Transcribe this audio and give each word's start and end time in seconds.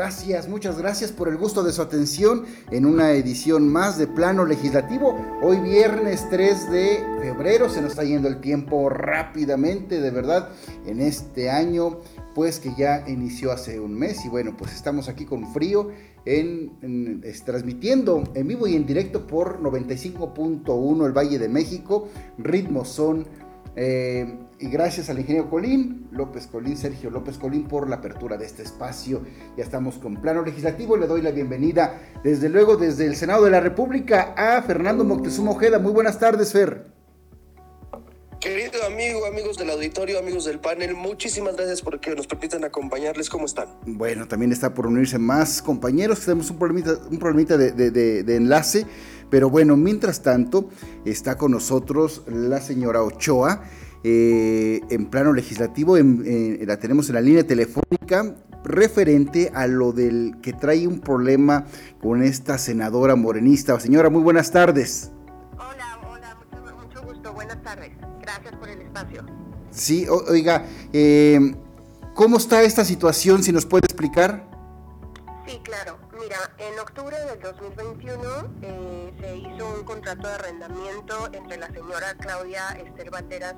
Gracias, 0.00 0.48
muchas 0.48 0.78
gracias 0.78 1.12
por 1.12 1.28
el 1.28 1.36
gusto 1.36 1.62
de 1.62 1.72
su 1.72 1.82
atención 1.82 2.46
en 2.70 2.86
una 2.86 3.12
edición 3.12 3.68
más 3.68 3.98
de 3.98 4.06
Plano 4.06 4.46
Legislativo. 4.46 5.14
Hoy 5.42 5.58
viernes 5.58 6.26
3 6.30 6.70
de 6.70 7.04
febrero, 7.20 7.68
se 7.68 7.82
nos 7.82 7.90
está 7.90 8.04
yendo 8.04 8.26
el 8.26 8.40
tiempo 8.40 8.88
rápidamente, 8.88 10.00
de 10.00 10.10
verdad, 10.10 10.48
en 10.86 11.02
este 11.02 11.50
año, 11.50 11.98
pues 12.34 12.60
que 12.60 12.72
ya 12.78 13.04
inició 13.08 13.52
hace 13.52 13.78
un 13.78 13.92
mes 13.92 14.24
y 14.24 14.30
bueno, 14.30 14.56
pues 14.56 14.72
estamos 14.72 15.06
aquí 15.10 15.26
con 15.26 15.52
frío 15.52 15.90
en, 16.24 17.20
transmitiendo 17.44 18.24
en 18.32 18.48
vivo 18.48 18.66
y 18.66 18.76
en 18.76 18.86
directo 18.86 19.26
por 19.26 19.60
95.1 19.60 21.04
el 21.04 21.12
Valle 21.12 21.38
de 21.38 21.50
México, 21.50 22.08
ritmos 22.38 22.88
son... 22.88 23.26
Eh, 23.76 24.46
y 24.60 24.68
gracias 24.68 25.08
al 25.08 25.18
ingeniero 25.18 25.48
Colín, 25.48 26.06
López 26.12 26.46
Colín, 26.46 26.76
Sergio 26.76 27.08
López 27.10 27.38
Colín, 27.38 27.66
por 27.66 27.88
la 27.88 27.96
apertura 27.96 28.36
de 28.36 28.44
este 28.44 28.62
espacio. 28.62 29.22
Ya 29.56 29.64
estamos 29.64 29.96
con 29.96 30.20
plano 30.20 30.42
legislativo. 30.42 30.98
Le 30.98 31.06
doy 31.06 31.22
la 31.22 31.30
bienvenida, 31.30 31.98
desde 32.22 32.50
luego, 32.50 32.76
desde 32.76 33.06
el 33.06 33.16
Senado 33.16 33.46
de 33.46 33.50
la 33.50 33.60
República, 33.60 34.34
a 34.36 34.60
Fernando 34.62 35.02
Moctezuma 35.02 35.52
Ojeda. 35.52 35.78
Muy 35.78 35.92
buenas 35.92 36.18
tardes, 36.18 36.52
Fer. 36.52 36.86
Querido 38.38 38.84
amigo, 38.86 39.24
amigos 39.26 39.56
del 39.56 39.70
auditorio, 39.70 40.18
amigos 40.18 40.46
del 40.46 40.60
panel, 40.60 40.94
muchísimas 40.94 41.56
gracias 41.56 41.82
por 41.82 42.00
que 42.00 42.14
nos 42.14 42.26
permitan 42.26 42.64
acompañarles. 42.64 43.28
¿Cómo 43.30 43.46
están? 43.46 43.68
Bueno, 43.86 44.28
también 44.28 44.52
está 44.52 44.74
por 44.74 44.86
unirse 44.86 45.18
más 45.18 45.62
compañeros. 45.62 46.20
Tenemos 46.20 46.50
un 46.50 46.58
problemita, 46.58 46.98
un 47.10 47.18
problemita 47.18 47.56
de, 47.56 47.72
de 47.90 48.36
enlace. 48.36 48.86
Pero 49.30 49.48
bueno, 49.48 49.76
mientras 49.76 50.22
tanto, 50.22 50.68
está 51.04 51.36
con 51.36 51.52
nosotros 51.52 52.22
la 52.26 52.60
señora 52.60 53.02
Ochoa. 53.02 53.62
Eh, 54.02 54.80
en 54.88 55.10
plano 55.10 55.32
legislativo, 55.32 55.96
la 55.98 56.78
tenemos 56.78 57.08
en 57.08 57.14
la 57.14 57.20
línea 57.20 57.46
telefónica 57.46 58.34
referente 58.64 59.50
a 59.54 59.66
lo 59.66 59.92
del 59.92 60.36
que 60.42 60.52
trae 60.52 60.86
un 60.86 61.00
problema 61.00 61.66
con 62.00 62.22
esta 62.22 62.58
senadora 62.58 63.16
morenista. 63.16 63.78
Señora, 63.78 64.10
muy 64.10 64.22
buenas 64.22 64.50
tardes. 64.50 65.10
Hola, 65.54 65.98
hola, 66.10 66.38
mucho, 66.76 67.02
gusto, 67.02 67.32
buenas 67.32 67.62
tardes. 67.62 67.90
Gracias 68.20 68.54
por 68.56 68.68
el 68.68 68.80
espacio. 68.82 69.24
Sí, 69.70 70.06
oiga, 70.08 70.64
eh, 70.92 71.54
¿cómo 72.14 72.38
está 72.38 72.62
esta 72.62 72.84
situación? 72.84 73.42
Si 73.42 73.52
nos 73.52 73.66
puede 73.66 73.86
explicar. 73.86 74.48
Sí, 75.46 75.60
claro. 75.62 75.98
Mira, 76.20 76.36
en 76.58 76.78
octubre 76.78 77.16
del 77.18 77.40
2021 77.40 78.22
eh, 78.62 79.14
se 79.20 79.36
hizo 79.36 79.74
un 79.74 79.84
contrato 79.84 80.28
de 80.28 80.34
arrendamiento 80.34 81.30
entre 81.32 81.56
la 81.56 81.66
señora 81.68 82.14
Claudia 82.18 82.68
Esther 82.72 83.10
Banderas 83.10 83.54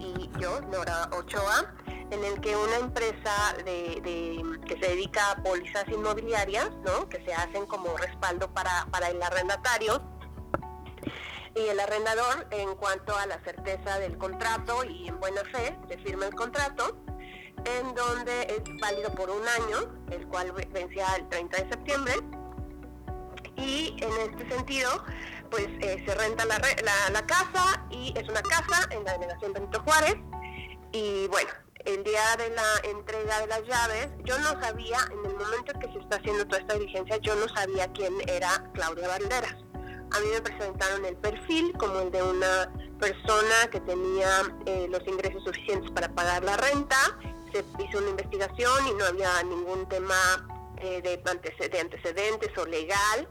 y 0.00 0.30
yo, 0.38 0.60
Nora 0.62 1.10
Ochoa, 1.12 1.74
en 2.10 2.24
el 2.24 2.40
que 2.40 2.56
una 2.56 2.76
empresa 2.76 3.54
de, 3.64 4.42
que 4.66 4.74
se 4.74 4.94
dedica 4.94 5.32
a 5.32 5.42
pólizas 5.42 5.84
inmobiliarias, 5.88 6.70
¿no? 6.84 7.08
que 7.08 7.22
se 7.24 7.34
hacen 7.34 7.66
como 7.66 7.96
respaldo 7.96 8.52
para, 8.52 8.86
para 8.90 9.08
el 9.08 9.22
arrendatario, 9.22 10.02
y 11.54 11.68
el 11.68 11.80
arrendador, 11.80 12.46
en 12.50 12.74
cuanto 12.76 13.16
a 13.16 13.26
la 13.26 13.42
certeza 13.42 13.98
del 13.98 14.16
contrato 14.16 14.84
y 14.84 15.08
en 15.08 15.18
buena 15.18 15.42
fe, 15.44 15.76
se 15.88 15.98
firma 15.98 16.26
el 16.26 16.34
contrato, 16.34 16.96
en 17.64 17.94
donde 17.94 18.42
es 18.42 18.80
válido 18.80 19.12
por 19.14 19.30
un 19.30 19.46
año, 19.48 19.92
el 20.10 20.26
cual 20.28 20.52
vencía 20.52 21.06
el 21.16 21.28
30 21.28 21.64
de 21.64 21.68
septiembre, 21.70 22.14
y 23.56 23.96
en 24.00 24.12
este 24.30 24.48
sentido, 24.54 25.04
pues 25.50 25.66
eh, 25.80 26.02
se 26.06 26.14
renta 26.14 26.44
la, 26.44 26.58
la, 26.58 27.26
casa 27.26 27.86
y 27.90 28.12
es 28.16 28.28
una 28.28 28.42
casa 28.42 28.88
en 28.90 29.04
la 29.04 29.12
delegación 29.12 29.52
Benito 29.52 29.80
Juárez. 29.82 30.16
Y 30.92 31.26
bueno, 31.28 31.50
el 31.84 32.04
día 32.04 32.36
de 32.36 32.50
la 32.50 32.64
entrega 32.84 33.40
de 33.40 33.46
las 33.46 33.62
llaves, 33.62 34.08
yo 34.24 34.38
no 34.38 34.60
sabía, 34.60 34.98
en 35.12 35.30
el 35.30 35.36
momento 35.36 35.72
en 35.72 35.80
que 35.80 35.92
se 35.92 35.98
está 35.98 36.16
haciendo 36.16 36.46
toda 36.46 36.60
esta 36.60 36.74
diligencia, 36.74 37.16
yo 37.18 37.34
no 37.36 37.48
sabía 37.48 37.90
quién 37.92 38.14
era 38.26 38.70
Claudia 38.74 39.08
Banderas. 39.08 39.56
A 40.10 40.20
mí 40.20 40.26
me 40.32 40.40
presentaron 40.40 41.04
el 41.04 41.16
perfil 41.16 41.72
como 41.78 42.00
el 42.00 42.10
de 42.10 42.22
una 42.22 42.72
persona 42.98 43.68
que 43.70 43.80
tenía 43.80 44.28
eh, 44.66 44.86
los 44.90 45.06
ingresos 45.06 45.44
suficientes 45.44 45.90
para 45.92 46.08
pagar 46.08 46.42
la 46.44 46.56
renta. 46.56 46.96
Se 47.52 47.64
hizo 47.82 47.98
una 47.98 48.10
investigación 48.10 48.86
y 48.88 48.94
no 48.94 49.04
había 49.04 49.42
ningún 49.42 49.86
tema 49.88 50.14
eh, 50.78 51.02
de, 51.02 51.16
de 51.68 51.80
antecedentes 51.80 52.56
o 52.56 52.64
legal 52.66 53.28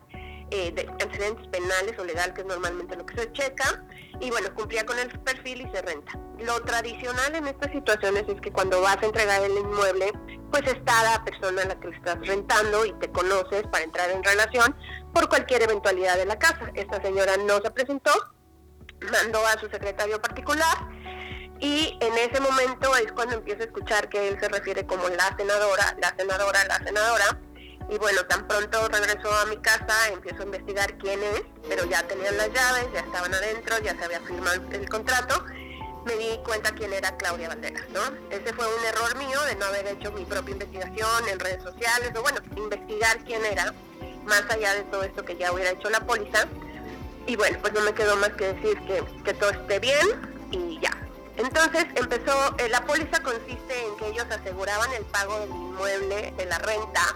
eh, 0.52 0.72
de 0.72 0.88
antecedentes 0.90 1.48
penales 1.48 1.98
o 2.00 2.06
legal, 2.06 2.34
que 2.34 2.42
es 2.42 2.48
normalmente 2.48 2.96
lo 2.96 3.06
que 3.06 3.16
se 3.16 3.32
checa, 3.34 3.84
y 4.20 4.30
bueno, 4.30 4.54
cumplía 4.56 4.86
con 4.86 4.98
el 4.98 5.08
perfil 5.20 5.62
y 5.62 5.72
se 5.72 5.82
renta. 5.82 6.12
Lo 6.40 6.62
tradicional 6.62 7.36
en 7.36 7.48
estas 7.48 7.72
situaciones 7.72 8.24
es 8.28 8.40
que 8.42 8.52
cuando 8.52 8.82
vas 8.82 8.98
a 9.02 9.06
entregar 9.06 9.44
el 9.44 9.58
inmueble, 9.58 10.12
pues 10.52 10.64
está 10.68 11.04
la 11.04 11.24
persona 11.24 11.64
a 11.64 11.66
la 11.66 11.80
que 11.80 11.90
estás 11.90 12.18
rentando 12.26 12.86
y 12.86 12.94
te 12.94 13.12
conoces 13.12 13.64
para 13.68 13.84
entrar 13.84 14.10
en 14.10 14.24
relación 14.24 14.76
por 15.14 15.28
cualquier 15.30 15.64
eventualidad 15.64 16.18
de 16.18 16.26
la 16.26 16.40
casa. 16.40 16.72
Esta 16.74 17.02
señora 17.02 17.36
no 17.38 17.60
se 17.62 17.72
presentó, 17.72 18.12
mandó 19.12 19.46
a 19.46 19.60
su 19.60 19.68
secretario 19.70 20.22
particular 20.22 20.78
y 21.60 21.98
en 22.02 22.14
ese 22.18 22.40
momento 22.40 22.96
es 22.96 23.12
cuando 23.12 23.36
empiezo 23.36 23.64
a 23.64 23.66
escuchar 23.66 24.10
que 24.10 24.28
él 24.28 24.38
se 24.40 24.48
refiere 24.48 24.86
como 24.86 25.10
la 25.10 25.36
senadora, 25.38 25.98
la 26.00 26.16
senadora, 26.16 26.64
la 26.66 26.78
senadora, 26.78 27.40
y 27.90 27.98
bueno, 27.98 28.26
tan 28.26 28.48
pronto 28.48 28.88
regresó 28.90 29.34
a 29.34 29.46
mi 29.46 29.58
casa, 29.58 30.10
empiezo 30.12 30.42
a 30.42 30.46
investigar 30.46 30.98
quién 30.98 31.24
es, 31.24 31.42
pero 31.70 31.86
ya 31.86 32.04
tenían 32.04 32.36
las 32.36 32.52
llaves, 32.52 32.88
ya 32.94 33.00
estaban 33.00 33.34
adentro, 33.34 33.80
ya 33.80 33.96
se 33.98 34.04
había 34.04 34.20
firmado 34.22 34.62
el 34.72 34.90
contrato. 34.90 35.46
Me 36.06 36.16
di 36.16 36.38
cuenta 36.46 36.72
quién 36.72 36.92
era 36.94 37.16
Claudia 37.18 37.50
Banderas, 37.50 37.88
¿no? 37.90 38.02
Ese 38.30 38.54
fue 38.54 38.66
un 38.66 38.86
error 38.86 39.18
mío 39.18 39.42
de 39.44 39.56
no 39.56 39.66
haber 39.66 39.88
hecho 39.88 40.12
mi 40.12 40.26
propia 40.26 40.54
investigación 40.54 41.30
en 41.30 41.40
redes 41.40 41.64
sociales, 41.64 42.12
o 42.16 42.22
bueno, 42.22 42.40
investigar 42.56 43.20
quién 43.26 43.44
era, 43.46 43.74
más 44.26 44.44
allá 44.50 44.74
de 44.74 44.84
todo 44.84 45.04
esto 45.04 45.24
que 45.24 45.38
ya 45.38 45.52
hubiera 45.52 45.72
hecho 45.72 45.90
la 45.90 46.02
póliza. 46.02 46.46
Y 47.26 47.36
bueno, 47.36 47.58
pues 47.62 47.74
no 47.74 47.82
me 47.82 47.94
quedó 47.94 48.16
más 48.18 48.30
que 48.30 48.54
decir 48.54 48.80
que, 48.86 49.04
que 49.24 49.34
todo 49.34 49.50
esté 49.50 49.80
bien 49.80 50.08
y 50.52 50.80
ya. 50.82 50.92
Entonces 51.38 51.86
empezó, 51.96 52.56
eh, 52.58 52.68
la 52.70 52.82
póliza 52.86 53.22
consiste 53.22 53.86
en 53.86 53.96
que 53.98 54.08
ellos 54.08 54.26
aseguraban 54.30 54.92
el 54.94 55.06
pago 55.06 55.40
del 55.40 55.50
inmueble, 55.50 56.34
de 56.36 56.46
la 56.46 56.58
renta, 56.60 57.16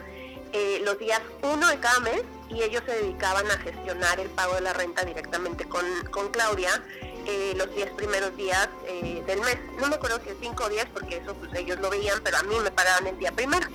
eh, 0.53 0.81
los 0.84 1.00
días 1.00 1.22
uno 1.44 1.67
de 1.67 1.79
cada 1.79 2.00
mes 2.00 2.23
y 2.50 2.62
ellos 2.62 2.84
se 2.85 2.94
dedicaban 2.94 3.50
a 3.50 3.57
gestionar 3.57 4.19
el 4.19 4.29
pago 4.29 4.56
de 4.56 4.62
la 4.62 4.73
renta 4.73 5.06
directamente 5.06 5.66
con, 5.66 5.85
Claudia 6.31 6.84
eh, 7.25 7.53
los 7.56 7.73
10 7.73 7.91
primeros 7.91 8.35
días 8.35 8.67
eh, 8.88 9.23
del 9.25 9.40
mes. 9.41 9.57
No 9.79 9.88
me 9.88 9.95
acuerdo 9.95 10.19
si 10.19 10.29
cinco 10.41 10.67
días 10.69 10.88
porque 10.94 11.17
eso 11.17 11.34
pues 11.35 11.53
ellos 11.56 11.79
lo 11.79 11.90
veían, 11.90 12.19
pero 12.23 12.38
a 12.38 12.44
mí 12.44 12.56
me 12.63 12.72
pagaban 12.72 13.07
el 13.07 13.17
día 13.17 13.31
primero. 13.31 13.67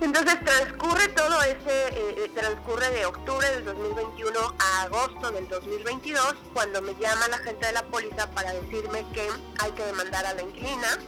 Entonces 0.00 0.42
transcurre 0.44 1.08
todo 1.08 1.42
ese, 1.42 2.30
transcurre 2.34 2.90
de 2.90 3.04
octubre 3.04 3.50
del 3.50 3.64
2021 3.64 4.54
a 4.58 4.82
agosto 4.82 5.30
del 5.30 5.46
2022, 5.48 6.36
cuando 6.54 6.80
me 6.80 6.94
llama 6.94 7.28
la 7.28 7.38
gente 7.38 7.66
de 7.66 7.72
la 7.72 7.82
póliza 7.82 8.30
para 8.30 8.52
decirme 8.52 9.04
que 9.12 9.28
hay 9.58 9.72
que 9.72 9.84
demandar 9.84 10.24
a 10.24 10.34
la 10.34 10.42
inquilina 10.42 10.98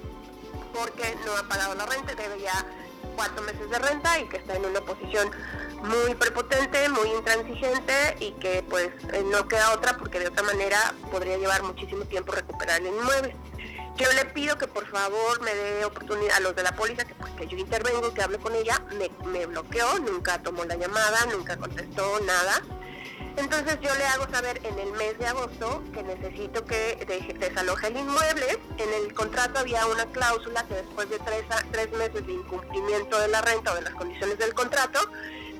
porque 0.75 1.17
no 1.25 1.37
ha 1.37 1.49
pagado 1.49 1.75
la 1.75 1.87
renta, 1.87 2.15
debe 2.15 2.41
ya 2.41 2.67
cuatro 3.15 3.43
meses 3.43 3.69
de 3.71 3.79
renta 3.79 4.19
y 4.19 4.29
que 4.29 4.39
está 4.39 4.55
en 4.55 4.65
una 4.65 4.81
posición 4.81 5.31
muy 5.83 6.15
prepotente, 6.15 6.89
muy 6.89 7.09
intransigente 7.11 8.17
y 8.21 8.33
que 8.33 8.65
pues 8.69 8.89
eh, 9.13 9.25
no 9.31 9.49
queda 9.49 9.73
otra 9.73 9.97
porque 9.97 10.21
de 10.21 10.29
otra 10.29 10.43
manera 10.43 10.95
podría 11.11 11.37
llevar 11.39 11.63
muchísimo 11.63 12.05
tiempo 12.05 12.33
recuperar 12.33 12.81
el 12.81 12.89
inmueble. 12.89 13.37
Yo 13.97 14.11
le 14.13 14.25
pido 14.25 14.57
que 14.57 14.67
por 14.67 14.87
favor 14.87 15.43
me 15.43 15.55
dé 15.55 15.85
oportunidad 15.85 16.37
a 16.37 16.41
los 16.41 16.57
de 16.57 16.63
la 16.63 16.75
póliza, 16.75 17.05
que, 17.05 17.15
pues, 17.15 17.33
que 17.35 17.47
yo 17.47 17.59
intervengo, 17.59 18.15
que 18.15 18.23
hable 18.23 18.39
con 18.39 18.55
ella, 18.55 18.83
me, 18.97 19.11
me 19.29 19.45
bloqueó, 19.47 19.99
nunca 19.99 20.43
tomó 20.43 20.65
la 20.65 20.77
llamada, 20.77 21.27
nunca 21.27 21.57
contestó 21.59 22.19
nada 22.21 22.63
entonces 23.37 23.79
yo 23.81 23.95
le 23.95 24.05
hago 24.07 24.27
saber 24.31 24.61
en 24.65 24.79
el 24.79 24.93
mes 24.93 25.19
de 25.19 25.27
agosto 25.27 25.83
que 25.93 26.03
necesito 26.03 26.65
que 26.65 27.05
desaloje 27.39 27.89
el 27.89 27.97
inmueble. 27.97 28.59
En 28.79 28.93
el 29.03 29.15
contrato 29.15 29.61
había 29.61 29.87
una 29.87 30.07
cláusula 30.07 30.65
que 30.65 30.75
después 30.75 31.09
de 31.11 31.19
tres, 31.21 31.45
tres 31.71 31.91
meses 31.93 32.27
de 32.27 32.33
incumplimiento 32.33 33.19
de 33.19 33.29
la 33.29 33.41
renta 33.41 33.73
o 33.73 33.75
de 33.75 33.83
las 33.83 33.95
condiciones 33.95 34.39
del 34.39 34.55
contrato, 34.55 35.01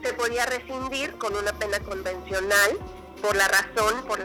se 0.03 0.13
podía 0.15 0.47
rescindir 0.47 1.13
con 1.19 1.35
una 1.37 1.53
pena 1.53 1.79
convencional 1.81 2.79
por 3.23 3.37
la 3.37 3.47
razón 3.49 4.03
por, 4.07 4.21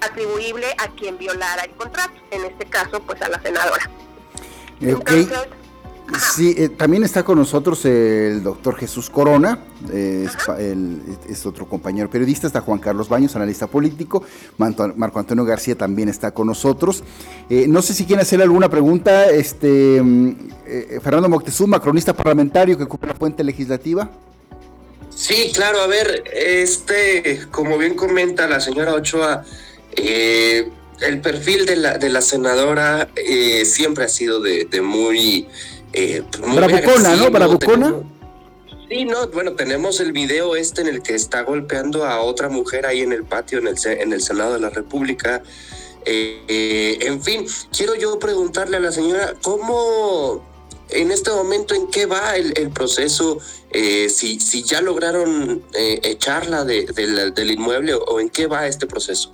atribuible 0.00 0.74
a 0.78 0.88
quien 0.88 1.16
violara 1.16 1.62
el 1.62 1.70
contrato, 1.72 2.14
en 2.32 2.44
este 2.44 2.66
caso 2.66 3.00
pues 3.00 3.22
a 3.22 3.28
la 3.28 3.40
senadora. 3.40 3.88
Entonces, 4.80 5.48
Sí, 6.36 6.54
eh, 6.56 6.68
también 6.68 7.02
está 7.02 7.24
con 7.24 7.36
nosotros 7.36 7.84
el 7.84 8.42
doctor 8.42 8.76
Jesús 8.76 9.10
Corona, 9.10 9.58
es, 9.92 11.44
otro 11.44 11.68
compañero 11.68 12.08
periodista, 12.08 12.46
está 12.46 12.60
Juan 12.60 12.78
Carlos 12.78 13.08
Baños, 13.08 13.34
analista 13.34 13.66
político, 13.66 14.22
Marco 14.56 15.18
Antonio 15.18 15.44
García 15.44 15.74
también 15.74 16.08
está 16.08 16.30
con 16.30 16.46
nosotros. 16.46 17.02
Eh, 17.50 17.66
no 17.68 17.82
sé 17.82 17.92
si 17.92 18.04
quieren 18.04 18.22
hacer 18.22 18.40
alguna 18.40 18.68
pregunta, 18.68 19.26
este 19.26 20.00
mm, 20.00 20.36
eh, 20.66 21.00
Fernando 21.02 21.28
Moctezuma, 21.28 21.82
cronista 21.82 22.14
parlamentario 22.14 22.78
que 22.78 22.84
ocupa 22.84 23.08
la 23.08 23.14
fuente 23.14 23.42
legislativa. 23.42 24.08
Sí, 25.14 25.50
claro, 25.54 25.80
a 25.80 25.86
ver, 25.88 26.22
este, 26.32 27.46
como 27.50 27.78
bien 27.78 27.94
comenta 27.94 28.46
la 28.46 28.60
señora 28.60 28.94
Ochoa, 28.94 29.44
el 29.96 31.20
perfil 31.20 31.66
de 31.66 31.76
la, 31.76 31.98
de 31.98 32.10
la 32.10 32.20
senadora 32.20 33.08
siempre 33.64 34.04
ha 34.04 34.08
sido 34.08 34.40
de 34.40 34.80
muy 34.82 35.48
eh, 35.96 36.22
Bravucona, 36.54 37.16
¿no? 37.16 37.30
Bravucona. 37.30 37.94
Sí, 38.88 39.04
no, 39.06 39.28
bueno, 39.28 39.54
tenemos 39.54 39.98
el 39.98 40.12
video 40.12 40.54
este 40.54 40.82
en 40.82 40.88
el 40.88 41.02
que 41.02 41.14
está 41.14 41.42
golpeando 41.42 42.04
a 42.04 42.20
otra 42.20 42.50
mujer 42.50 42.84
ahí 42.84 43.00
en 43.00 43.12
el 43.12 43.24
patio, 43.24 43.58
en 43.58 43.66
el, 43.66 43.76
en 43.84 44.12
el 44.12 44.22
Senado 44.22 44.54
de 44.54 44.60
la 44.60 44.68
República. 44.68 45.42
Eh, 46.04 46.42
eh, 46.48 46.98
en 47.00 47.22
fin, 47.22 47.46
quiero 47.74 47.94
yo 47.94 48.18
preguntarle 48.18 48.76
a 48.76 48.80
la 48.80 48.92
señora, 48.92 49.34
¿cómo 49.40 50.44
en 50.90 51.10
este 51.10 51.30
momento 51.30 51.74
en 51.74 51.88
qué 51.88 52.04
va 52.04 52.36
el, 52.36 52.70
proceso? 52.70 53.38
Eh, 53.70 54.10
si, 54.10 54.38
si 54.38 54.62
ya 54.62 54.82
lograron 54.82 55.64
echarla 55.74 56.64
de, 56.64 56.84
del 57.34 57.50
inmueble 57.50 57.94
o 57.94 58.20
en 58.20 58.28
qué 58.28 58.46
va 58.46 58.66
este 58.66 58.86
proceso. 58.86 59.32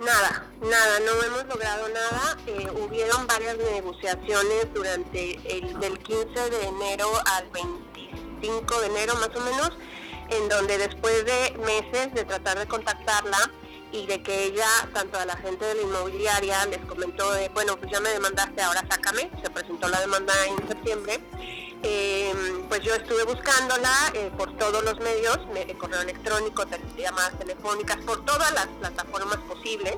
Nada, 0.00 0.46
nada, 0.62 0.98
no 1.00 1.22
hemos 1.22 1.44
logrado 1.46 1.86
nada. 1.90 2.38
Eh, 2.46 2.66
hubieron 2.72 3.26
varias 3.26 3.58
negociaciones 3.58 4.72
durante 4.72 5.34
el 5.44 5.78
del 5.78 5.98
15 5.98 6.24
de 6.48 6.64
enero 6.64 7.06
al 7.26 7.46
25 7.50 8.80
de 8.80 8.86
enero 8.86 9.14
más 9.16 9.28
o 9.36 9.40
menos, 9.40 9.72
en 10.30 10.48
donde 10.48 10.78
después 10.78 11.26
de 11.26 11.54
meses 11.66 12.14
de 12.14 12.24
tratar 12.24 12.58
de 12.58 12.66
contactarla 12.66 13.50
y 13.92 14.06
de 14.06 14.22
que 14.22 14.44
ella, 14.44 14.68
tanto 14.94 15.18
a 15.18 15.26
la 15.26 15.36
gente 15.36 15.66
de 15.66 15.74
la 15.74 15.82
inmobiliaria, 15.82 16.64
les 16.64 16.80
comentó 16.86 17.30
de, 17.32 17.50
bueno, 17.50 17.76
pues 17.76 17.92
ya 17.92 18.00
me 18.00 18.08
demandaste, 18.08 18.62
ahora 18.62 18.82
sácame, 18.88 19.30
se 19.42 19.50
presentó 19.50 19.86
la 19.88 20.00
demanda 20.00 20.32
en 20.46 20.66
septiembre 20.66 21.20
eh, 21.82 22.32
pues 22.68 22.80
yo 22.82 22.94
estuve 22.94 23.24
buscándola 23.24 23.92
eh, 24.14 24.30
por 24.36 24.56
todos 24.56 24.84
los 24.84 24.98
medios, 25.00 25.38
correo 25.78 26.02
electrónico, 26.02 26.64
llamadas 26.96 27.38
telefónicas, 27.38 27.96
por 28.04 28.24
todas 28.24 28.52
las 28.52 28.66
plataformas 28.66 29.38
posibles. 29.38 29.96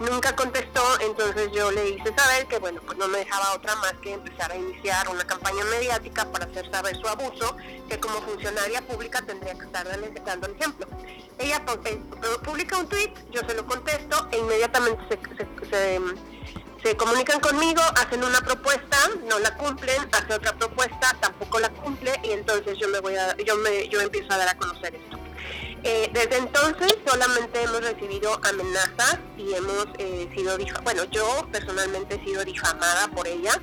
Nunca 0.00 0.34
contestó, 0.34 0.82
entonces 1.00 1.50
yo 1.52 1.70
le 1.70 1.90
hice 1.90 2.12
saber 2.16 2.46
que 2.48 2.58
bueno, 2.58 2.80
pues 2.84 2.98
no 2.98 3.06
me 3.08 3.18
dejaba 3.18 3.54
otra 3.54 3.76
más 3.76 3.92
que 4.02 4.14
empezar 4.14 4.50
a 4.50 4.56
iniciar 4.56 5.08
una 5.08 5.24
campaña 5.24 5.64
mediática 5.64 6.24
para 6.32 6.46
hacer 6.46 6.68
saber 6.72 6.96
su 6.96 7.06
abuso, 7.06 7.56
que 7.88 8.00
como 8.00 8.20
funcionaria 8.22 8.82
pública 8.82 9.22
tendría 9.22 9.54
que 9.54 9.64
estar 9.64 9.86
dando 10.24 10.46
el 10.46 10.54
ejemplo. 10.54 10.88
Ella 11.38 11.62
eh, 11.84 12.00
publica 12.42 12.78
un 12.78 12.88
tweet, 12.88 13.12
yo 13.30 13.42
se 13.46 13.54
lo 13.54 13.64
contesto 13.64 14.28
e 14.32 14.38
inmediatamente 14.38 15.02
se 15.08 15.66
se 15.70 16.00
comunican 16.96 17.40
conmigo, 17.40 17.80
hacen 17.96 18.24
una 18.24 18.40
propuesta, 18.40 18.96
no 19.28 19.38
la 19.38 19.54
cumplen, 19.56 19.96
hace 20.12 20.34
otra 20.34 20.52
propuesta, 20.52 21.16
tampoco 21.20 21.60
la 21.60 21.70
cumple 21.70 22.12
y 22.24 22.30
entonces 22.30 22.76
yo 22.78 22.88
me 22.88 22.98
voy 22.98 23.14
a, 23.14 23.36
yo 23.36 23.56
me, 23.56 23.88
yo 23.88 24.00
empiezo 24.00 24.32
a 24.32 24.38
dar 24.38 24.48
a 24.48 24.56
conocer 24.56 24.94
esto. 24.94 25.18
Eh, 25.84 26.10
desde 26.12 26.38
entonces 26.38 26.94
solamente 27.06 27.62
hemos 27.62 27.82
recibido 27.82 28.40
amenazas 28.44 29.18
y 29.36 29.52
hemos 29.54 29.86
eh, 29.98 30.28
sido, 30.34 30.56
bueno, 30.82 31.04
yo 31.04 31.48
personalmente 31.52 32.16
he 32.16 32.24
sido 32.24 32.44
difamada 32.44 33.08
por 33.08 33.26
ella, 33.28 33.58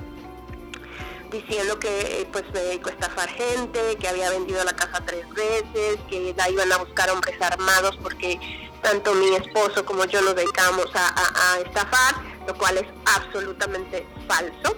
diciendo 1.29 1.77
que 1.77 2.27
pues 2.31 2.45
me 2.53 2.61
dedico 2.61 2.89
a 2.89 2.93
estafar 2.93 3.29
gente, 3.29 3.97
que 3.97 4.07
había 4.07 4.29
vendido 4.31 4.63
la 4.63 4.73
casa 4.73 5.03
tres 5.05 5.27
veces, 5.29 5.97
que 6.09 6.33
la 6.37 6.49
iban 6.49 6.71
a 6.71 6.77
buscar 6.77 7.09
hombres 7.09 7.39
armados 7.41 7.97
porque 8.01 8.39
tanto 8.81 9.13
mi 9.13 9.35
esposo 9.35 9.85
como 9.85 10.05
yo 10.05 10.21
nos 10.21 10.35
dedicamos 10.35 10.89
a 10.95 11.59
estafar 11.65 12.38
lo 12.49 12.57
cual 12.57 12.79
es 12.79 12.87
absolutamente 13.05 14.07
falso. 14.27 14.75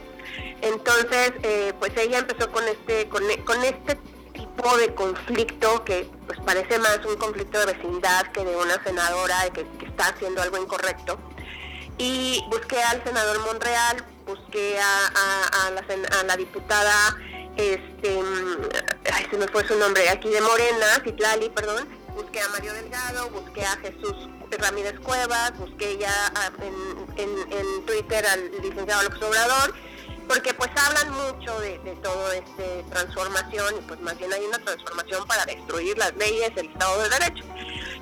Entonces, 0.62 1.31
eh, 1.41 1.73
pues 1.79 1.94
ella 1.95 2.19
empezó 2.19 2.51
con 2.51 2.68
este, 2.68 3.07
con, 3.07 3.23
este 3.63 3.95
tipo 4.33 4.77
de 4.77 4.94
conflicto 4.94 5.85
que 5.85 6.06
pues 6.27 6.38
parece 6.45 6.77
más 6.79 7.00
un 7.06 7.15
conflicto 7.15 7.59
de 7.59 7.68
vecindad 7.73 8.27
que 8.33 8.44
de 8.44 8.57
una 8.57 8.83
senadora 8.83 9.45
de 9.45 9.51
que, 9.51 9.85
está 9.85 10.07
haciendo 10.07 10.41
algo 10.41 10.57
incorrecto. 10.57 11.18
Y 11.97 12.44
busqué 12.50 12.81
al 12.83 13.01
senador 13.06 13.39
Monreal, 13.45 14.03
busqué 14.25 14.77
a, 14.77 15.71
la, 16.27 16.35
diputada, 16.35 17.17
este, 17.56 18.19
ay, 19.13 19.27
se 19.31 19.38
me 19.38 19.47
fue 19.47 19.65
su 19.65 19.77
nombre, 19.77 20.09
aquí 20.09 20.27
de 20.27 20.41
Morena, 20.41 21.01
Citlali, 21.06 21.50
perdón, 21.50 21.88
busqué 22.15 22.41
a 22.41 22.47
Mario 22.49 22.73
Delgado, 22.73 23.29
busqué 23.29 23.63
a 23.65 23.77
Jesús 23.77 24.29
Ramírez 24.57 24.99
Cuevas, 24.99 25.57
busqué 25.57 25.97
ya 25.97 26.31
ah, 26.35 26.51
en, 27.17 27.85
Twitter 27.85 28.25
al 28.25 28.51
licenciado 28.61 29.03
López 29.03 29.21
Obrador, 29.23 29.73
porque 30.27 30.53
pues 30.53 30.69
hablan 30.75 31.11
mucho 31.11 31.59
de, 31.59 31.77
todo 32.03 32.31
este 32.31 32.83
transformación 32.89 33.75
y 33.77 33.81
pues 33.81 33.99
más 34.01 34.17
bien 34.17 34.31
hay 34.31 34.45
una 34.45 34.59
transformación 34.59 35.25
para 35.27 35.45
destruir 35.45 35.97
las 35.97 36.15
leyes, 36.15 36.51
el 36.55 36.67
Estado 36.67 37.01
de 37.01 37.09
Derecho. 37.09 37.43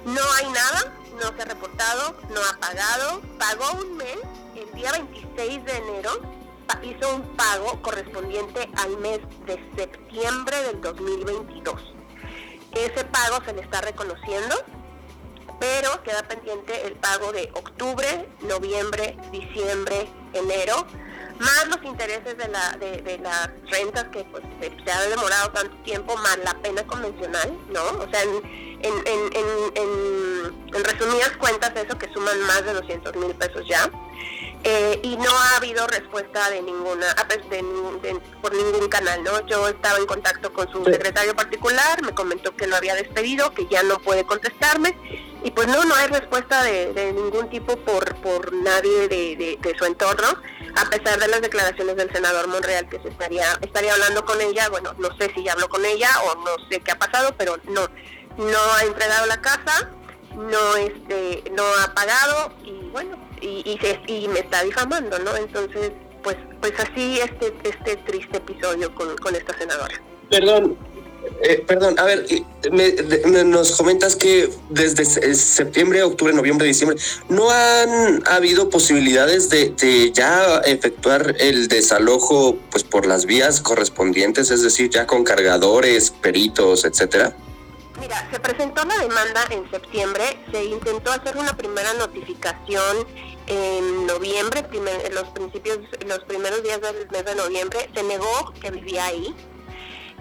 No 0.05 0.21
hay 0.37 0.49
nada, 0.49 0.93
no 1.21 1.35
se 1.35 1.41
ha 1.41 1.45
reportado, 1.45 2.15
no 2.29 2.41
ha 2.41 2.57
pagado, 2.59 3.21
pagó 3.37 3.81
un 3.81 3.97
mes, 3.97 4.17
el 4.55 4.71
día 4.73 4.91
26 4.91 5.65
de 5.65 5.77
enero, 5.77 6.21
hizo 6.83 7.15
un 7.15 7.23
pago 7.35 7.81
correspondiente 7.81 8.69
al 8.77 8.97
mes 8.97 9.19
de 9.45 9.57
septiembre 9.75 10.61
del 10.63 10.81
2022. 10.81 11.98
Ese 12.73 13.05
pago 13.05 13.43
se 13.45 13.53
le 13.53 13.61
está 13.61 13.81
reconociendo 13.81 14.55
pero 15.59 16.01
queda 16.03 16.23
pendiente 16.23 16.87
el 16.87 16.93
pago 16.93 17.31
de 17.31 17.51
octubre, 17.53 18.27
noviembre, 18.41 19.17
diciembre, 19.31 20.07
enero, 20.33 20.87
más 21.39 21.67
los 21.67 21.83
intereses 21.83 22.37
de, 22.37 22.47
la, 22.47 22.77
de, 22.77 23.19
las 23.19 23.49
rentas 23.69 24.05
que 24.05 24.23
pues, 24.25 24.43
se, 24.59 24.91
ha 24.91 25.01
demorado 25.01 25.51
tanto 25.51 25.75
tiempo, 25.83 26.15
más 26.17 26.37
la 26.43 26.53
pena 26.61 26.83
convencional, 26.85 27.57
¿no? 27.69 27.81
O 27.81 28.09
sea, 28.09 28.23
en, 28.23 28.41
en, 28.81 30.83
resumidas 30.83 31.31
cuentas, 31.37 31.71
eso 31.75 31.97
que 31.97 32.11
suman 32.13 32.39
más 32.41 32.65
de 32.65 32.73
200 32.73 33.15
mil 33.17 33.35
pesos 33.35 33.65
ya. 33.67 33.89
Eh, 34.65 34.99
y 35.03 35.15
no 35.15 35.29
ha 35.29 35.55
habido 35.55 35.87
respuesta 35.87 36.49
de 36.49 36.61
ninguna 36.61 37.07
por 38.41 38.53
ningún 38.53 38.89
canal 38.89 39.23
no 39.23 39.47
yo 39.47 39.69
estaba 39.69 39.97
en 39.97 40.05
contacto 40.05 40.51
con 40.51 40.69
su 40.69 40.83
secretario 40.83 41.33
particular 41.33 42.03
me 42.03 42.13
comentó 42.13 42.53
que 42.53 42.67
lo 42.67 42.75
había 42.75 42.93
despedido 42.93 43.53
que 43.53 43.67
ya 43.67 43.83
no 43.83 43.99
puede 43.99 44.25
contestarme 44.25 44.97
y 45.43 45.51
pues 45.51 45.67
no, 45.67 45.83
no 45.85 45.95
hay 45.95 46.07
respuesta 46.07 46.63
de, 46.63 47.13
ningún 47.13 47.49
tipo 47.49 47.77
por, 47.77 48.15
por 48.17 48.51
nadie 48.51 49.07
de, 49.07 49.75
su 49.77 49.85
entorno, 49.85 50.27
a 50.75 50.89
pesar 50.89 51.19
de 51.19 51.27
las 51.27 51.41
declaraciones 51.41 51.95
del 51.95 52.11
senador 52.11 52.47
Monreal 52.47 52.89
que 52.89 52.99
se 52.99 53.09
estaría, 53.09 53.57
estaría 53.61 53.93
hablando 53.93 54.25
con 54.25 54.41
ella, 54.41 54.67
bueno, 54.69 54.93
no 54.97 55.15
sé 55.17 55.31
si 55.33 55.43
ya 55.43 55.53
habló 55.53 55.69
con 55.69 55.85
ella 55.85 56.09
o 56.25 56.35
no 56.43 56.51
sé 56.69 56.81
qué 56.81 56.91
ha 56.91 56.99
pasado, 56.99 57.33
pero 57.37 57.57
no, 57.69 57.87
no 58.37 58.73
ha 58.77 58.83
entregado 58.83 59.27
la 59.27 59.39
casa, 59.39 59.89
no 60.35 60.75
este, 60.75 61.43
no 61.51 61.63
ha 61.83 61.93
pagado 61.93 62.53
y 62.63 62.89
bueno, 62.89 63.17
y, 63.41 63.79
y, 64.07 64.27
me 64.27 64.39
está 64.39 64.63
difamando, 64.63 65.17
¿no? 65.19 65.35
Entonces, 65.35 65.91
pues, 66.23 66.37
pues 66.61 66.73
así 66.79 67.19
este, 67.19 67.53
este 67.63 67.95
triste 67.97 68.37
episodio 68.37 68.93
con, 68.93 69.15
con 69.17 69.35
esta 69.35 69.57
senadora. 69.57 70.01
Perdón, 70.29 70.77
eh, 71.41 71.63
perdón, 71.65 71.97
a 71.99 72.03
ver, 72.03 72.25
nos 73.45 73.71
comentas 73.75 74.15
que 74.15 74.49
desde 74.69 75.05
septiembre, 75.35 76.03
octubre, 76.03 76.33
noviembre, 76.33 76.67
diciembre, 76.67 76.97
¿no 77.29 77.49
han 77.49 78.27
habido 78.27 78.69
posibilidades 78.69 79.49
de, 79.49 80.11
ya 80.13 80.59
efectuar 80.65 81.35
el 81.39 81.67
desalojo 81.67 82.57
pues 82.71 82.83
por 82.83 83.05
las 83.05 83.25
vías 83.25 83.61
correspondientes, 83.61 84.51
es 84.51 84.63
decir, 84.63 84.89
ya 84.89 85.07
con 85.07 85.23
cargadores, 85.23 86.11
peritos, 86.11 86.83
etcétera? 86.83 87.35
Mira, 87.99 88.29
se 88.31 88.39
presentó 88.39 88.85
la 88.85 88.97
demanda 88.97 89.45
en 89.49 89.69
septiembre, 89.69 90.39
se 90.51 90.63
intentó 90.63 91.11
hacer 91.11 91.35
una 91.37 91.55
primera 91.57 91.93
notificación 91.93 93.05
en 93.47 94.05
noviembre, 94.05 94.63
los 95.11 95.27
principios, 95.29 95.79
los 96.05 96.19
primeros 96.19 96.63
días 96.63 96.79
del 96.81 97.09
mes 97.09 97.25
de 97.25 97.35
noviembre, 97.35 97.89
se 97.93 98.03
negó 98.03 98.53
que 98.61 98.71
vivía 98.71 99.05
ahí, 99.05 99.35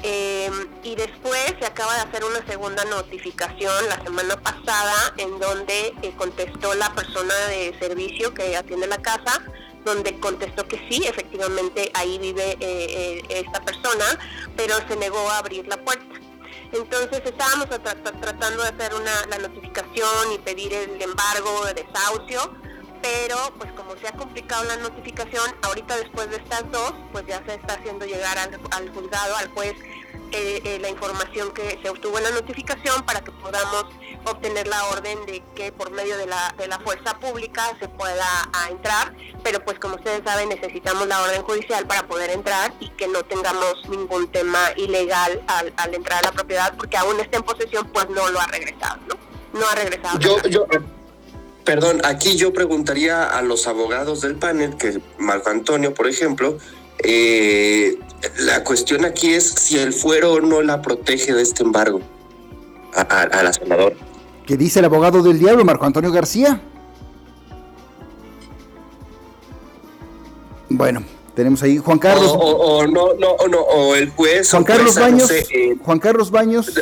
eh, 0.03 0.51
y 0.83 0.95
después 0.95 1.55
se 1.61 1.67
acaba 1.67 1.95
de 1.95 2.01
hacer 2.03 2.25
una 2.25 2.45
segunda 2.47 2.85
notificación 2.85 3.89
la 3.89 4.03
semana 4.03 4.37
pasada 4.41 5.15
en 5.17 5.39
donde 5.39 5.95
eh, 6.03 6.13
contestó 6.17 6.75
la 6.75 6.93
persona 6.95 7.35
de 7.49 7.77
servicio 7.81 8.33
que 8.33 8.57
atiende 8.57 8.87
la 8.87 8.99
casa, 8.99 9.43
donde 9.85 10.19
contestó 10.21 10.67
que 10.67 10.79
sí, 10.91 11.05
efectivamente 11.07 11.91
ahí 11.95 12.19
vive 12.19 12.57
eh, 12.61 13.23
esta 13.29 13.61
persona, 13.61 14.05
pero 14.57 14.75
se 14.89 14.97
negó 14.97 15.31
a 15.31 15.39
abrir 15.39 15.67
la 15.69 15.77
puerta. 15.77 16.28
Entonces 16.73 17.23
estábamos 17.25 17.67
tratando 18.21 18.63
de 18.63 18.69
hacer 18.69 18.95
una, 18.95 19.27
la 19.27 19.39
notificación 19.39 20.33
y 20.35 20.39
pedir 20.39 20.73
el 20.75 21.01
embargo 21.01 21.65
de 21.67 21.83
desahucio 21.83 22.55
pero 23.03 23.37
pues 23.59 23.71
como 23.73 23.97
se 23.97 24.09
ha 24.09 24.13
complicado 24.13 24.65
la 24.65 24.77
notificación, 24.77 25.45
ahorita 25.63 25.97
después 25.97 26.31
de 26.31 26.37
estas 26.37 26.71
dos, 26.71 26.95
pues 27.13 27.27
ya 27.27 27.43
se 27.45 27.55
está 27.55 27.75
haciendo 27.75 28.05
llegar 28.07 28.37
al, 28.39 28.91
juzgado, 28.91 29.37
al 29.37 29.49
juez, 29.49 29.75
eh, 30.33 30.61
eh, 30.65 30.79
la 30.81 30.91
información 30.91 31.53
que 31.53 31.79
se 31.83 31.89
obtuvo 31.89 32.19
en 32.19 32.25
la 32.25 32.31
notificación 32.31 33.05
para 33.07 33.21
que 33.21 33.33
podamos 33.33 33.87
obtener 34.25 34.67
la 34.67 34.85
orden 34.87 35.25
de 35.27 35.43
que 35.55 35.73
por 35.73 35.91
medio 35.91 36.19
de 36.19 36.27
la, 36.27 36.55
de 36.59 36.69
la 36.69 36.79
fuerza 36.81 37.19
pública 37.19 37.63
se 37.81 37.89
pueda 37.89 38.27
entrar, 38.69 39.15
pero 39.43 39.65
pues 39.65 39.79
como 39.79 39.95
ustedes 39.95 40.23
saben 40.25 40.51
necesitamos 40.51 41.07
la 41.07 41.23
orden 41.23 41.43
judicial 41.43 41.87
para 41.87 42.07
poder 42.07 42.31
entrar 42.31 42.75
y 42.79 42.91
que 42.91 43.09
no 43.09 43.23
tengamos 43.23 43.89
ningún 43.89 44.29
tema 44.29 44.59
ilegal 44.77 45.43
al, 45.47 45.73
al 45.77 45.95
entrar 45.95 46.19
a 46.19 46.29
la 46.29 46.33
propiedad 46.33 46.75
porque 46.77 46.99
aún 46.99 47.19
está 47.21 47.39
en 47.39 47.45
posesión 47.45 47.89
pues 47.93 48.11
no 48.11 48.29
lo 48.29 48.39
ha 48.39 48.47
regresado, 48.49 49.01
¿no? 49.09 49.15
No 49.59 49.67
ha 49.67 49.75
regresado. 49.75 50.19
Yo, 50.19 50.43
yo, 50.43 50.67
perdón, 51.65 52.03
aquí 52.05 52.37
yo 52.37 52.53
preguntaría 52.53 53.25
a 53.25 53.43
los 53.43 53.67
abogados 53.67 54.21
del 54.21 54.37
panel, 54.37 54.77
que 54.77 55.01
Marco 55.19 55.51
Antonio, 55.51 55.95
por 55.95 56.07
ejemplo, 56.07 56.59
eh, 57.05 57.99
la 58.39 58.65
cuestión 58.65 59.05
aquí 59.05 59.35
es 59.35 59.49
si 59.49 59.79
el 59.79 59.93
fuero 59.93 60.41
no 60.41 60.63
la 60.63 60.83
protege 60.83 61.33
de 61.35 61.43
este 61.43 61.63
embargo 61.63 62.01
a, 62.95 63.01
a 63.03 63.43
la 63.43 63.53
senadora. 63.53 63.95
¿Qué 64.47 64.57
dice 64.57 64.79
el 64.79 64.87
abogado 64.87 65.23
del 65.23 65.39
diablo, 65.39 65.65
Marco 65.65 65.85
Antonio 65.85 66.11
García? 66.11 66.61
Bueno, 70.71 71.03
tenemos 71.35 71.63
ahí 71.63 71.79
Juan 71.79 71.99
Carlos. 71.99 72.33
O, 72.35 72.87
no, 72.87 73.15
no, 73.15 73.37
no, 73.49 73.61
o 73.61 73.95
el 73.95 74.11
juez. 74.11 74.51
Juan 74.51 74.65
Carlos 74.65 74.95
Baños. 74.95 75.31
Eh, 75.31 75.77
Juan 75.83 75.99
Carlos 75.99 76.31
Baños. 76.31 76.73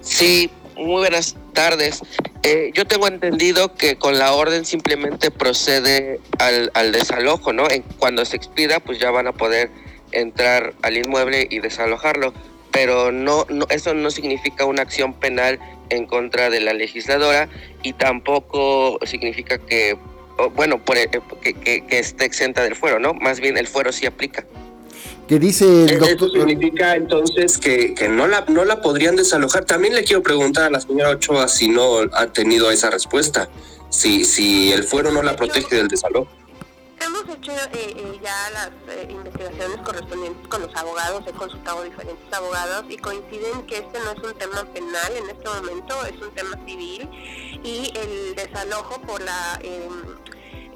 Sí, 0.00 0.50
muy 0.82 1.00
buenas 1.00 1.36
tardes. 1.52 2.00
Eh, 2.42 2.70
yo 2.74 2.86
tengo 2.86 3.06
entendido 3.06 3.74
que 3.74 3.96
con 3.96 4.18
la 4.18 4.32
orden 4.32 4.64
simplemente 4.64 5.30
procede 5.30 6.20
al, 6.38 6.70
al 6.74 6.92
desalojo, 6.92 7.52
¿no? 7.52 7.70
En, 7.70 7.82
cuando 7.98 8.24
se 8.24 8.36
expida, 8.36 8.80
pues 8.80 8.98
ya 8.98 9.10
van 9.10 9.26
a 9.26 9.32
poder 9.32 9.70
entrar 10.12 10.74
al 10.82 10.96
inmueble 10.96 11.46
y 11.48 11.60
desalojarlo 11.60 12.34
pero 12.72 13.12
no, 13.12 13.46
no, 13.50 13.66
eso 13.68 13.94
no 13.94 14.10
significa 14.10 14.64
una 14.64 14.82
acción 14.82 15.12
penal 15.12 15.60
en 15.90 16.06
contra 16.06 16.50
de 16.50 16.60
la 16.60 16.72
legisladora 16.72 17.48
y 17.82 17.92
tampoco 17.92 18.98
significa 19.04 19.58
que, 19.58 19.96
bueno, 20.56 20.82
por, 20.82 20.96
que, 21.40 21.54
que, 21.54 21.98
esté 21.98 22.24
exenta 22.24 22.62
del 22.62 22.74
fuero, 22.74 22.98
¿no? 22.98 23.12
Más 23.12 23.40
bien 23.40 23.58
el 23.58 23.68
fuero 23.68 23.92
sí 23.92 24.06
aplica. 24.06 24.46
¿Qué 25.32 25.38
dice 25.38 25.64
el 25.84 25.98
doctor? 25.98 26.10
Eso 26.10 26.28
significa 26.28 26.94
entonces 26.94 27.56
que, 27.56 27.94
que, 27.94 28.06
no, 28.06 28.26
la, 28.26 28.44
no 28.48 28.66
la 28.66 28.82
podrían 28.82 29.16
desalojar. 29.16 29.64
También 29.64 29.94
le 29.94 30.04
quiero 30.04 30.22
preguntar 30.22 30.64
a 30.64 30.70
la 30.70 30.78
señora 30.78 31.08
Ochoa 31.08 31.48
si 31.48 31.68
no 31.68 32.00
ha 32.12 32.26
tenido 32.26 32.70
esa 32.70 32.90
respuesta, 32.90 33.48
si, 33.88 34.26
si 34.26 34.72
el 34.72 34.84
fuero 34.84 35.10
no 35.10 35.22
la 35.22 35.34
protege 35.34 35.76
del 35.76 35.88
desalojo. 35.88 36.28
Hemos 37.00 37.34
hecho 37.34 37.50
eh, 37.50 37.70
eh, 37.72 38.20
ya 38.22 38.50
las 38.50 38.68
eh, 38.94 39.08
investigaciones 39.08 39.78
correspondientes 39.78 40.48
con 40.48 40.60
los 40.60 40.76
abogados, 40.76 41.24
he 41.26 41.32
consultado 41.32 41.82
diferentes 41.82 42.30
abogados 42.30 42.84
y 42.90 42.98
coinciden 42.98 43.62
que 43.66 43.78
este 43.78 44.00
no 44.00 44.10
es 44.10 44.18
un 44.18 44.36
tema 44.36 44.66
penal 44.74 45.12
en 45.16 45.30
este 45.30 45.48
momento, 45.48 45.94
es 46.04 46.20
un 46.20 46.34
tema 46.34 46.58
civil 46.66 47.08
y 47.64 47.90
el 47.96 48.34
desalojo 48.34 49.00
por 49.00 49.22
la 49.22 49.58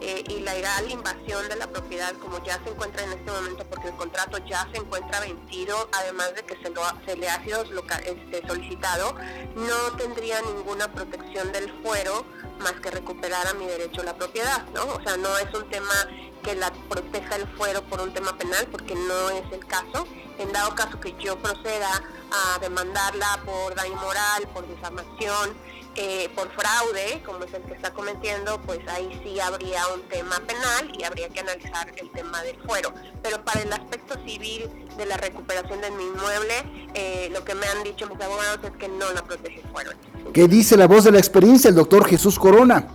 em, 0.00 0.24
ilegal 0.30 0.90
invasión 0.90 1.48
de 1.48 1.56
la 1.56 1.66
propiedad 1.66 2.12
como 2.14 2.42
ya 2.44 2.62
se 2.64 2.70
encuentra 2.70 3.04
en 3.04 3.12
este 3.12 3.30
momento 3.30 3.64
porque 3.68 3.88
el 3.88 3.96
contrato 3.96 4.38
ya 4.46 4.68
se 4.72 4.78
encuentra 4.78 5.20
vencido, 5.20 5.88
además 5.92 6.34
de 6.34 6.44
que 6.44 6.56
se, 6.62 6.70
lo, 6.70 6.82
se 7.06 7.16
le 7.16 7.28
ha 7.28 7.42
sido 7.44 7.62
este, 7.62 8.46
solicitado, 8.46 9.14
no 9.54 9.96
tendría 9.96 10.40
ninguna 10.42 10.90
protección 10.92 11.52
del 11.52 11.70
fuero 11.82 12.24
más 12.60 12.72
que 12.80 12.90
recuperar 12.90 13.46
a 13.46 13.54
mi 13.54 13.66
derecho 13.66 14.00
a 14.00 14.04
la 14.04 14.16
propiedad, 14.16 14.66
¿no? 14.74 14.84
O 14.86 15.02
sea, 15.02 15.16
no 15.16 15.36
es 15.38 15.52
un 15.54 15.68
tema 15.70 15.94
que 16.42 16.54
la 16.54 16.72
proteja 16.88 17.36
el 17.36 17.46
fuero 17.56 17.82
por 17.82 18.00
un 18.00 18.12
tema 18.14 18.36
penal, 18.38 18.66
porque 18.70 18.94
no 18.94 19.30
es 19.30 19.52
el 19.52 19.66
caso. 19.66 20.06
En 20.38 20.52
dado 20.52 20.74
caso 20.74 21.00
que 21.00 21.14
yo 21.18 21.36
proceda 21.38 21.90
a 22.30 22.58
demandarla 22.60 23.40
por 23.44 23.74
daño 23.74 23.96
moral, 23.96 24.46
por 24.52 24.66
desarmación, 24.66 25.56
eh, 25.96 26.28
por 26.34 26.50
fraude, 26.50 27.22
como 27.24 27.44
es 27.44 27.54
el 27.54 27.62
que 27.62 27.72
está 27.72 27.92
cometiendo, 27.92 28.60
pues 28.62 28.80
ahí 28.88 29.18
sí 29.24 29.40
habría 29.40 29.80
un 29.94 30.02
tema 30.08 30.36
penal 30.46 30.92
y 30.98 31.04
habría 31.04 31.28
que 31.30 31.40
analizar 31.40 31.90
el 31.96 32.10
tema 32.12 32.42
del 32.42 32.56
fuero. 32.66 32.92
Pero 33.22 33.42
para 33.44 33.62
el 33.62 33.72
aspecto 33.72 34.14
civil 34.26 34.68
de 34.96 35.06
la 35.06 35.16
recuperación 35.16 35.80
de 35.80 35.90
mi 35.92 36.04
inmueble, 36.04 36.90
eh, 36.94 37.30
lo 37.32 37.44
que 37.44 37.54
me 37.54 37.66
han 37.66 37.82
dicho 37.82 38.06
mis 38.08 38.20
abogados 38.20 38.58
es 38.64 38.72
que 38.78 38.88
no 38.88 39.10
la 39.12 39.24
protege 39.24 39.60
el 39.60 39.68
fuero. 39.70 39.90
¿Qué 40.34 40.46
dice 40.46 40.76
la 40.76 40.86
voz 40.86 41.04
de 41.04 41.12
la 41.12 41.18
experiencia, 41.18 41.68
el 41.68 41.76
doctor 41.76 42.06
Jesús 42.06 42.38
Corona? 42.38 42.86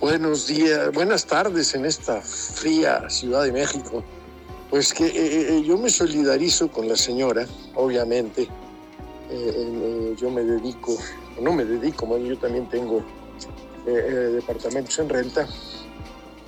Buenos 0.00 0.46
días, 0.46 0.92
buenas 0.92 1.26
tardes 1.26 1.74
en 1.74 1.84
esta 1.84 2.20
fría 2.22 3.08
Ciudad 3.10 3.44
de 3.44 3.52
México. 3.52 4.02
Pues 4.70 4.92
que 4.92 5.06
eh, 5.06 5.62
yo 5.62 5.76
me 5.78 5.90
solidarizo 5.90 6.68
con 6.68 6.88
la 6.88 6.96
señora, 6.96 7.46
obviamente, 7.74 8.48
eh, 9.34 10.12
eh, 10.12 10.14
yo 10.16 10.30
me 10.30 10.44
dedico, 10.44 10.96
no 11.40 11.52
me 11.52 11.64
dedico, 11.64 12.06
bueno, 12.06 12.26
yo 12.26 12.38
también 12.38 12.68
tengo 12.68 13.02
eh, 13.86 13.90
departamentos 13.90 14.98
en 15.00 15.08
renta. 15.08 15.48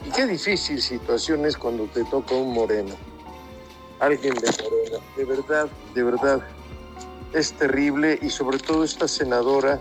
Y 0.07 0.11
qué 0.11 0.27
difícil 0.27 0.81
situación 0.81 1.47
es 1.47 1.57
cuando 1.57 1.85
te 1.87 2.05
toca 2.05 2.37
un 2.37 2.55
moreno, 2.55 2.95
alguien 3.99 4.35
de 4.35 4.47
morena. 4.63 5.05
De 5.17 5.25
verdad, 5.25 5.69
de 5.95 6.03
verdad, 6.05 6.47
es 7.33 7.53
terrible 7.55 8.19
y 8.23 8.31
sobre 8.31 8.59
todo 8.59 8.85
esta 8.85 9.09
senadora 9.09 9.81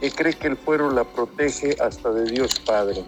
que 0.00 0.12
cree 0.12 0.34
que 0.34 0.46
el 0.46 0.56
fuero 0.56 0.90
la 0.90 1.02
protege 1.02 1.76
hasta 1.80 2.12
de 2.12 2.30
Dios 2.30 2.60
Padre 2.60 3.04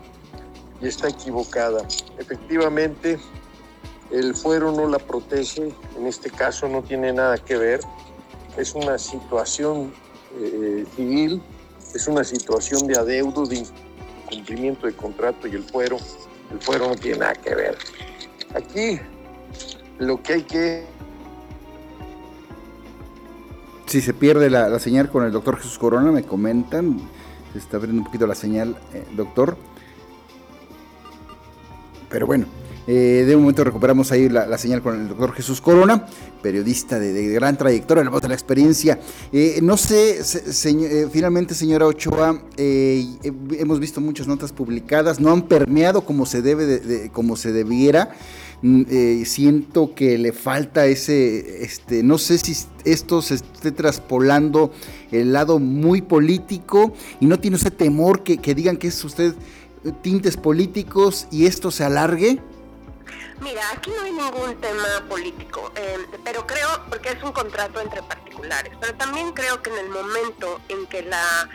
y 0.80 0.88
está 0.88 1.08
equivocada. 1.08 1.86
Efectivamente, 2.18 3.20
el 4.10 4.34
fuero 4.34 4.72
no 4.72 4.88
la 4.88 4.98
protege, 4.98 5.72
en 5.96 6.06
este 6.06 6.30
caso 6.30 6.66
no 6.68 6.82
tiene 6.82 7.12
nada 7.12 7.38
que 7.38 7.56
ver 7.56 7.80
es 8.58 8.74
una 8.74 8.98
situación 8.98 9.92
eh, 10.40 10.84
civil, 10.96 11.40
es 11.94 12.06
una 12.08 12.24
situación 12.24 12.86
de 12.86 12.98
adeudo, 12.98 13.46
de 13.46 13.64
incumplimiento 14.30 14.86
de 14.86 14.94
contrato 14.94 15.46
y 15.46 15.52
el 15.52 15.62
fuero, 15.62 15.96
el 16.50 16.60
fuero 16.60 16.88
no 16.88 16.96
tiene 16.96 17.18
nada 17.18 17.34
que 17.34 17.54
ver. 17.54 17.78
Aquí 18.54 19.00
lo 19.98 20.22
que 20.22 20.32
hay 20.34 20.42
que... 20.42 20.86
Si 23.86 24.02
se 24.02 24.12
pierde 24.12 24.50
la, 24.50 24.78
señal 24.80 25.08
con 25.08 25.24
el 25.24 25.32
doctor 25.32 25.56
Jesús 25.56 25.78
Corona, 25.78 26.10
me 26.10 26.22
comentan, 26.22 27.00
se 27.52 27.58
está 27.58 27.78
abriendo 27.78 28.02
un 28.02 28.06
poquito 28.06 28.26
la 28.26 28.34
señal, 28.34 28.76
eh, 28.92 29.06
doctor. 29.16 29.56
Pero 32.10 32.26
bueno, 32.26 32.46
eh, 32.90 33.24
de 33.26 33.36
momento 33.36 33.62
recuperamos 33.64 34.12
ahí 34.12 34.30
la, 34.30 34.56
señal 34.56 34.80
con 34.80 34.98
el 34.98 35.08
doctor 35.08 35.34
Jesús 35.34 35.60
Corona, 35.60 36.06
periodista 36.40 36.98
de, 36.98 37.28
gran 37.28 37.58
trayectoria, 37.58 38.02
la 38.02 38.08
voz 38.08 38.22
de 38.22 38.28
la 38.28 38.34
experiencia. 38.34 38.98
Eh, 39.30 39.58
no 39.62 39.76
sé, 39.76 40.20
eh, 40.20 41.08
finalmente, 41.12 41.54
señora 41.54 41.84
Ochoa, 41.84 42.42
hemos 42.56 43.78
visto 43.78 44.00
muchas 44.00 44.26
notas 44.26 44.52
publicadas, 44.52 45.20
no 45.20 45.30
han 45.30 45.42
permeado 45.42 46.00
como 46.00 46.24
se 46.24 46.40
debe, 46.40 47.10
como 47.12 47.36
se 47.36 47.52
debiera. 47.52 48.14
Mm, 48.62 49.22
siento 49.24 49.94
que 49.94 50.16
le 50.16 50.32
falta 50.32 50.86
ese, 50.86 51.62
este, 51.62 52.02
no 52.02 52.16
sé 52.16 52.38
si 52.38 52.56
esto 52.86 53.20
se 53.20 53.34
esté 53.34 53.70
traspolando 53.70 54.72
el 55.12 55.34
lado 55.34 55.58
muy 55.58 56.00
político 56.00 56.94
y 57.20 57.26
no 57.26 57.38
tiene 57.38 57.58
ese 57.58 57.70
temor 57.70 58.22
que 58.22 58.54
digan 58.54 58.78
que 58.78 58.88
es 58.88 59.04
usted 59.04 59.34
tintes 60.02 60.36
políticos 60.36 61.28
y 61.30 61.46
esto 61.46 61.70
se 61.70 61.84
alargue. 61.84 62.40
Mira, 63.40 63.62
aquí 63.72 63.90
no 63.90 64.02
hay 64.02 64.12
ningún 64.12 64.60
tema 64.60 65.04
político, 65.08 65.72
eh, 65.76 65.98
pero 66.24 66.46
creo, 66.46 66.68
porque 66.88 67.10
es 67.10 67.22
un 67.22 67.32
contrato 67.32 67.80
entre 67.80 68.02
particulares, 68.02 68.72
pero 68.80 68.94
también 68.94 69.32
creo 69.32 69.62
que 69.62 69.70
en 69.70 69.78
el 69.78 69.88
momento 69.88 70.60
en 70.68 70.86
que 70.86 71.02
la 71.02 71.48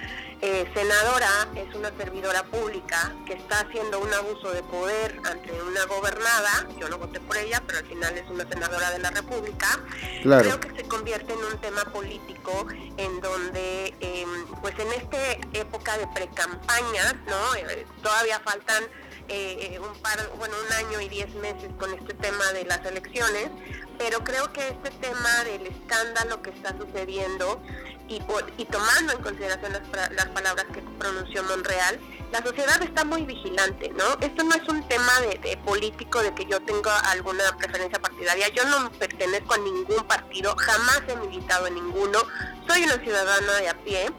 eh, 0.45 0.69
senadora 0.73 1.47
es 1.55 1.73
una 1.73 1.89
servidora 1.97 2.43
pública 2.43 3.13
que 3.25 3.31
está 3.31 3.61
haciendo 3.61 4.01
un 4.01 4.13
abuso 4.13 4.51
de 4.51 4.61
poder 4.63 5.17
ante 5.23 5.51
una 5.53 5.85
gobernada, 5.85 6.67
yo 6.77 6.89
no 6.89 6.97
voté 6.97 7.21
por 7.21 7.37
ella, 7.37 7.63
pero 7.65 7.79
al 7.79 7.85
final 7.85 8.17
es 8.17 8.29
una 8.29 8.45
senadora 8.49 8.91
de 8.91 8.99
la 8.99 9.11
República, 9.11 9.79
creo 10.21 10.59
que 10.59 10.75
se 10.75 10.83
convierte 10.83 11.31
en 11.31 11.39
un 11.45 11.57
tema 11.61 11.85
político 11.85 12.67
en 12.97 13.21
donde, 13.21 13.93
em, 14.01 14.45
pues 14.61 14.77
en 14.79 14.91
esta 14.91 15.17
época 15.53 15.97
de 15.97 16.07
precampañas, 16.07 17.15
¿no? 17.25 17.55
Eh, 17.55 17.85
todavía 18.01 18.39
faltan 18.41 18.83
eh, 19.29 19.79
un 19.79 19.97
par, 20.01 20.17
bueno, 20.37 20.55
un 20.65 20.73
año 20.73 21.01
y 21.01 21.09
diez 21.09 21.33
meses 21.35 21.69
con 21.79 21.93
este 21.93 22.13
tema 22.13 22.51
de 22.53 22.65
las 22.65 22.85
elecciones, 22.85 23.49
pero 23.97 24.23
creo 24.23 24.51
que 24.51 24.67
este 24.67 24.89
tema 24.91 25.43
del 25.45 25.67
escándalo 25.67 26.41
que 26.41 26.49
está 26.49 26.75
sucediendo 26.77 27.61
y, 28.07 28.21
y 28.57 28.65
tomando 28.65 29.13
en 29.13 29.21
consideración 29.21 29.73
las, 29.73 30.11
las, 30.11 30.25
palabras 30.27 30.65
que 30.73 30.81
pronunció 30.99 31.43
Monreal, 31.43 31.99
la 32.31 32.43
sociedad 32.43 32.81
está 32.81 33.05
muy 33.05 33.23
vigilante, 33.23 33.89
¿no? 33.89 34.17
Esto 34.19 34.43
no 34.43 34.55
es 34.55 34.67
un 34.67 34.87
tema 34.87 35.21
de, 35.21 35.37
de 35.37 35.57
político, 35.57 36.21
de 36.21 36.33
que 36.33 36.45
yo 36.45 36.59
tenga 36.61 36.99
alguna 37.11 37.55
preferencia 37.57 37.99
partidaria, 37.99 38.49
yo 38.49 38.65
no 38.65 38.91
pertenezco 38.91 39.53
a 39.53 39.57
ningún 39.57 40.03
partido, 40.05 40.55
jamás 40.57 41.01
he 41.07 41.15
militado 41.15 41.67
en 41.67 41.75
ninguno, 41.75 42.19
soy 42.67 42.83
una 42.83 42.97
ciudadana 42.97 43.53
de 43.53 43.69
a 43.69 43.73
pie, 43.83 44.11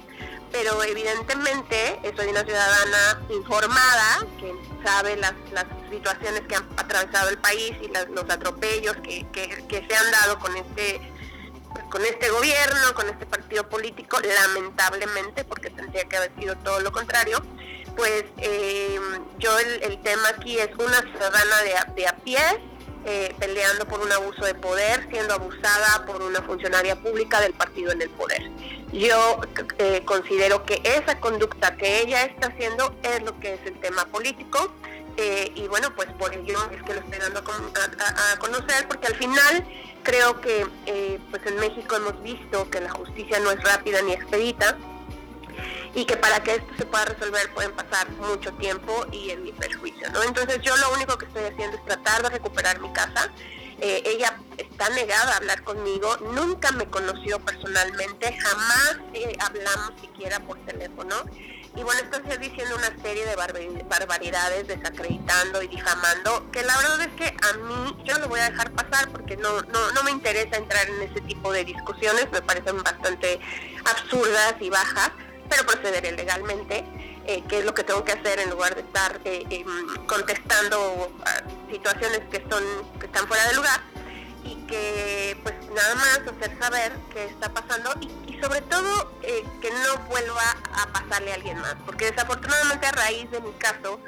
pero 0.54 0.84
evidentemente 0.84 1.98
soy 2.16 2.28
una 2.28 2.44
ciudadana 2.44 3.20
informada 3.28 4.24
que 4.38 4.54
sabe 4.84 5.16
las, 5.16 5.34
las 5.50 5.64
situaciones 5.90 6.42
que 6.42 6.54
han 6.54 6.62
atravesado 6.76 7.28
el 7.28 7.38
país 7.38 7.72
y 7.82 7.88
los 7.88 8.30
atropellos 8.30 8.94
que, 8.98 9.26
que, 9.32 9.86
se 9.88 9.96
han 9.96 10.12
dado 10.12 10.38
con 10.38 10.56
este 10.56 11.00
con 11.90 12.04
este 12.04 12.28
gobierno, 12.28 12.94
con 12.94 13.08
este 13.08 13.26
partido 13.26 13.68
político, 13.68 14.16
lamentablemente, 14.20 15.44
porque 15.44 15.70
tendría 15.70 16.04
que 16.04 16.16
haber 16.16 16.32
sido 16.38 16.56
todo 16.58 16.78
lo 16.80 16.92
contrario, 16.92 17.42
pues 17.96 18.24
eh, 18.38 19.00
yo 19.38 19.58
el, 19.58 20.00
tema 20.02 20.28
aquí 20.28 20.58
es 20.58 20.70
una 20.78 21.00
ciudadana 21.00 21.62
de 21.62 21.94
de 21.96 22.06
a 22.06 22.16
pie, 22.18 22.40
eh, 23.06 23.34
peleando 23.38 23.86
por 23.86 24.00
un 24.00 24.10
abuso 24.10 24.44
de 24.44 24.54
poder, 24.54 25.06
siendo 25.10 25.34
abusada 25.34 26.06
por 26.06 26.22
una 26.22 26.40
funcionaria 26.42 26.96
pública 26.96 27.40
del 27.40 27.52
partido 27.52 27.92
en 27.92 28.00
el 28.00 28.10
poder. 28.10 28.50
Yo 28.92 29.40
eh, 29.78 30.02
considero 30.04 30.64
que 30.64 30.80
esa 30.84 31.20
conducta 31.20 31.76
que 31.76 32.00
ella 32.00 32.24
está 32.24 32.48
haciendo 32.48 32.94
es 33.02 33.22
lo 33.22 33.38
que 33.40 33.54
es 33.54 33.60
el 33.66 33.78
tema 33.80 34.06
político. 34.06 34.72
Eh, 35.16 35.52
y 35.54 35.68
bueno, 35.68 35.94
pues 35.94 36.08
por 36.18 36.34
ello 36.34 36.58
es 36.72 36.82
que 36.82 36.94
lo 36.94 37.00
estoy 37.00 37.18
dando 37.18 37.40
a, 37.40 38.38
conocer, 38.38 38.88
porque 38.88 39.06
al 39.06 39.16
final 39.16 39.64
creo 40.02 40.40
que 40.40 40.66
pues 41.30 41.46
en 41.46 41.56
México 41.56 41.96
hemos 41.96 42.20
visto 42.22 42.68
que 42.70 42.80
la 42.80 42.90
justicia 42.90 43.38
no 43.40 43.50
es 43.50 43.62
rápida 43.62 44.02
ni 44.02 44.12
expedita, 44.12 44.76
y 45.94 46.04
que 46.04 46.16
para 46.16 46.42
que 46.42 46.56
esto 46.56 46.72
se 46.76 46.86
pueda 46.86 47.04
resolver 47.04 47.52
pueden 47.54 47.72
pasar 47.72 48.10
mucho 48.12 48.52
tiempo 48.54 49.06
y 49.12 49.30
en 49.30 49.44
mi 49.44 49.52
perjuicio, 49.52 50.10
¿no? 50.10 50.22
Entonces 50.22 50.60
yo 50.62 50.76
lo 50.76 50.92
único 50.92 51.16
que 51.16 51.26
estoy 51.26 51.44
haciendo 51.44 51.76
es 51.76 51.84
tratar 51.84 52.22
de 52.22 52.30
recuperar 52.30 52.80
mi 52.80 52.92
casa. 52.92 53.30
Eh, 53.80 54.02
ella 54.06 54.38
está 54.56 54.88
negada 54.90 55.34
a 55.34 55.36
hablar 55.36 55.62
conmigo, 55.64 56.16
nunca 56.32 56.70
me 56.72 56.86
conoció 56.86 57.40
personalmente, 57.40 58.32
jamás 58.32 58.98
eh, 59.12 59.36
hablamos 59.40 59.92
siquiera 60.00 60.40
por 60.40 60.58
teléfono. 60.64 61.16
Y 61.76 61.82
bueno, 61.82 62.00
está 62.02 62.20
diciendo 62.36 62.76
una 62.76 63.02
serie 63.02 63.26
de 63.26 63.34
barbaridades, 63.34 64.68
desacreditando 64.68 65.60
y 65.60 65.66
difamando, 65.66 66.48
que 66.52 66.62
la 66.62 66.76
verdad 66.76 67.00
es 67.00 67.12
que 67.14 67.26
a 67.26 67.52
mí 67.54 67.96
yo 68.04 68.16
lo 68.18 68.28
voy 68.28 68.38
a 68.38 68.50
dejar 68.50 68.70
pasar 68.70 69.10
porque 69.10 69.36
no, 69.36 69.60
no, 69.62 69.90
no 69.90 70.02
me 70.04 70.12
interesa 70.12 70.56
entrar 70.56 70.88
en 70.88 71.02
ese 71.02 71.20
tipo 71.22 71.52
de 71.52 71.64
discusiones, 71.64 72.30
me 72.30 72.42
parecen 72.42 72.80
bastante 72.80 73.40
absurdas 73.84 74.54
y 74.60 74.70
bajas 74.70 75.10
pero 75.48 75.64
procederé 75.64 76.12
legalmente, 76.12 76.84
eh, 77.26 77.42
que 77.48 77.58
es 77.58 77.64
lo 77.64 77.74
que 77.74 77.84
tengo 77.84 78.04
que 78.04 78.12
hacer 78.12 78.38
en 78.40 78.50
lugar 78.50 78.74
de 78.74 78.82
estar 78.82 79.20
eh, 79.24 79.44
em, 79.50 80.06
contestando 80.06 81.12
situaciones 81.70 82.20
que 82.30 82.44
son 82.50 82.62
que 82.98 83.06
están 83.06 83.26
fuera 83.26 83.46
de 83.48 83.54
lugar 83.54 83.80
y 84.44 84.56
que 84.66 85.38
pues 85.42 85.54
nada 85.74 85.94
más 85.94 86.18
hacer 86.18 86.58
saber 86.58 86.92
qué 87.12 87.24
está 87.24 87.48
pasando 87.48 87.90
y, 88.00 88.32
y 88.32 88.40
sobre 88.40 88.60
todo 88.62 89.12
eh, 89.22 89.42
que 89.60 89.70
no 89.70 89.98
vuelva 90.08 90.56
a 90.74 90.92
pasarle 90.92 91.32
a 91.32 91.34
alguien 91.36 91.58
más, 91.58 91.76
porque 91.86 92.10
desafortunadamente 92.10 92.86
a 92.86 92.92
raíz 92.92 93.30
de 93.30 93.40
mi 93.40 93.52
caso 93.52 93.98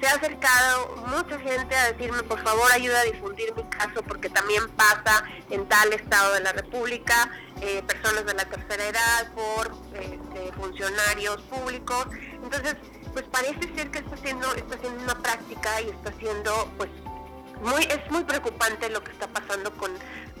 se 0.00 0.06
ha 0.06 0.14
acercado 0.14 0.96
mucha 1.06 1.38
gente 1.40 1.74
a 1.74 1.92
decirme, 1.92 2.22
por 2.22 2.42
favor, 2.42 2.70
ayuda 2.72 3.00
a 3.00 3.04
difundir 3.04 3.54
mi 3.56 3.64
caso 3.64 4.02
porque 4.02 4.28
también 4.30 4.68
pasa 4.70 5.24
en 5.50 5.68
tal 5.68 5.92
estado 5.92 6.34
de 6.34 6.40
la 6.40 6.52
República, 6.52 7.30
eh, 7.60 7.82
personas 7.86 8.24
de 8.26 8.34
la 8.34 8.44
tercera 8.44 8.86
edad, 8.86 9.32
por 9.34 9.72
este, 9.94 10.52
funcionarios 10.52 11.40
públicos. 11.42 12.06
Entonces, 12.42 12.76
pues 13.12 13.24
parece 13.26 13.74
ser 13.74 13.90
que 13.90 13.98
está 13.98 14.14
haciendo, 14.14 14.54
está 14.54 14.76
haciendo 14.76 15.02
una 15.02 15.18
práctica 15.18 15.80
y 15.80 15.88
está 15.90 16.10
haciendo, 16.10 16.70
pues, 16.76 16.90
muy, 17.60 17.82
es 17.84 18.10
muy 18.10 18.24
preocupante 18.24 18.88
lo 18.90 19.02
que 19.02 19.12
está 19.12 19.26
pasando 19.28 19.72
con, 19.72 19.90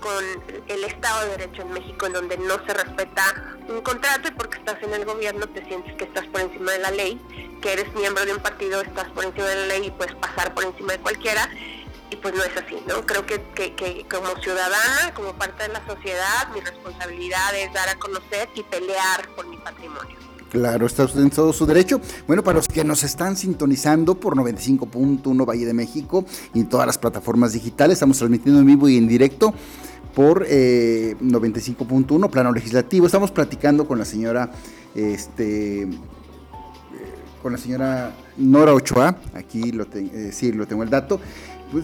con 0.00 0.24
el 0.68 0.84
Estado 0.84 1.22
de 1.22 1.36
Derecho 1.38 1.62
en 1.62 1.72
México, 1.72 2.06
en 2.06 2.12
donde 2.12 2.38
no 2.38 2.64
se 2.66 2.74
respeta 2.74 3.56
un 3.68 3.80
contrato 3.82 4.28
y 4.28 4.30
porque 4.32 4.58
estás 4.58 4.82
en 4.82 4.94
el 4.94 5.04
gobierno 5.04 5.46
te 5.48 5.64
sientes 5.64 5.94
que 5.96 6.04
estás 6.04 6.26
por 6.26 6.40
encima 6.40 6.72
de 6.72 6.78
la 6.78 6.90
ley 6.90 7.20
que 7.60 7.72
eres 7.72 7.92
miembro 7.94 8.24
de 8.24 8.32
un 8.32 8.40
partido, 8.40 8.80
estás 8.80 9.08
por 9.10 9.24
encima 9.24 9.46
de 9.46 9.56
la 9.56 9.66
ley 9.66 9.86
y 9.86 9.90
puedes 9.90 10.14
pasar 10.16 10.54
por 10.54 10.64
encima 10.64 10.92
de 10.92 10.98
cualquiera. 11.00 11.48
Y 12.10 12.16
pues 12.16 12.34
no 12.34 12.42
es 12.42 12.56
así, 12.56 12.82
¿no? 12.86 13.04
Creo 13.04 13.26
que, 13.26 13.42
que, 13.54 14.06
como 14.08 14.34
ciudadana, 14.40 15.12
como 15.14 15.34
parte 15.34 15.64
de 15.64 15.68
la 15.68 15.86
sociedad, 15.86 16.48
mi 16.54 16.60
responsabilidad 16.60 17.54
es 17.54 17.70
dar 17.74 17.88
a 17.90 17.96
conocer 17.96 18.48
y 18.54 18.62
pelear 18.62 19.28
por 19.36 19.46
mi 19.46 19.58
patrimonio. 19.58 20.16
Claro, 20.50 20.86
está 20.86 21.04
usted 21.04 21.20
en 21.20 21.30
todo 21.30 21.52
su 21.52 21.66
derecho. 21.66 22.00
Bueno, 22.26 22.42
para 22.42 22.56
los 22.56 22.68
que 22.68 22.82
nos 22.82 23.04
están 23.04 23.36
sintonizando 23.36 24.14
por 24.14 24.34
95.1 24.34 25.46
Valle 25.46 25.66
de 25.66 25.74
México 25.74 26.24
y 26.54 26.64
todas 26.64 26.86
las 26.86 26.96
plataformas 26.96 27.52
digitales, 27.52 27.94
estamos 27.94 28.18
transmitiendo 28.18 28.60
en 28.60 28.66
vivo 28.66 28.88
y 28.88 28.96
en 28.96 29.08
directo 29.08 29.52
por 30.14 30.46
95.1 30.46 32.26
eh, 32.26 32.28
Plano 32.30 32.52
Legislativo. 32.52 33.06
Estamos 33.06 33.30
platicando 33.30 33.86
con 33.86 33.98
la 33.98 34.06
señora 34.06 34.50
este, 34.94 35.86
con 37.42 37.52
la 37.52 37.58
señora 37.58 38.12
Nora 38.36 38.74
Ochoa, 38.74 39.16
aquí 39.34 39.70
lo 39.72 39.86
eh, 39.94 40.30
sí, 40.32 40.52
lo 40.52 40.66
tengo 40.66 40.82
el 40.82 40.90
dato, 40.90 41.20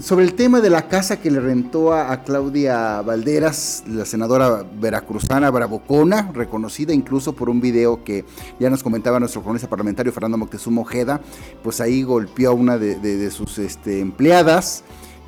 sobre 0.01 0.25
el 0.25 0.35
tema 0.35 0.61
de 0.61 0.71
la 0.71 0.89
casa 0.89 1.21
que 1.21 1.31
le 1.31 1.41
rentó 1.41 1.93
a, 1.93 2.23
Claudia 2.25 3.03
Valderas, 3.03 3.85
la 3.87 4.07
senadora 4.07 4.65
veracruzana 4.81 5.51
Bravocona, 5.51 6.31
reconocida 6.33 6.95
incluso 6.95 7.35
por 7.35 7.51
un 7.51 7.61
video 7.61 8.03
que 8.03 8.25
ya 8.59 8.71
nos 8.71 8.83
comentaba 8.83 9.21
nuestro 9.21 9.43
cronista 9.43 9.69
parlamentario 9.69 10.13
Fernando 10.13 10.39
Moctezuma 10.39 10.81
Ojeda, 10.81 11.21
pues 11.63 11.81
ahí 11.81 12.03
golpeó 12.03 12.51
a 12.51 12.55
una 12.55 12.79
de, 12.79 13.31
sus 13.31 13.59
este, 13.59 14.01
empleadas 14.01 14.85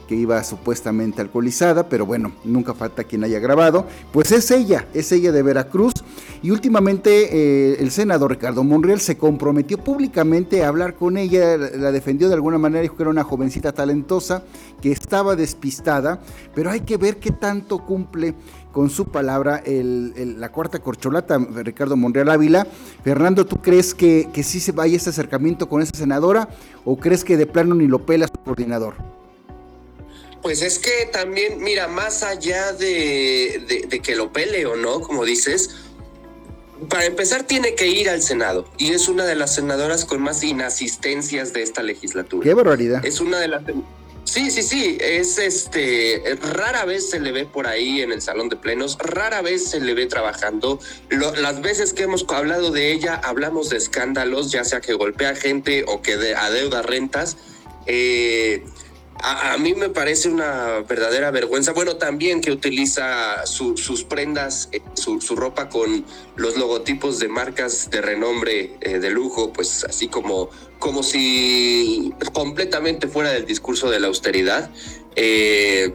que 0.09 0.15
iba 0.15 0.43
supuestamente 0.43 1.21
alcoholizada, 1.21 1.89
pero 1.89 2.07
bueno, 2.07 2.33
nunca 2.45 2.73
falta 2.75 3.05
quien 3.05 3.25
haya 3.25 3.41
grabado, 3.41 3.87
pues 4.13 4.33
es 4.33 4.51
ella, 4.51 4.87
es 4.95 5.11
ella 5.13 5.33
de 5.33 5.43
Veracruz, 5.43 5.95
y 6.47 6.53
últimamente 6.53 7.31
eh, 7.33 7.77
el 7.81 7.91
senador 7.91 8.31
Ricardo 8.31 8.63
Monreal 8.63 9.01
se 9.01 9.19
comprometió 9.19 9.79
públicamente 9.79 10.63
a 10.63 10.69
hablar 10.69 10.95
con 10.95 11.17
ella, 11.17 11.57
la 11.57 11.91
defendió 11.91 12.29
de 12.29 12.35
alguna 12.35 12.57
manera, 12.57 12.83
dijo 12.83 12.97
que 12.97 13.03
era 13.03 13.11
una 13.11 13.25
jovencita 13.25 13.73
talentosa, 13.73 14.45
que 14.81 14.93
estaba 14.93 15.35
despistada, 15.35 16.21
pero 16.55 16.71
hay 16.71 16.83
que 16.83 16.99
ver 16.99 17.17
qué 17.17 17.33
tanto 17.33 17.85
cumple 17.85 18.37
con 18.71 18.91
su 18.91 19.07
palabra 19.07 19.61
la 19.67 20.53
cuarta 20.53 20.79
corcholata, 20.79 21.37
Ricardo 21.37 21.97
Monreal 21.97 22.31
Ávila. 22.31 22.65
Fernando, 23.03 23.45
¿tú 23.45 23.61
crees 23.61 23.93
que, 23.93 24.29
que 24.33 24.45
sí 24.45 24.61
se 24.61 24.71
vaya 24.71 24.97
este 24.97 25.11
acercamiento 25.11 25.69
con 25.69 25.83
esa 25.83 25.97
senadora 25.97 26.49
o 26.85 26.97
crees 26.97 27.25
que 27.25 27.37
de 27.37 27.47
plano 27.47 27.75
ni 27.75 27.89
lo 27.89 28.07
pela 28.07 28.29
su 28.29 28.41
coordinador? 28.45 28.95
Pues 30.47 30.63
es 30.63 30.79
que 30.79 31.07
también, 31.11 31.61
mira, 31.61 31.89
más 31.89 32.23
allá 32.23 32.73
de, 32.73 34.01
que 34.01 34.15
lo 34.15 34.33
pele 34.33 34.65
o 34.65 34.77
no, 34.77 35.01
como 35.01 35.25
dices, 35.25 35.71
para 36.89 37.07
empezar 37.07 37.45
tiene 37.45 37.75
que 37.75 37.89
ir 37.89 38.09
al 38.11 38.23
Senado 38.23 38.67
y 38.77 38.93
es 38.93 39.09
una 39.09 39.25
de 39.25 39.35
las 39.35 39.55
senadoras 39.55 40.05
con 40.05 40.21
más 40.23 40.43
inasistencias 40.43 41.53
de 41.53 41.63
esta 41.63 41.83
legislatura. 41.83 42.45
Qué 42.45 42.55
barbaridad. 42.55 43.05
Es 43.05 43.21
una 43.21 43.39
de 43.39 43.49
las 43.49 43.65
Sí, 44.25 44.51
sí, 44.51 44.63
sí, 44.63 44.99
es 45.01 45.39
este, 45.39 46.21
rara 46.43 46.85
vez 46.85 47.11
se 47.11 47.21
le 47.21 47.31
ve 47.31 47.47
por 47.47 47.69
ahí 47.69 48.03
en 48.03 48.11
el 48.11 48.21
salón 48.21 48.49
de 48.49 48.57
plenos, 48.57 48.99
rara 48.99 49.41
vez 49.41 49.71
se 49.71 49.81
le 49.81 49.95
ve 49.95 50.07
trabajando. 50.07 50.81
las 51.11 51.63
veces 51.63 51.93
que 51.93 52.03
hemos 52.03 52.27
hablado 52.29 52.73
de 52.73 52.93
ella, 52.93 53.15
hablamos 53.23 53.71
de 53.71 53.77
escándalos, 53.77 54.51
ya 54.51 54.65
sea 54.65 54.81
que 54.81 54.95
golpea 54.95 55.37
gente 55.37 55.85
o 55.87 56.03
que 56.03 56.17
de, 56.17 56.35
adeuda 56.35 56.83
rentas. 56.83 57.37
Eh, 57.87 58.65
a, 59.23 59.57
mí 59.59 59.75
me 59.75 59.89
parece 59.89 60.29
una 60.29 60.81
verdadera 60.89 61.31
vergüenza. 61.31 61.73
Bueno, 61.73 61.97
también 61.97 62.41
que 62.41 62.51
utiliza 62.53 63.47
sus 63.47 64.05
prendas, 64.05 64.69
eh, 64.73 64.81
su, 64.95 65.19
ropa 65.37 65.69
con 65.69 66.05
los 66.37 66.57
logotipos 66.57 67.19
de 67.19 67.29
marcas 67.29 67.91
de 67.91 68.01
renombre 68.01 68.77
eh, 68.81 68.99
de 68.99 69.11
lujo, 69.11 69.53
pues 69.53 69.85
así 69.85 70.09
como, 70.09 70.51
como 70.79 71.03
si 71.03 72.13
completamente 72.33 73.09
fuera 73.09 73.31
del 73.31 73.47
discurso 73.47 73.91
de 73.91 74.01
la 74.01 74.09
austeridad. 74.09 74.71
Eh, 75.17 75.95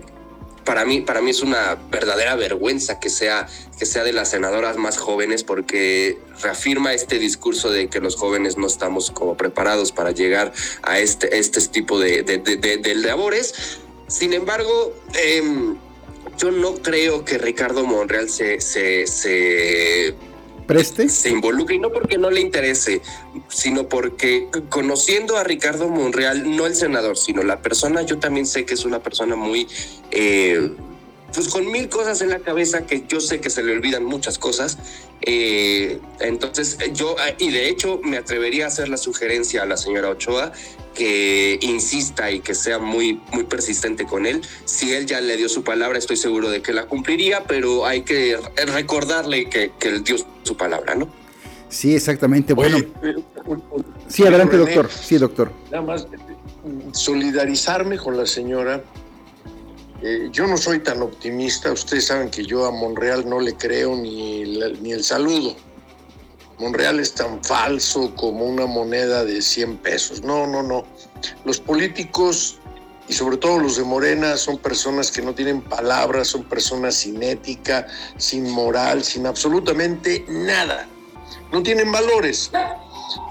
para 0.63 0.85
mí, 0.85 1.01
para 1.01 1.21
mí 1.21 1.31
es 1.31 1.41
una 1.41 1.77
verdadera 1.89 2.35
vergüenza 2.35 2.99
que 2.99 3.09
sea, 3.09 3.47
que 3.79 3.85
sea 3.85 4.03
de 4.03 4.13
las 4.13 4.29
senadoras 4.29 4.77
más 4.77 4.97
jóvenes 4.97 5.43
porque 5.43 6.19
reafirma 6.41 6.93
este 6.93 7.19
discurso 7.19 7.69
de 7.71 7.87
que 7.87 7.99
los 7.99 8.15
jóvenes 8.15 8.57
no 8.57 8.67
estamos 8.67 9.11
como 9.11 9.35
preparados 9.37 9.91
para 9.91 10.11
llegar 10.11 10.53
a 10.83 10.99
este, 10.99 11.37
este 11.37 11.61
tipo 11.67 11.99
de, 11.99 12.23
de, 12.23 12.95
labores. 12.95 13.79
Sin 14.07 14.33
embargo, 14.33 14.93
em, 15.13 15.77
yo 16.37 16.51
no 16.51 16.75
creo 16.75 17.25
que 17.25 17.37
Ricardo 17.37 17.85
Monreal 17.85 18.29
se, 18.29 18.61
se, 18.61 19.07
se 19.07 20.15
Se 21.09 21.29
involucre 21.29 21.75
y 21.75 21.79
no 21.79 21.91
porque 21.91 22.17
no 22.17 22.29
le 22.29 22.41
interese, 22.41 23.01
sino 23.49 23.87
porque 23.87 24.47
conociendo 24.69 25.37
a 25.37 25.43
Ricardo 25.43 25.87
Monreal, 25.89 26.55
no 26.55 26.65
el 26.65 26.75
senador, 26.75 27.17
sino 27.17 27.43
la 27.43 27.61
persona, 27.61 28.01
yo 28.03 28.19
también 28.19 28.45
sé 28.45 28.65
que 28.65 28.73
es 28.73 28.85
una 28.85 29.01
persona 29.01 29.35
muy... 29.35 29.67
Eh, 30.11 30.71
pues 31.33 31.47
con 31.47 31.71
mil 31.71 31.87
cosas 31.87 32.21
en 32.21 32.29
la 32.29 32.39
cabeza 32.39 32.85
que 32.85 33.05
yo 33.07 33.21
sé 33.21 33.39
que 33.39 33.49
se 33.49 33.63
le 33.63 33.71
olvidan 33.71 34.03
muchas 34.03 34.37
cosas. 34.37 34.77
Eh, 35.23 35.99
entonces 36.19 36.77
yo, 36.93 37.15
y 37.37 37.51
de 37.51 37.69
hecho 37.69 37.99
me 38.03 38.17
atrevería 38.17 38.65
a 38.65 38.67
hacer 38.67 38.89
la 38.89 38.97
sugerencia 38.97 39.63
a 39.63 39.65
la 39.65 39.77
señora 39.77 40.09
Ochoa 40.09 40.51
que 40.95 41.57
insista 41.61 42.31
y 42.31 42.41
que 42.41 42.53
sea 42.53 42.79
muy, 42.79 43.21
muy 43.31 43.43
persistente 43.43 44.05
con 44.05 44.25
él. 44.25 44.41
Si 44.65 44.93
él 44.93 45.05
ya 45.05 45.21
le 45.21 45.37
dio 45.37 45.47
su 45.47 45.63
palabra, 45.63 45.97
estoy 45.97 46.17
seguro 46.17 46.49
de 46.49 46.61
que 46.61 46.73
la 46.73 46.85
cumpliría, 46.85 47.43
pero 47.45 47.85
hay 47.85 48.01
que 48.01 48.37
recordarle 48.67 49.49
que, 49.49 49.71
que 49.79 49.87
él 49.89 50.03
dio 50.03 50.17
su 50.43 50.57
palabra, 50.57 50.95
¿no? 50.95 51.07
Sí, 51.69 51.95
exactamente. 51.95 52.53
Bueno. 52.53 52.77
Eh, 52.77 53.15
sí, 54.07 54.23
adelante, 54.23 54.57
doctor. 54.57 54.89
Sí, 54.91 55.17
doctor. 55.17 55.51
Nada 55.71 55.83
más 55.83 56.07
solidarizarme 56.91 57.97
con 57.97 58.17
la 58.17 58.25
señora. 58.25 58.83
Eh, 60.03 60.29
yo 60.31 60.47
no 60.47 60.57
soy 60.57 60.79
tan 60.79 61.01
optimista. 61.01 61.71
Ustedes 61.71 62.07
saben 62.07 62.29
que 62.29 62.43
yo 62.43 62.65
a 62.65 62.71
Monreal 62.71 63.27
no 63.29 63.39
le 63.39 63.55
creo 63.55 63.95
ni, 63.95 64.43
ni 64.81 64.91
el 64.91 65.03
saludo. 65.03 65.55
Monreal 66.57 66.99
es 66.99 67.13
tan 67.13 67.43
falso 67.43 68.13
como 68.15 68.45
una 68.45 68.65
moneda 68.65 69.23
de 69.25 69.41
100 69.41 69.77
pesos. 69.77 70.21
No, 70.23 70.45
no, 70.47 70.61
no. 70.61 70.85
Los 71.43 71.59
políticos 71.59 72.59
y 73.07 73.13
sobre 73.13 73.37
todo 73.37 73.59
los 73.59 73.75
de 73.75 73.83
Morena 73.83 74.37
son 74.37 74.57
personas 74.57 75.11
que 75.11 75.21
no 75.21 75.35
tienen 75.35 75.61
palabras, 75.61 76.27
son 76.27 76.43
personas 76.43 76.95
sin 76.95 77.21
ética, 77.21 77.87
sin 78.17 78.49
moral, 78.49 79.03
sin 79.03 79.25
absolutamente 79.25 80.23
nada. 80.29 80.87
No 81.51 81.61
tienen 81.61 81.91
valores. 81.91 82.51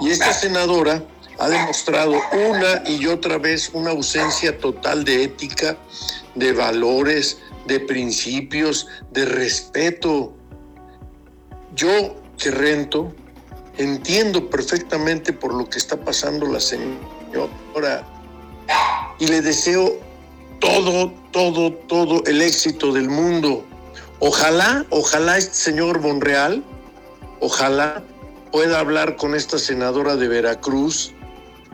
Y 0.00 0.10
esta 0.10 0.34
senadora 0.34 1.02
ha 1.38 1.48
demostrado 1.48 2.20
una 2.50 2.82
y 2.86 3.06
otra 3.06 3.38
vez 3.38 3.70
una 3.72 3.90
ausencia 3.90 4.58
total 4.58 5.04
de 5.04 5.24
ética, 5.24 5.78
de 6.40 6.52
valores, 6.52 7.38
de 7.66 7.78
principios, 7.78 8.88
de 9.12 9.26
respeto. 9.26 10.32
Yo 11.76 12.16
que 12.36 12.50
rento, 12.50 13.14
entiendo 13.76 14.50
perfectamente 14.50 15.32
por 15.32 15.54
lo 15.54 15.68
que 15.68 15.78
está 15.78 15.96
pasando 15.96 16.46
la 16.46 16.58
señora 16.58 18.04
y 19.18 19.26
le 19.28 19.42
deseo 19.42 20.00
todo, 20.58 21.12
todo, 21.30 21.72
todo 21.72 22.24
el 22.24 22.42
éxito 22.42 22.92
del 22.92 23.08
mundo. 23.08 23.64
Ojalá, 24.18 24.84
ojalá 24.90 25.38
este 25.38 25.54
señor 25.54 26.00
Monreal, 26.00 26.64
ojalá 27.40 28.02
pueda 28.50 28.80
hablar 28.80 29.16
con 29.16 29.34
esta 29.34 29.58
senadora 29.58 30.16
de 30.16 30.28
Veracruz, 30.28 31.12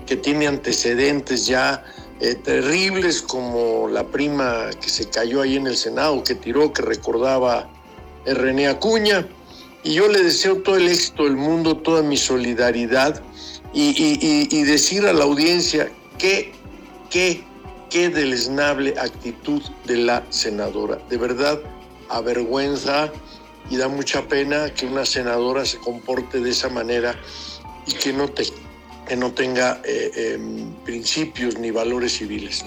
que 0.07 0.17
tiene 0.17 0.47
antecedentes 0.47 1.47
ya 1.47 1.85
eh, 2.21 2.35
terribles 2.35 3.23
como 3.23 3.89
la 3.89 4.05
prima 4.07 4.71
que 4.81 4.89
se 4.89 5.09
cayó 5.09 5.43
ahí 5.43 5.57
en 5.57 5.67
el 5.67 5.77
Senado, 5.77 6.23
que 6.23 6.35
tiró, 6.35 6.73
que 6.73 6.83
recordaba 6.83 7.69
René 8.25 8.69
Acuña. 8.69 9.27
Y 9.83 9.95
yo 9.95 10.09
le 10.09 10.23
deseo 10.23 10.63
todo 10.63 10.77
el 10.77 10.89
éxito 10.89 11.25
del 11.25 11.37
mundo, 11.37 11.77
toda 11.77 12.03
mi 12.03 12.17
solidaridad 12.17 13.23
y, 13.73 13.95
y 14.51 14.63
decir 14.65 15.07
a 15.07 15.13
la 15.13 15.25
audiencia 15.25 15.93
que 16.19 16.53
qué, 17.11 17.45
qué 17.91 18.09
deleznable 18.09 18.95
actitud 18.99 19.63
de 19.85 19.97
la 19.97 20.25
senadora. 20.31 20.99
De 21.09 21.17
verdad, 21.17 21.61
avergüenza 22.09 23.13
y 23.71 23.77
da 23.77 23.89
mucha 23.89 24.27
pena 24.29 24.71
que 24.71 24.87
una 24.87 25.05
senadora 25.05 25.65
se 25.65 25.79
comporte 25.79 26.41
de 26.41 26.51
esa 26.51 26.69
manera 26.69 27.15
y 27.87 27.93
que 27.93 28.13
no, 28.13 28.29
te, 28.29 28.45
que 29.07 29.17
no 29.17 29.33
tenga 29.33 29.81
eh, 29.85 30.35
em, 30.35 30.75
principios 30.85 31.59
ni 31.59 31.71
valores 31.71 32.13
civiles. 32.13 32.65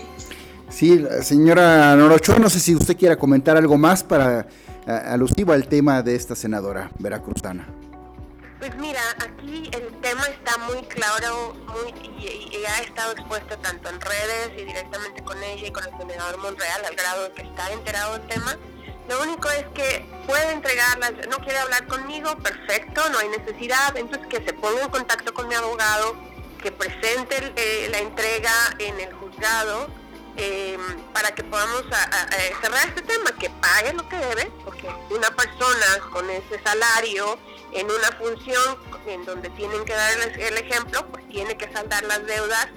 Sí, 0.70 1.04
señora 1.22 1.96
Norocho, 1.96 2.38
no 2.40 2.50
sé 2.50 2.60
si 2.60 2.76
usted 2.76 2.96
quiera 2.96 3.18
comentar 3.18 3.58
algo 3.58 3.78
más 3.78 4.04
para 4.04 4.48
alusivo 4.86 5.54
al 5.54 5.68
tema 5.68 6.02
de 6.02 6.16
esta 6.16 6.36
senadora 6.36 6.90
veracruzana. 7.00 7.68
Pues 8.60 8.76
mira, 8.76 9.00
aquí 9.20 9.72
el 9.72 10.02
tema 10.02 10.26
está 10.26 10.58
muy 10.58 10.82
claro 10.84 11.56
muy, 11.68 11.94
y, 12.20 12.66
ha 12.66 12.82
estado 12.84 13.14
expuesto 13.14 13.58
tanto 13.60 13.90
en 13.90 14.02
redes 14.02 14.52
y 14.58 14.66
directamente 14.66 15.24
con 15.24 15.42
ella 15.42 15.68
y 15.68 15.72
con 15.72 15.86
el 15.86 15.92
senador 15.98 16.38
Monreal 16.40 16.84
al 16.86 16.94
grado 16.94 17.24
de 17.24 17.32
que 17.32 17.42
está 17.44 17.72
enterado 17.72 18.18
del 18.18 18.28
tema. 18.28 18.58
Lo 19.10 19.24
único 19.24 19.50
es 19.50 19.66
que 19.74 20.06
puede 20.28 20.52
entregarlas, 20.52 21.14
no 21.30 21.40
quiere 21.40 21.58
hablar 21.58 21.88
conmigo, 21.88 22.38
perfecto, 22.38 23.10
no 23.10 23.18
hay 23.18 23.30
necesidad, 23.30 23.98
entonces 23.98 24.28
que 24.28 24.38
se 24.46 24.54
ponga 24.54 24.84
en 24.84 24.90
contacto 24.90 25.34
con 25.34 25.48
mi 25.48 25.56
abogado, 25.56 26.16
que 26.62 26.72
presente 26.72 27.52
eh, 27.56 27.88
la 27.90 27.98
entrega 27.98 28.52
en 28.78 29.00
el 29.00 29.12
juzgado 29.14 29.88
em, 30.38 30.80
para 31.12 31.34
que 31.34 31.44
podamos 31.44 31.86
cerrar 32.62 32.88
este 32.88 33.02
tema, 33.02 33.32
que 33.40 33.50
pague 33.50 33.94
lo 33.94 34.08
que 34.08 34.18
debe, 34.18 34.52
porque 34.64 34.88
una 35.10 35.36
persona 35.36 35.88
con 36.12 36.30
ese 36.30 36.62
salario 36.64 37.40
en 37.72 37.88
una 37.88 38.12
función 38.20 38.78
en 39.08 39.26
donde 39.26 39.50
tienen 39.50 39.86
que 39.86 39.94
dar 39.94 40.12
el 40.38 40.58
ejemplo, 40.58 41.08
pues 41.08 41.28
tiene 41.30 41.58
que 41.58 41.68
saldar 41.74 42.04
las 42.04 42.24
deudas 42.28 42.68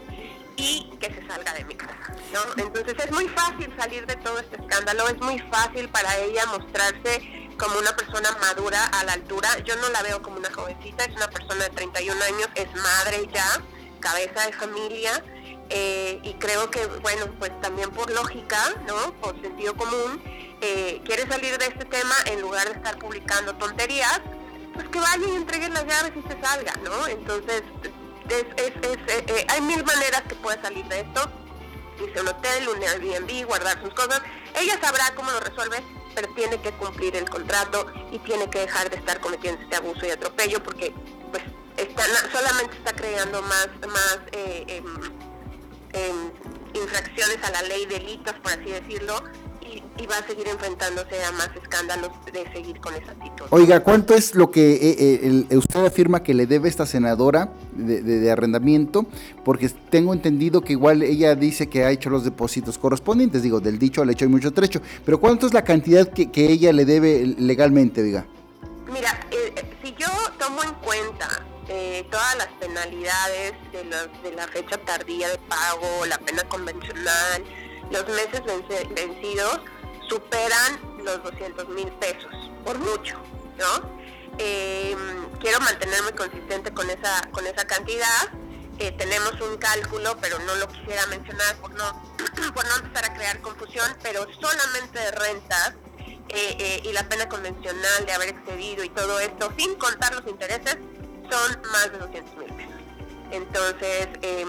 y 0.56 0.90
que 1.00 1.12
se 1.12 1.26
salga 1.26 1.52
de 1.54 1.64
mi 1.64 1.74
casa. 1.74 2.14
¿no? 2.32 2.40
Entonces 2.62 2.94
es 2.98 3.10
muy 3.10 3.28
fácil 3.28 3.74
salir 3.78 4.06
de 4.06 4.16
todo 4.16 4.38
este 4.38 4.56
escándalo, 4.56 5.08
es 5.08 5.18
muy 5.20 5.38
fácil 5.50 5.88
para 5.88 6.16
ella 6.18 6.46
mostrarse 6.46 7.48
como 7.56 7.78
una 7.78 7.94
persona 7.94 8.30
madura 8.40 8.84
a 8.86 9.04
la 9.04 9.12
altura. 9.12 9.48
Yo 9.64 9.76
no 9.76 9.88
la 9.90 10.02
veo 10.02 10.22
como 10.22 10.36
una 10.36 10.52
jovencita, 10.52 11.04
es 11.04 11.14
una 11.16 11.28
persona 11.28 11.64
de 11.64 11.70
31 11.70 12.22
años, 12.24 12.48
es 12.54 12.68
madre 12.74 13.28
ya, 13.32 13.62
cabeza 14.00 14.46
de 14.46 14.52
familia. 14.52 15.24
Eh, 15.70 16.20
y 16.22 16.34
creo 16.34 16.70
que, 16.70 16.84
bueno, 16.86 17.26
pues 17.38 17.58
también 17.62 17.90
por 17.90 18.10
lógica, 18.10 18.58
¿no? 18.86 19.14
Por 19.20 19.40
sentido 19.40 19.74
común, 19.74 20.22
eh, 20.60 21.00
quiere 21.04 21.26
salir 21.26 21.56
de 21.56 21.66
este 21.66 21.84
tema 21.86 22.14
en 22.26 22.42
lugar 22.42 22.68
de 22.68 22.74
estar 22.74 22.98
publicando 22.98 23.54
tonterías, 23.54 24.20
pues 24.74 24.88
que 24.88 24.98
vaya 24.98 25.26
y 25.26 25.36
entregue 25.36 25.68
las 25.70 25.86
llaves 25.86 26.12
y 26.16 26.28
se 26.28 26.40
salga, 26.42 26.74
¿no? 26.84 27.06
Entonces, 27.06 27.62
es, 28.28 28.44
es, 28.56 28.72
es, 28.82 28.96
eh, 29.08 29.24
eh, 29.28 29.46
hay 29.48 29.60
mil 29.60 29.84
maneras 29.84 30.22
que 30.28 30.34
puede 30.36 30.60
salir 30.62 30.84
de 30.86 31.00
esto. 31.00 31.30
Dice 31.98 32.20
un 32.20 32.28
hotel, 32.28 32.68
un 32.68 32.82
Airbnb, 32.82 33.46
guardar 33.46 33.80
sus 33.82 33.94
cosas. 33.94 34.22
Ella 34.60 34.78
sabrá 34.80 35.14
cómo 35.14 35.30
lo 35.30 35.40
resuelve, 35.40 35.82
pero 36.14 36.28
tiene 36.34 36.60
que 36.60 36.72
cumplir 36.72 37.16
el 37.16 37.28
contrato 37.28 37.86
y 38.10 38.18
tiene 38.20 38.48
que 38.50 38.60
dejar 38.60 38.90
de 38.90 38.96
estar 38.96 39.20
cometiendo 39.20 39.62
este 39.62 39.76
abuso 39.76 40.06
y 40.06 40.10
atropello 40.10 40.62
porque 40.62 40.94
pues 41.30 41.42
está, 41.76 42.04
solamente 42.30 42.76
está 42.76 42.92
creando 42.92 43.42
más, 43.42 43.68
más 43.88 44.18
eh, 44.32 44.64
em, 44.68 44.84
em, 45.92 46.32
infracciones 46.74 47.38
a 47.44 47.50
la 47.50 47.62
ley, 47.62 47.86
delitos, 47.86 48.34
por 48.42 48.52
así 48.52 48.70
decirlo, 48.70 49.22
y, 49.72 50.06
va 50.06 50.18
a 50.18 50.26
seguir 50.26 50.46
enfrentándose 50.48 51.22
a 51.24 51.32
más 51.32 51.50
escándalos 51.60 52.10
de 52.32 52.50
seguir 52.52 52.78
con 52.80 52.94
esa 52.94 53.12
actitud. 53.12 53.46
Oiga, 53.50 53.80
¿cuánto 53.80 54.14
es 54.14 54.34
lo 54.34 54.50
que 54.50 54.74
eh, 54.74 55.46
eh, 55.50 55.56
usted 55.56 55.84
afirma 55.84 56.22
que 56.22 56.34
le 56.34 56.46
debe 56.46 56.68
esta 56.68 56.86
senadora 56.86 57.52
de, 57.72 58.30
arrendamiento? 58.30 59.06
Porque 59.44 59.68
tengo 59.68 60.12
entendido 60.12 60.62
que 60.62 60.72
igual 60.72 61.02
ella 61.02 61.34
dice 61.34 61.68
que 61.68 61.84
ha 61.84 61.90
hecho 61.90 62.10
los 62.10 62.24
depósitos 62.24 62.78
correspondientes, 62.78 63.42
digo, 63.42 63.60
del 63.60 63.78
dicho 63.78 64.02
al 64.02 64.10
hecho 64.10 64.24
hay 64.24 64.30
mucho 64.30 64.52
trecho, 64.52 64.80
pero 65.04 65.20
¿cuánto 65.20 65.46
es 65.46 65.54
la 65.54 65.64
cantidad 65.64 66.08
que, 66.08 66.30
ella 66.52 66.72
le 66.72 66.84
debe 66.84 67.34
legalmente, 67.38 68.02
diga? 68.02 68.26
Mira, 68.92 69.26
eh, 69.30 69.54
si 69.82 69.94
yo 69.94 70.08
tomo 70.38 70.62
en 70.62 70.74
cuenta 70.84 71.28
todas 72.10 72.36
las 72.36 72.48
penalidades 72.60 73.54
de 73.72 73.82
de 73.82 74.36
la 74.36 74.46
fecha 74.48 74.76
tardía 74.84 75.28
de 75.30 75.38
pago, 75.38 76.04
la 76.06 76.18
pena 76.18 76.42
convencional, 76.42 77.42
los 77.92 78.08
meses 78.08 78.42
vencidos 78.94 79.60
superan 80.08 80.80
los 81.04 81.22
200 81.22 81.68
mil 81.68 81.88
pesos, 81.92 82.32
por 82.64 82.78
mucho, 82.78 83.20
¿no? 83.58 84.02
Em, 84.38 85.30
quiero 85.40 85.60
mantenerme 85.60 86.12
consistente 86.12 86.72
con 86.72 86.88
esa, 86.88 87.28
con 87.32 87.46
esa 87.46 87.66
cantidad. 87.66 88.30
Eh, 88.78 88.92
tenemos 88.92 89.38
un 89.42 89.58
cálculo, 89.58 90.16
pero 90.20 90.38
no 90.40 90.54
lo 90.56 90.66
quisiera 90.68 91.06
mencionar 91.06 91.54
por 91.56 91.72
no, 91.74 92.02
por 92.54 92.66
no 92.66 92.76
empezar 92.76 93.10
a 93.10 93.14
crear 93.14 93.40
confusión, 93.40 93.94
pero 94.02 94.26
solamente 94.40 94.98
de 94.98 95.10
rentas 95.10 95.74
eh, 96.30 96.56
eh, 96.58 96.80
y 96.84 96.92
la 96.92 97.06
pena 97.08 97.28
convencional 97.28 98.06
de 98.06 98.12
haber 98.12 98.30
excedido 98.30 98.82
y 98.84 98.88
todo 98.88 99.20
esto, 99.20 99.52
sin 99.58 99.74
contar 99.74 100.14
los 100.14 100.26
intereses, 100.26 100.78
son 101.30 101.62
más 101.70 101.92
de 101.92 101.98
200 101.98 102.36
mil 102.36 102.54
pesos. 102.54 102.72
Entonces, 103.30 104.08
em, 104.22 104.48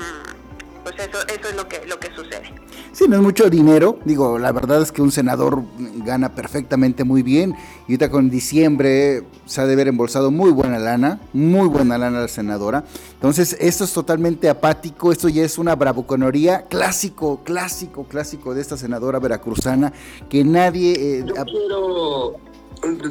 pues 0.84 0.96
eso, 0.98 1.20
eso 1.28 1.50
es 1.50 1.56
lo 1.56 1.68
que, 1.68 1.86
lo 1.88 2.00
que 2.00 2.10
sucede. 2.14 2.54
Sí, 2.92 3.06
no 3.08 3.16
es 3.16 3.22
mucho 3.22 3.50
dinero. 3.50 4.00
Digo, 4.06 4.38
la 4.38 4.52
verdad 4.52 4.82
es 4.82 4.92
que 4.92 5.02
un 5.02 5.12
senador 5.12 5.64
gana 6.06 6.36
perfectamente 6.36 7.04
muy 7.04 7.24
bien. 7.24 7.56
Y 7.88 7.94
ahorita 7.94 8.10
con 8.12 8.30
diciembre 8.30 9.24
se 9.46 9.62
ha 9.62 9.66
de 9.66 9.74
haber 9.74 9.88
embolsado 9.88 10.32
muy 10.32 10.52
buena 10.52 10.78
lana, 10.78 11.20
muy 11.34 11.68
buena 11.68 11.98
lana 11.98 12.22
la 12.22 12.28
senadora. 12.28 12.84
Entonces, 13.14 13.58
esto 13.60 13.86
es 13.86 13.94
totalmente 13.94 14.50
apático. 14.50 15.12
Esto 15.12 15.30
ya 15.30 15.44
es 15.44 15.58
una 15.58 15.76
bravuconería 15.76 16.66
clásico, 16.68 17.42
clásico, 17.44 18.04
clásico 18.06 18.54
de 18.54 18.62
esta 18.62 18.78
senadora 18.78 19.20
veracruzana 19.20 19.94
que 20.30 20.44
nadie. 20.44 20.94
Eh, 20.94 21.26
Yo 21.26 21.46
quiero 21.46 22.54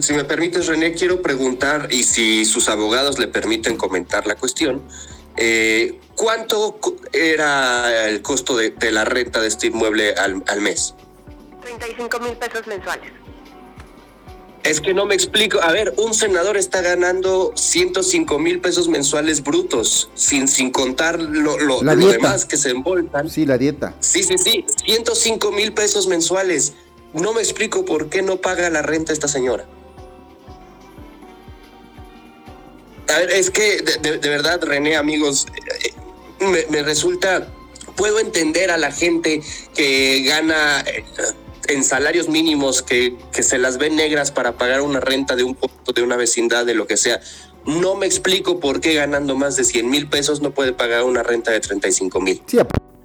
si 0.01 0.13
me 0.13 0.25
permites, 0.25 0.67
René, 0.67 0.93
quiero 0.93 1.23
preguntar, 1.23 1.89
y 1.91 2.03
si 2.03 2.45
sus 2.45 2.69
abogados 2.69 3.19
le 3.19 3.29
permiten 3.29 3.77
comentar 3.77 4.27
la 4.27 4.35
cuestión, 4.35 4.83
eh, 5.37 5.99
¿Cuánto 6.15 6.79
era 7.13 8.09
el 8.09 8.23
costo 8.23 8.57
de, 8.57 8.75
la 8.91 9.05
renta 9.05 9.41
de 9.41 9.49
este 9.49 9.69
inmueble 9.69 10.15
al, 10.15 10.61
mes? 10.61 10.95
35 11.63 12.21
mil 12.21 12.37
pesos 12.37 12.67
mensuales. 12.67 13.13
Es 14.63 14.81
que 14.81 14.95
no 14.95 15.07
me 15.07 15.15
explico. 15.15 15.61
A 15.61 15.73
ver, 15.73 15.95
un 15.97 16.15
senador 16.15 16.57
está 16.57 16.83
ganando 16.83 17.53
105 17.57 18.39
mil 18.39 18.61
pesos 18.61 18.89
mensuales 18.89 19.43
brutos, 19.43 20.11
sin, 20.15 20.47
sin 20.47 20.71
contar 20.71 21.21
lo, 21.21 21.59
lo, 21.59 21.81
demás 21.81 22.45
que 22.45 22.57
se 22.57 22.71
envoltan. 22.71 23.29
Sí, 23.29 23.45
la 23.45 23.59
dieta. 23.59 23.95
Sí, 23.99 24.23
sí, 24.23 24.39
sí. 24.39 24.65
105 24.85 25.51
mil 25.51 25.73
pesos 25.73 26.07
mensuales. 26.07 26.75
No 27.13 27.33
me 27.33 27.41
explico 27.41 27.85
por 27.85 28.09
qué 28.09 28.23
no 28.23 28.37
paga 28.37 28.71
la 28.71 28.83
renta 28.83 29.13
esta 29.13 29.27
señora. 29.27 29.67
A 33.13 33.19
ver, 33.19 33.31
es 33.31 33.51
que 33.51 33.83
de, 34.01 34.19
verdad, 34.19 34.61
René, 34.63 34.97
amigos, 34.97 35.47
eh, 35.81 36.67
me, 36.71 36.83
resulta, 36.83 37.49
puedo 37.97 38.19
entender 38.19 38.71
a 38.71 38.79
la 38.79 38.91
gente 38.91 39.43
que 39.75 40.23
gana 40.23 40.81
eh, 40.81 41.05
en 41.69 41.85
salarios 41.85 42.29
mínimos, 42.29 42.83
que, 42.83 43.17
que 43.33 43.43
se 43.43 43.59
las 43.59 43.79
ve 43.79 43.91
negras 43.91 44.31
para 44.31 44.53
pagar 44.53 44.81
una 44.81 45.01
renta 45.01 45.37
de 45.37 45.45
un 45.45 45.55
punto, 45.55 45.93
de 45.93 46.03
una 46.03 46.17
vecindad, 46.17 46.67
de 46.67 46.75
lo 46.75 46.87
que 46.87 46.97
sea. 46.97 47.21
No 47.65 47.95
me 47.95 48.07
explico 48.07 48.59
por 48.59 48.81
qué 48.81 48.95
ganando 48.95 49.37
más 49.37 49.57
de 49.57 49.65
100 49.65 49.89
mil 49.89 50.09
pesos 50.09 50.41
no 50.41 50.51
puede 50.53 50.73
pagar 50.73 51.05
una 51.05 51.23
renta 51.23 51.53
de 51.53 51.61
35 51.61 52.21
mil. 52.21 52.43
Sí, 52.47 52.59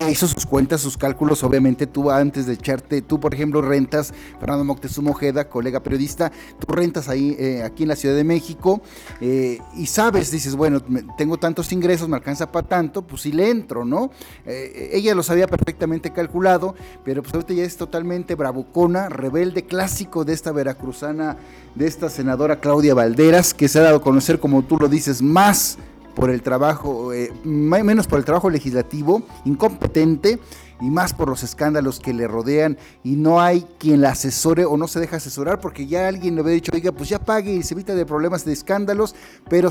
hizo 0.09 0.27
sus 0.27 0.45
cuentas, 0.45 0.81
sus 0.81 0.97
cálculos, 0.97 1.43
obviamente 1.43 1.87
tú 1.87 2.11
antes 2.11 2.45
de 2.45 2.53
echarte, 2.53 3.01
tú 3.01 3.19
por 3.19 3.33
ejemplo 3.33 3.61
rentas, 3.61 4.13
Fernando 4.39 4.63
Moctezuma 4.63 5.11
Ojeda, 5.11 5.49
colega 5.49 5.81
periodista, 5.81 6.31
tú 6.59 6.73
rentas 6.73 7.09
ahí 7.09 7.35
eh, 7.39 7.63
aquí 7.63 7.83
en 7.83 7.89
la 7.89 7.95
Ciudad 7.95 8.15
de 8.15 8.23
México 8.23 8.81
eh, 9.19 9.59
y 9.75 9.87
sabes, 9.87 10.31
dices, 10.31 10.55
bueno, 10.55 10.81
tengo 11.17 11.37
tantos 11.37 11.71
ingresos, 11.71 12.07
me 12.07 12.15
alcanza 12.15 12.51
para 12.51 12.67
tanto, 12.67 13.01
pues 13.01 13.23
sí 13.23 13.31
le 13.31 13.49
entro, 13.49 13.85
¿no? 13.85 14.11
Eh, 14.45 14.91
ella 14.93 15.15
los 15.15 15.29
había 15.29 15.47
perfectamente 15.47 16.11
calculado, 16.11 16.75
pero 17.03 17.23
pues 17.23 17.33
ahorita 17.33 17.53
ya 17.53 17.63
es 17.63 17.75
totalmente 17.75 18.35
bravucona, 18.35 19.09
rebelde, 19.09 19.65
clásico 19.65 20.23
de 20.25 20.33
esta 20.33 20.51
veracruzana, 20.51 21.37
de 21.75 21.87
esta 21.87 22.09
senadora 22.09 22.59
Claudia 22.59 22.93
Valderas, 22.93 23.53
que 23.53 23.67
se 23.67 23.79
ha 23.79 23.83
dado 23.83 23.97
a 23.97 24.01
conocer, 24.01 24.39
como 24.39 24.63
tú 24.63 24.77
lo 24.77 24.87
dices, 24.87 25.21
más 25.21 25.77
por 26.17 26.31
el 26.31 26.41
trabajo, 26.41 27.13
eh, 27.13 27.31
menos 27.43 28.07
por 28.07 28.17
el 28.17 28.25
trabajo 28.25 28.49
legislativo, 28.49 29.21
incompetente 29.45 30.39
y 30.81 30.89
más 30.89 31.13
por 31.13 31.29
los 31.29 31.43
escándalos 31.43 31.99
que 31.99 32.11
le 32.11 32.27
rodean 32.27 32.75
y 33.03 33.11
no 33.17 33.39
hay 33.39 33.67
quien 33.77 34.01
la 34.01 34.09
asesore 34.09 34.65
o 34.65 34.77
no 34.77 34.87
se 34.87 34.99
deja 34.99 35.17
asesorar 35.17 35.61
porque 35.61 35.85
ya 35.85 36.07
alguien 36.07 36.33
le 36.33 36.41
había 36.41 36.53
dicho, 36.53 36.71
oiga, 36.73 36.91
pues 36.91 37.09
ya 37.09 37.19
pague 37.19 37.53
y 37.53 37.61
se 37.61 37.75
evita 37.75 37.93
de 37.93 38.03
problemas 38.03 38.45
de 38.45 38.53
escándalos, 38.53 39.13
pero 39.47 39.69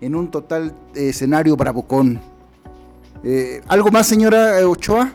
en 0.00 0.14
un 0.14 0.30
total 0.30 0.74
eh, 0.94 1.10
escenario 1.10 1.54
bravucón. 1.54 2.18
Eh, 3.22 3.60
¿Algo 3.68 3.90
más, 3.90 4.06
señora 4.06 4.66
Ochoa? 4.66 5.12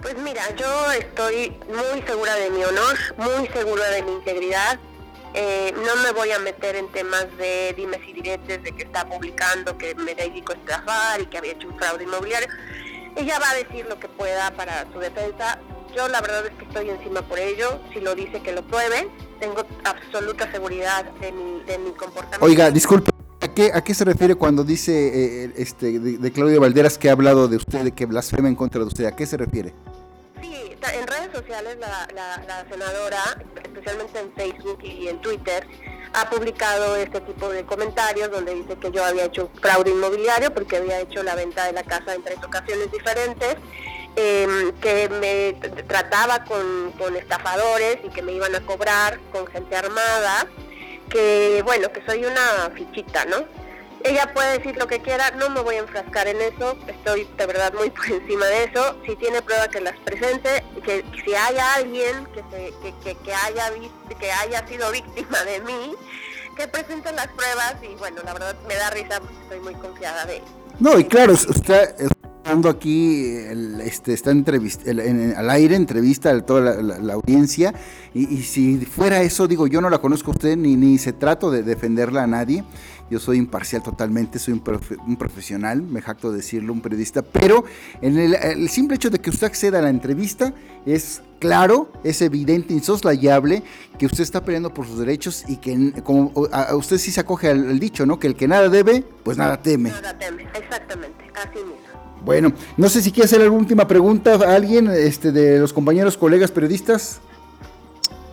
Pues 0.00 0.14
mira, 0.24 0.40
yo 0.56 0.92
estoy 0.92 1.52
muy 1.68 2.00
segura 2.06 2.34
de 2.36 2.48
mi 2.48 2.64
honor, 2.64 2.96
muy 3.18 3.46
segura 3.48 3.86
de 3.90 4.02
mi 4.02 4.12
integridad 4.12 4.80
eh, 5.34 5.72
no 5.76 6.02
me 6.02 6.12
voy 6.12 6.32
a 6.32 6.38
meter 6.38 6.76
en 6.76 6.88
temas 6.88 7.26
de 7.38 7.72
dimes 7.76 8.00
y 8.06 8.12
diretes 8.12 8.62
de 8.62 8.72
que 8.72 8.82
está 8.82 9.08
publicando 9.08 9.78
que 9.78 9.94
me 9.94 10.14
dedico 10.14 10.52
a 10.52 11.20
y 11.20 11.26
que 11.26 11.38
había 11.38 11.52
hecho 11.52 11.68
un 11.68 11.78
fraude 11.78 12.04
inmobiliario. 12.04 12.48
Ella 13.16 13.38
va 13.38 13.50
a 13.50 13.54
decir 13.54 13.86
lo 13.88 13.98
que 13.98 14.08
pueda 14.08 14.50
para 14.52 14.90
su 14.92 14.98
defensa. 14.98 15.58
Yo 15.94 16.08
la 16.08 16.20
verdad 16.20 16.46
es 16.46 16.52
que 16.54 16.64
estoy 16.64 16.90
encima 16.90 17.22
por 17.22 17.38
ello. 17.38 17.80
Si 17.92 18.00
lo 18.00 18.14
dice, 18.14 18.40
que 18.40 18.52
lo 18.52 18.62
pruebe. 18.62 19.08
Tengo 19.40 19.64
absoluta 19.84 20.50
seguridad 20.50 21.04
de 21.20 21.32
mi, 21.32 21.60
de 21.64 21.78
mi 21.78 21.90
comportamiento. 21.92 22.44
Oiga, 22.44 22.70
disculpe. 22.70 23.10
¿A 23.40 23.48
qué, 23.48 23.70
¿A 23.72 23.82
qué 23.82 23.94
se 23.94 24.04
refiere 24.04 24.34
cuando 24.34 24.64
dice 24.64 25.44
eh, 25.44 25.52
este, 25.56 25.98
de, 25.98 26.32
Claudio 26.32 26.60
Valderas 26.60 26.98
que 26.98 27.08
ha 27.08 27.12
hablado 27.12 27.48
de 27.48 27.56
usted, 27.56 27.80
de 27.80 27.92
que 27.92 28.04
blasfema 28.04 28.48
en 28.48 28.54
contra 28.54 28.80
de 28.80 28.86
usted? 28.86 29.06
¿A 29.06 29.16
qué 29.16 29.26
se 29.26 29.36
refiere? 29.36 29.72
En 30.88 31.06
redes 31.06 31.30
sociales 31.32 31.76
la, 31.78 32.66
senadora, 32.70 33.22
especialmente 33.62 34.18
en 34.18 34.32
Facebook 34.34 34.78
y 34.82 35.08
en 35.08 35.20
Twitter, 35.20 35.66
ha 36.12 36.28
publicado 36.28 36.96
este 36.96 37.20
tipo 37.20 37.48
de 37.50 37.64
comentarios 37.64 38.30
donde 38.30 38.54
dice 38.54 38.76
que 38.76 38.90
yo 38.90 39.04
había 39.04 39.24
hecho 39.24 39.50
fraude 39.60 39.90
inmobiliario 39.90 40.52
porque 40.52 40.78
había 40.78 41.00
hecho 41.00 41.22
la 41.22 41.34
venta 41.36 41.66
de 41.66 41.72
la 41.72 41.84
casa 41.84 42.14
en 42.14 42.22
tres 42.22 42.38
ocasiones 42.44 42.90
diferentes, 42.90 43.56
em, 44.16 44.72
que 44.80 45.08
me 45.08 45.52
trataba 45.84 46.44
con 46.44 47.16
estafadores 47.16 47.98
y 48.02 48.08
que 48.08 48.22
me 48.22 48.32
iban 48.32 48.54
a 48.54 48.60
cobrar 48.60 49.20
con 49.32 49.46
gente 49.46 49.76
armada, 49.76 50.48
que 51.08 51.62
bueno, 51.64 51.92
que 51.92 52.04
soy 52.06 52.24
una 52.24 52.70
fichita, 52.74 53.24
¿no? 53.26 53.59
Ella 54.02 54.32
puede 54.32 54.58
decir 54.58 54.76
lo 54.76 54.86
que 54.86 55.00
quiera, 55.00 55.30
no 55.32 55.50
me 55.50 55.60
voy 55.60 55.76
a 55.76 55.80
enfrascar 55.80 56.26
en 56.26 56.40
eso, 56.40 56.76
estoy 56.86 57.28
de 57.36 57.46
verdad 57.46 57.72
muy 57.74 57.90
por 57.90 58.06
encima 58.06 58.46
de 58.46 58.64
eso. 58.64 58.96
Si 59.06 59.16
tiene 59.16 59.42
prueba 59.42 59.68
que 59.68 59.80
las 59.80 59.96
presente, 59.98 60.64
que 60.84 61.04
si 61.24 61.34
hay 61.34 61.56
alguien 61.76 62.26
que, 62.34 62.42
se, 62.50 63.14
que, 63.14 63.34
haya 63.34 63.70
que 64.18 64.32
haya 64.32 64.66
sido 64.66 64.90
víctima 64.90 65.42
de 65.44 65.60
mí, 65.60 65.94
que 66.56 66.66
presente 66.68 67.12
las 67.12 67.28
pruebas 67.28 67.76
y 67.82 67.94
bueno, 67.96 68.22
la 68.24 68.32
verdad 68.32 68.56
me 68.66 68.74
da 68.74 68.90
risa 68.90 69.20
estoy 69.42 69.60
muy 69.60 69.74
confiada 69.74 70.24
de 70.26 70.38
él. 70.38 70.42
No, 70.78 70.98
y 70.98 71.04
claro, 71.04 71.34
usted 71.34 71.94
dando 72.44 72.68
aquí, 72.68 73.36
este, 73.82 74.12
está 74.12 74.30
entrevista, 74.30 74.90
en, 74.90 75.34
al 75.36 75.50
aire, 75.50 75.76
entrevista 75.76 76.30
a 76.30 76.40
toda 76.40 76.82
la, 76.82 77.12
audiencia, 77.12 77.74
y, 78.14 78.34
y, 78.34 78.42
si 78.42 78.78
fuera 78.78 79.22
eso, 79.22 79.46
digo, 79.46 79.66
yo 79.66 79.80
no 79.80 79.90
la 79.90 79.98
conozco 79.98 80.30
a 80.30 80.34
usted, 80.34 80.56
ni, 80.56 80.74
ni 80.74 80.98
se 80.98 81.12
trato 81.12 81.50
de 81.50 81.62
defenderla 81.62 82.24
a 82.24 82.26
nadie, 82.26 82.64
yo 83.10 83.18
soy 83.18 83.38
imparcial 83.38 83.82
totalmente, 83.82 84.38
soy 84.38 84.54
un, 84.54 85.16
profesional, 85.16 85.82
me 85.82 86.00
jacto 86.00 86.30
de 86.30 86.38
decirlo, 86.38 86.72
un 86.72 86.80
periodista, 86.80 87.22
pero 87.22 87.64
en 88.00 88.18
el, 88.18 88.68
simple 88.68 88.96
hecho 88.96 89.10
de 89.10 89.18
que 89.18 89.30
usted 89.30 89.48
acceda 89.48 89.80
a 89.80 89.82
la 89.82 89.90
entrevista 89.90 90.54
es 90.86 91.22
claro, 91.40 91.90
es 92.04 92.22
evidente, 92.22 92.72
insoslayable 92.72 93.62
que 93.98 94.06
usted 94.06 94.22
está 94.22 94.44
peleando 94.44 94.72
por 94.72 94.86
sus 94.86 94.98
derechos 94.98 95.44
y 95.48 95.56
que 95.56 95.92
como 96.04 96.32
a, 96.52 96.74
usted 96.76 96.98
sí 96.98 97.10
se 97.10 97.20
acoge 97.20 97.48
al, 97.50 97.80
dicho, 97.80 98.06
¿no? 98.06 98.18
Que 98.18 98.28
el 98.28 98.36
que 98.36 98.46
nada 98.46 98.68
debe, 98.68 99.04
pues 99.24 99.36
nada 99.36 99.60
teme. 99.60 99.90
Nada 99.90 100.16
teme, 100.16 100.46
exactamente, 100.54 101.24
así 101.34 101.58
mismo. 101.58 101.90
Bueno, 102.24 102.52
no 102.76 102.88
sé 102.88 103.02
si 103.02 103.10
quiere 103.10 103.24
hacer 103.24 103.40
alguna 103.40 103.62
última 103.62 103.88
pregunta 103.88 104.34
a 104.34 104.54
alguien 104.54 104.88
este, 104.88 105.32
de 105.32 105.58
los 105.58 105.72
compañeros, 105.72 106.16
colegas 106.16 106.50
periodistas. 106.50 107.20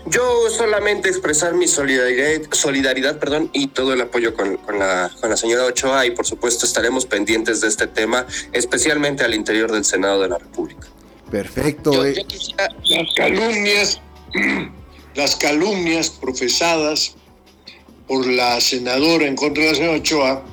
Yo 0.10 0.50
solamente 0.50 1.10
expresar 1.10 1.54
mi 1.54 1.68
solidaridad, 1.68 2.48
solidaridad 2.52 3.20
perdón, 3.20 3.50
y 3.54 3.68
todo 3.68 3.94
el 3.94 4.02
apoyo 4.02 4.34
con, 4.34 4.58
la, 4.80 5.12
con 5.20 5.30
la 5.30 5.38
señora 5.38 5.66
Ochoa 5.66 6.06
y 6.06 6.12
por 6.12 6.26
supuesto 6.26 6.66
estaremos 6.66 7.06
pendientes 7.06 7.60
de 7.62 7.68
este 7.68 7.88
tema, 7.88 8.26
especialmente 8.54 9.24
al 9.24 9.34
interior 9.34 9.72
del 9.72 9.84
Senado 9.84 10.22
de 10.22 10.30
la 10.30 10.38
República. 10.38 10.88
Perfecto. 11.30 12.06
Eh. 12.06 12.26
Las 12.86 13.14
calumnias, 13.16 14.02
las 15.16 15.36
calumnias 15.36 16.10
profesadas 16.10 17.16
por 18.08 18.26
la 18.26 18.62
senadora 18.62 19.26
en 19.26 19.36
contra 19.36 19.64
de 19.64 19.70
la 19.72 19.76
señora 19.76 19.98
Ochoa, 19.98 20.46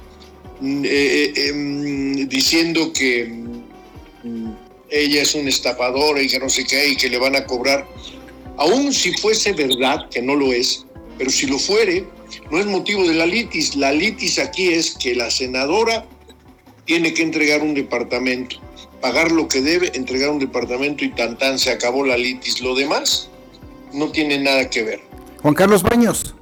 mm, 0.60 0.84
eh, 0.84 0.88
eh, 0.88 1.48
em, 1.48 2.28
diciendo 2.28 2.92
que 2.92 3.26
mm, 4.24 4.52
ella 4.90 5.22
es 5.22 5.34
un 5.36 5.46
estafadora 5.46 6.20
y 6.20 6.28
que 6.28 6.40
no 6.40 6.48
sé 6.48 6.64
qué, 6.64 6.88
y 6.88 6.96
que 6.96 7.08
le 7.08 7.18
van 7.18 7.36
a 7.36 7.44
cobrar 7.44 7.86
Aún 8.56 8.92
si 8.92 9.12
fuese 9.14 9.52
verdad, 9.52 10.08
que 10.10 10.22
no 10.22 10.36
lo 10.36 10.52
es, 10.52 10.86
pero 11.18 11.30
si 11.30 11.46
lo 11.46 11.58
fuere, 11.58 12.04
no 12.50 12.58
es 12.58 12.66
motivo 12.66 13.06
de 13.06 13.14
la 13.14 13.26
litis. 13.26 13.76
La 13.76 13.92
litis 13.92 14.38
aquí 14.38 14.72
es 14.72 14.94
que 14.94 15.14
la 15.14 15.30
senadora 15.30 16.06
tiene 16.84 17.14
que 17.14 17.22
entregar 17.22 17.62
un 17.62 17.74
departamento, 17.74 18.56
pagar 19.00 19.32
lo 19.32 19.48
que 19.48 19.60
debe, 19.60 19.90
entregar 19.94 20.30
un 20.30 20.38
departamento 20.38 21.04
y 21.04 21.10
tan 21.10 21.38
tan 21.38 21.58
se 21.58 21.70
acabó 21.70 22.04
la 22.04 22.16
litis. 22.16 22.60
Lo 22.60 22.74
demás 22.74 23.28
no 23.92 24.10
tiene 24.10 24.38
nada 24.38 24.68
que 24.70 24.82
ver. 24.82 25.00
Juan 25.42 25.54
Carlos 25.54 25.82
Baños. 25.82 26.34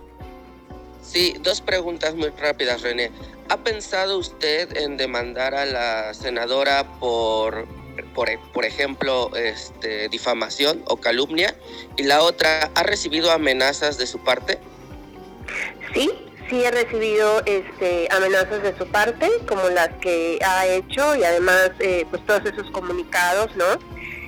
Sí, 1.02 1.34
dos 1.42 1.60
preguntas 1.60 2.14
muy 2.14 2.30
rápidas, 2.30 2.82
René. 2.82 3.10
¿Ha 3.48 3.58
pensado 3.58 4.18
usted 4.18 4.76
en 4.76 4.96
demandar 4.96 5.54
a 5.54 5.66
la 5.66 6.14
senadora 6.14 6.98
por 6.98 7.66
por, 8.14 8.64
ejemplo, 8.64 9.30
este, 9.34 10.08
difamación 10.08 10.82
o 10.86 10.96
calumnia? 10.96 11.54
Y 11.96 12.04
la 12.04 12.22
otra, 12.22 12.70
¿ha 12.74 12.82
recibido 12.82 13.30
amenazas 13.30 13.98
de 13.98 14.06
su 14.06 14.18
parte? 14.18 14.58
Sí, 15.94 16.10
sí 16.48 16.64
he 16.64 16.70
recibido 16.70 17.42
este, 17.46 18.08
amenazas 18.10 18.62
de 18.62 18.76
su 18.76 18.86
parte, 18.86 19.30
como 19.48 19.68
las 19.70 19.90
que 20.00 20.38
ha 20.44 20.66
hecho 20.66 21.16
y 21.16 21.24
además 21.24 21.70
eh, 21.80 22.06
pues 22.10 22.24
todos 22.26 22.44
esos 22.46 22.70
comunicados, 22.70 23.54
¿no? 23.56 23.78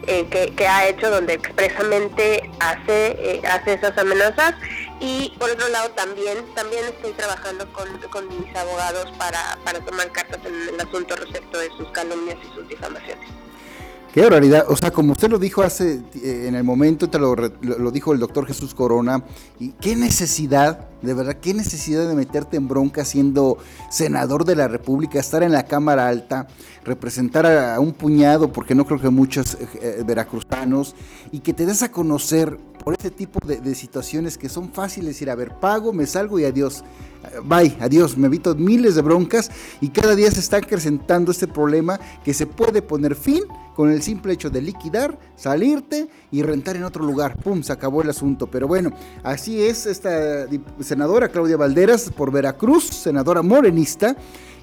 Eh, 0.07 0.27
que, 0.29 0.66
ha 0.66 0.87
hecho 0.87 1.11
donde 1.11 1.33
expresamente 1.33 2.51
hace, 2.61 3.16
eh, 3.18 3.42
hace 3.49 3.75
esas 3.75 3.97
amenazas 3.97 4.55
y 5.01 5.33
por 5.38 5.51
otro 5.51 5.66
lado 5.68 5.90
también 5.92 6.44
también 6.55 6.85
estoy 6.85 7.12
trabajando 7.12 7.70
con, 7.73 7.88
con 8.11 8.29
mis 8.29 8.55
abogados 8.55 9.11
para, 9.18 9.59
para 9.64 9.81
tomar 9.81 10.12
cartas 10.12 10.40
en 10.44 10.75
el 10.75 10.81
asunto 10.81 11.16
respecto 11.16 11.59
de 11.59 11.68
sus 11.79 11.88
calumnias 11.88 12.37
y 12.42 12.55
sus 12.55 12.68
difamaciones. 12.68 13.43
Qué 14.14 14.31
realidad, 14.31 14.66
o 14.68 14.77
sea, 14.77 14.92
como 14.92 15.11
usted 15.11 15.29
lo 15.29 15.40
dijo 15.40 15.62
hace, 15.62 16.00
eh, 16.22 16.44
en 16.46 16.55
el 16.55 16.62
momento, 16.62 17.11
te 17.11 17.18
lo, 17.18 17.35
lo, 17.35 17.90
dijo 17.90 18.12
el 18.12 18.20
doctor 18.20 18.46
Jesús 18.46 18.72
Corona, 18.72 19.24
y 19.59 19.70
qué 19.70 19.96
necesidad, 19.96 20.88
de 21.03 21.14
verdad, 21.14 21.38
qué 21.42 21.53
necesidad 21.53 22.07
de 22.07 22.14
meterte 22.14 22.57
en 22.57 22.68
bronca 22.68 23.05
siendo 23.05 23.59
senador 23.90 24.44
de 24.44 24.55
la 24.55 24.68
República, 24.68 25.18
estar 25.18 25.42
en 25.42 25.50
la 25.50 25.64
Cámara 25.64 26.07
Alta, 26.07 26.46
representar 26.85 27.44
a, 27.44 27.81
un 27.81 27.92
puñado, 27.92 28.53
porque 28.53 28.77
no 28.77 28.87
creo 28.87 29.00
que 29.00 29.11
muchos 29.11 29.59
eh, 29.83 30.05
veracruzanos, 30.07 30.94
y 31.33 31.40
que 31.40 31.53
te 31.53 31.66
des 31.66 31.83
a 31.83 31.90
conocer 31.90 32.57
por 32.85 32.94
ese 32.94 33.11
tipo 33.11 33.40
de, 33.47 33.75
situaciones 33.75 34.37
que 34.37 34.49
son 34.49 34.70
fáciles 34.70 35.20
ir 35.23 35.31
a 35.31 35.35
ver, 35.35 35.59
pago, 35.59 35.92
me 35.92 36.07
salgo 36.07 36.38
y 36.38 36.44
adiós. 36.44 36.85
Bye, 37.44 37.75
adiós, 37.81 38.18
me 38.18 38.27
evito 38.27 38.55
miles 38.55 38.97
de 38.97 39.03
broncas 39.03 39.51
y 39.81 39.88
cada 39.88 40.14
día 40.14 40.31
se 40.31 40.40
está 40.40 40.59
acrecentando 40.59 41.33
este 41.33 41.49
problema 41.49 41.99
que 42.23 42.35
se 42.35 42.47
puede 42.47 42.83
poner 42.83 43.14
fin 43.14 43.42
con 43.75 43.90
el 43.90 44.03
simple 44.03 44.35
hecho 44.35 44.51
de 44.51 44.61
liquidar, 44.61 45.18
salirte 45.35 46.09
y 46.31 46.42
rentar 46.42 46.77
en 46.77 46.85
otro 46.85 47.03
lugar. 47.03 47.37
¡Pum! 47.38 47.62
Se 47.62 47.73
acabó 47.73 48.03
el 48.03 48.11
asunto. 48.11 48.47
Pero 48.47 48.68
bueno, 48.68 48.92
así 49.23 49.62
es 49.62 49.87
esta 49.87 50.47
senadora 50.81 51.29
Claudia 51.29 51.57
Valderas 51.57 52.11
por 52.11 52.31
Veracruz, 52.31 52.85
senadora 52.85 53.40
morenista. 53.40 54.14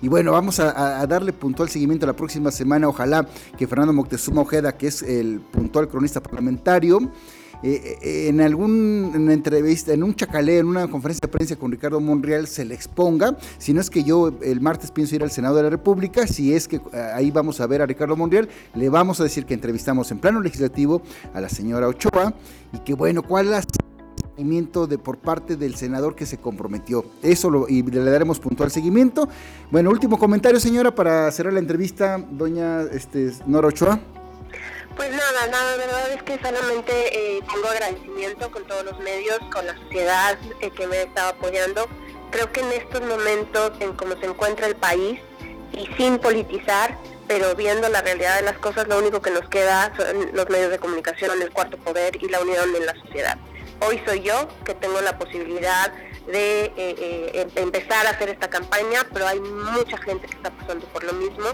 Y 0.02 0.08
bueno, 0.08 0.32
vamos 0.32 0.60
a, 0.60 1.06
darle 1.06 1.32
puntual 1.32 1.70
seguimiento 1.70 2.08
la 2.08 2.16
próxima 2.16 2.52
semana. 2.52 2.88
Ojalá 2.88 3.28
que 3.58 3.68
Fernando 3.68 3.94
Moctezuma 3.94 4.42
Ojeda, 4.42 4.76
que 4.76 4.88
es 4.88 5.04
el 5.04 5.40
puntual 5.40 5.88
cronista 5.90 6.22
parlamentario, 6.22 7.12
eh, 7.64 7.98
eh, 8.02 8.28
en 8.28 8.42
alguna 8.42 9.34
entrevista, 9.34 9.94
en 9.94 10.04
un 10.04 10.16
chacalé, 10.16 10.60
en 10.60 10.68
una 10.68 10.88
conferencia 10.88 11.22
de 11.22 11.28
prensa 11.28 11.56
con 11.56 11.72
Ricardo 11.72 12.00
Monreal, 12.00 12.48
se 12.48 12.66
le 12.66 12.74
exponga. 12.74 13.38
Si 13.58 13.74
no 13.74 13.82
es 13.82 13.90
que 13.90 14.04
yo 14.04 14.32
el 14.42 14.62
martes 14.62 14.92
pienso 14.92 15.16
ir 15.16 15.24
al 15.24 15.32
Senado 15.32 15.56
de 15.56 15.64
la 15.64 15.70
República, 15.70 16.28
si 16.28 16.54
es 16.54 16.68
que 16.68 16.78
eh, 16.78 17.12
ahí 17.14 17.32
vamos 17.32 17.62
a 17.62 17.68
ver 17.68 17.82
a 17.82 17.86
Ricardo 17.86 18.16
Monreal, 18.16 18.50
le 18.74 18.90
vamos 18.90 19.20
a 19.20 19.24
decir 19.24 19.46
que 19.46 19.54
entrevistamos 19.54 20.12
en 20.12 20.20
plano 20.20 20.42
legislativo 20.42 21.02
a 21.34 21.42
la 21.42 21.50
señora 21.50 21.88
Ochoa 21.88 22.34
y 22.74 22.80
que 22.80 22.94
bueno, 22.94 23.22
cuál 23.22 23.54
es 23.54 23.66
de 24.88 24.98
por 24.98 25.18
parte 25.18 25.56
del 25.56 25.76
senador 25.76 26.16
que 26.16 26.26
se 26.26 26.38
comprometió. 26.38 27.06
Eso 27.22 27.50
lo, 27.50 27.68
y 27.70 27.84
le 27.84 28.04
daremos 28.04 28.40
puntual 28.40 28.72
seguimiento. 28.72 29.30
Bueno, 29.72 29.92
último 29.92 30.18
comentario, 30.18 30.60
señora, 30.60 30.94
para 30.96 31.32
cerrar 31.32 31.54
la 31.54 31.60
entrevista, 31.60 32.18
doña 32.32 32.82
este, 32.92 33.32
Nora 33.46 33.68
Ochoa. 33.68 34.00
Pues 35.02 35.14
nada, 35.14 35.48
nada, 35.48 35.78
la 35.78 35.86
verdad 35.88 36.12
es 36.12 36.22
que 36.22 36.38
solamente 36.38 36.92
eh, 36.94 37.40
tengo 37.52 37.70
agradecimiento 37.70 38.52
con 38.52 38.64
todos 38.66 38.86
los 38.86 39.00
medios, 39.00 39.40
con 39.52 39.66
la 39.66 39.76
sociedad 39.76 40.38
eh, 40.60 40.70
que 40.70 40.86
me 40.86 40.98
ha 40.98 41.02
estado 41.02 41.30
apoyando. 41.30 41.90
Creo 42.30 42.52
que 42.52 42.60
en 42.60 42.72
estos 42.74 43.02
momentos, 43.02 43.72
en 43.80 43.94
cómo 43.94 44.16
se 44.18 44.28
encuentra 44.28 44.68
el 44.68 44.76
país, 44.76 45.20
y 45.74 45.88
sin 45.98 46.20
politizar, 46.20 47.00
pero 47.28 47.56
viendo 47.56 47.90
la 47.90 48.04
realidad 48.04 48.36
de 48.36 48.44
las 48.44 48.60
cosas, 48.60 48.88
lo 48.88 49.00
único 49.00 49.24
que 49.24 49.32
nos 49.32 49.50
queda 49.50 49.92
son 49.98 50.36
los 50.36 50.48
medios 50.50 50.70
de 50.70 50.78
comunicación, 50.78 51.42
el 51.42 51.50
cuarto 51.50 51.78
poder 51.78 52.24
y 52.24 52.30
la 52.30 52.40
unión 52.40 52.76
en 52.76 52.86
la 52.86 52.94
sociedad. 52.94 53.40
Hoy 53.80 54.00
soy 54.06 54.22
yo 54.22 54.50
que 54.66 54.76
tengo 54.76 55.02
la 55.02 55.18
posibilidad 55.18 55.92
de 56.28 56.72
eh, 56.78 57.32
em, 57.34 57.50
empezar 57.56 58.06
a 58.06 58.12
hacer 58.12 58.30
esta 58.30 58.52
campaña, 58.52 59.08
pero 59.12 59.26
hay 59.26 59.40
mucha 59.40 59.98
gente 59.98 60.28
que 60.28 60.36
está 60.36 60.52
pasando 60.52 60.86
por 60.90 61.04
lo 61.04 61.14
mismo. 61.14 61.48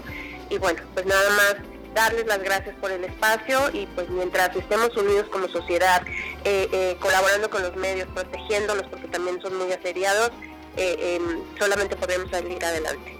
Y 0.50 0.58
bueno, 0.58 0.82
pues 0.92 1.06
nada 1.06 1.30
más 1.30 1.77
darles 1.94 2.26
las 2.26 2.42
gracias 2.42 2.74
por 2.76 2.90
el 2.90 3.04
espacio 3.04 3.58
y 3.72 3.86
pues 3.94 4.08
mientras 4.10 4.54
estemos 4.54 4.96
unidos 4.96 5.26
como 5.30 5.48
sociedad, 5.48 6.02
eh, 6.44 6.68
eh, 6.72 6.96
colaborando 7.00 7.50
con 7.50 7.62
los 7.62 7.76
medios, 7.76 8.08
protegiéndolos 8.14 8.86
porque 8.88 9.08
también 9.08 9.40
son 9.40 9.56
muy 9.56 9.72
asediados, 9.72 10.30
eh, 10.76 11.16
em, 11.16 11.40
solamente 11.58 11.96
podemos 11.96 12.30
salir 12.30 12.62
adelante. 12.64 13.16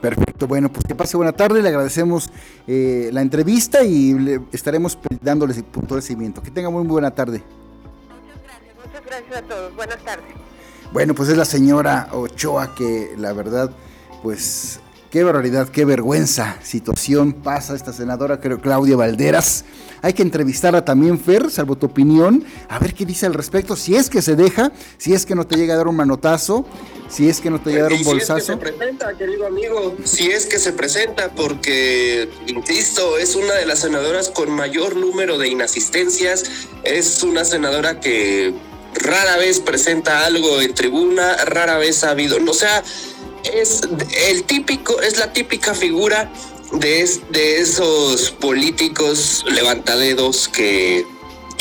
Perfecto, 0.00 0.46
bueno, 0.46 0.70
pues 0.70 0.84
que 0.86 0.94
pase 0.94 1.16
buena 1.16 1.32
tarde, 1.32 1.60
le 1.60 1.68
agradecemos 1.68 2.30
la 2.66 3.20
entrevista 3.20 3.82
y 3.82 4.14
le 4.14 4.40
estaremos 4.52 4.96
dándoles 5.20 5.60
punto 5.64 5.96
de 5.96 6.02
seguimiento. 6.02 6.40
Que 6.40 6.52
tenga 6.52 6.70
muy 6.70 6.86
buena 6.86 7.10
tarde. 7.10 7.42
Muchas 8.08 8.44
gracias, 8.44 8.74
muchas 8.76 9.04
gracias 9.04 9.36
a 9.36 9.42
todos. 9.42 9.74
Buenas 9.74 9.98
tardes. 10.04 10.34
Bueno, 10.92 11.14
pues 11.14 11.28
es 11.30 11.36
la 11.36 11.44
señora 11.44 12.08
Ochoa 12.12 12.76
que 12.76 13.14
la 13.18 13.32
verdad, 13.32 13.72
pues 14.22 14.80
Qué 15.10 15.24
barbaridad, 15.24 15.68
qué 15.68 15.86
vergüenza. 15.86 16.58
Situación 16.62 17.32
pasa 17.32 17.74
esta 17.74 17.94
senadora, 17.94 18.40
creo, 18.40 18.60
Claudia 18.60 18.94
Valderas. 18.94 19.64
Hay 20.02 20.12
que 20.12 20.20
entrevistarla 20.22 20.84
también, 20.84 21.18
Fer, 21.18 21.50
salvo 21.50 21.76
tu 21.76 21.86
opinión, 21.86 22.44
a 22.68 22.78
ver 22.78 22.92
qué 22.92 23.06
dice 23.06 23.24
al 23.24 23.32
respecto. 23.32 23.74
Si 23.74 23.96
es 23.96 24.10
que 24.10 24.20
se 24.20 24.36
deja, 24.36 24.70
si 24.98 25.14
es 25.14 25.24
que 25.24 25.34
no 25.34 25.46
te 25.46 25.56
llega 25.56 25.72
a 25.72 25.76
dar 25.78 25.88
un 25.88 25.96
manotazo, 25.96 26.66
si 27.08 27.26
es 27.26 27.40
que 27.40 27.48
no 27.48 27.58
te 27.58 27.70
llega 27.70 27.86
a 27.86 27.88
dar 27.88 27.94
un 27.94 28.04
bolsazo. 28.04 28.38
Si 28.38 28.52
es 28.52 28.58
que 28.58 28.66
se 28.66 28.72
presenta, 28.72 29.14
querido 29.16 29.46
amigo, 29.46 29.96
si 30.04 30.30
es 30.30 30.44
que 30.44 30.58
se 30.58 30.72
presenta, 30.74 31.30
porque, 31.30 32.28
insisto, 32.46 33.16
es 33.16 33.34
una 33.34 33.54
de 33.54 33.64
las 33.64 33.78
senadoras 33.78 34.28
con 34.28 34.50
mayor 34.50 34.94
número 34.94 35.38
de 35.38 35.48
inasistencias. 35.48 36.44
Es 36.84 37.22
una 37.22 37.46
senadora 37.46 37.98
que 37.98 38.52
rara 38.94 39.38
vez 39.38 39.60
presenta 39.60 40.26
algo 40.26 40.60
en 40.60 40.74
tribuna, 40.74 41.34
rara 41.46 41.78
vez 41.78 42.04
ha 42.04 42.10
habido, 42.10 42.36
o 42.46 42.54
sea 42.54 42.84
es 43.44 43.82
el 44.28 44.44
típico, 44.44 45.00
es 45.00 45.18
la 45.18 45.32
típica 45.32 45.74
figura 45.74 46.32
de, 46.72 47.08
de 47.30 47.60
esos 47.60 48.30
políticos 48.32 49.44
levantadedos 49.48 50.48
que 50.48 51.04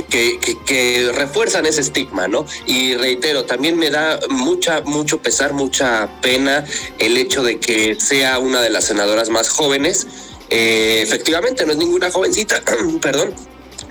que, 0.09 0.39
que, 0.65 1.11
refuerzan 1.13 1.65
ese 1.65 1.81
estigma, 1.81 2.27
¿no? 2.27 2.45
Y 2.65 2.95
reitero, 2.95 3.45
también 3.45 3.77
me 3.77 3.89
da 3.89 4.19
mucha, 4.29 4.81
mucho 4.81 5.21
pesar, 5.21 5.53
mucha 5.53 6.21
pena 6.21 6.65
el 6.99 7.17
hecho 7.17 7.43
de 7.43 7.59
que 7.59 7.95
sea 7.99 8.39
una 8.39 8.61
de 8.61 8.69
las 8.69 8.85
senadoras 8.85 9.29
más 9.29 9.49
jóvenes. 9.49 10.07
Eh, 10.49 11.01
efectivamente, 11.03 11.65
no 11.65 11.73
es 11.73 11.77
ninguna 11.77 12.09
jovencita, 12.09 12.61
perdón, 13.01 13.33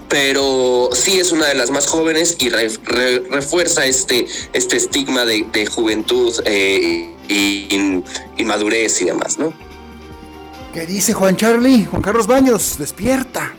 pero 0.08 0.90
sí 0.92 1.18
es 1.18 1.32
una 1.32 1.46
de 1.46 1.54
las 1.54 1.70
más 1.70 1.86
jóvenes 1.86 2.36
y 2.38 2.48
refuerza 2.48 3.84
este, 3.84 4.26
este 4.52 4.76
estigma 4.76 5.24
de, 5.26 5.66
juventud 5.66 6.32
eh, 6.44 7.15
y 7.28 8.02
inmadurez 8.36 9.00
y 9.02 9.06
demás, 9.06 9.38
¿no? 9.38 9.52
¿Qué 10.72 10.86
dice 10.86 11.14
Juan 11.14 11.36
Charlie? 11.36 11.84
Juan 11.86 12.02
Carlos 12.02 12.26
Baños, 12.26 12.76
despierta. 12.78 13.54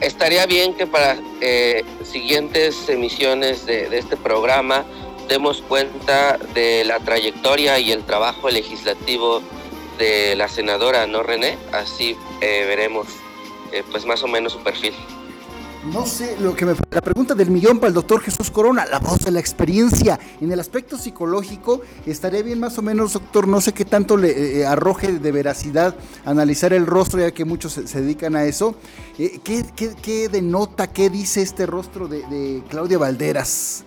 Estaría 0.00 0.44
bien 0.46 0.74
que 0.74 0.86
para 0.86 1.16
eh, 1.40 1.84
siguientes 2.04 2.88
emisiones 2.88 3.64
de, 3.64 3.96
este 3.96 4.16
programa 4.16 4.84
demos 5.28 5.62
cuenta 5.62 6.38
de 6.54 6.84
la 6.84 7.00
trayectoria 7.00 7.78
y 7.78 7.92
el 7.92 8.04
trabajo 8.04 8.50
legislativo 8.50 9.40
de 9.98 10.36
la 10.36 10.48
senadora, 10.48 11.06
¿no, 11.06 11.22
René? 11.22 11.56
Así 11.72 12.16
eh, 12.40 12.64
veremos 12.66 13.06
eh, 13.72 13.82
pues 13.90 14.04
más 14.04 14.22
o 14.22 14.28
menos 14.28 14.52
su 14.52 14.58
perfil. 14.60 14.94
No 15.92 16.04
sé, 16.04 16.36
lo 16.40 16.56
que 16.56 16.66
me 16.66 16.74
la 16.90 17.00
pregunta 17.00 17.34
del 17.34 17.50
millón 17.50 17.78
para 17.78 17.88
el 17.88 17.94
doctor 17.94 18.20
Jesús 18.20 18.50
Corona, 18.50 18.84
la 18.86 18.98
voz 18.98 19.20
de 19.20 19.30
la 19.30 19.38
experiencia. 19.38 20.18
En 20.40 20.50
el 20.50 20.58
aspecto 20.58 20.98
psicológico, 20.98 21.80
estaría 22.06 22.42
bien 22.42 22.58
más 22.58 22.76
o 22.78 22.82
menos, 22.82 23.12
doctor, 23.12 23.46
no 23.46 23.60
sé 23.60 23.72
qué 23.72 23.84
tanto 23.84 24.16
le 24.16 24.30
eh, 24.30 24.60
eh, 24.60 24.66
arroje 24.66 25.12
de 25.12 25.32
veracidad 25.32 25.94
analizar 26.24 26.72
el 26.72 26.86
rostro, 26.86 27.20
ya 27.20 27.30
que 27.30 27.44
muchos 27.44 27.74
se, 27.74 28.00
dedican 28.00 28.34
a 28.34 28.46
eso. 28.46 28.74
Eh, 29.16 29.38
¿qué, 29.44 30.28
denota, 30.28 30.92
qué 30.92 31.08
dice 31.08 31.42
este 31.42 31.66
rostro 31.66 32.08
de, 32.08 32.26
de 32.26 32.64
Claudia 32.68 32.98
Valderas? 32.98 33.84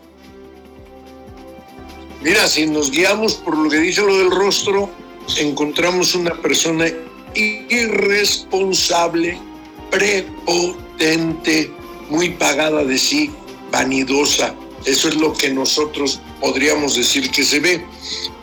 Mira, 2.23 2.47
si 2.47 2.65
nos 2.65 2.91
guiamos 2.91 3.35
por 3.35 3.57
lo 3.57 3.69
que 3.69 3.77
dice 3.77 4.05
lo 4.05 4.17
del 4.17 4.31
rostro, 4.31 4.89
encontramos 5.37 6.15
una 6.15 6.33
persona 6.41 6.85
irresponsable, 7.35 9.37
prepotente, 9.91 11.73
muy 12.09 12.31
pagada 12.31 12.83
de 12.83 12.97
sí, 12.97 13.31
vanidosa. 13.71 14.55
Eso 14.85 15.09
es 15.09 15.15
lo 15.15 15.33
que 15.33 15.49
nosotros 15.49 16.21
podríamos 16.39 16.95
decir 16.95 17.29
que 17.31 17.43
se 17.43 17.59
ve. 17.59 17.85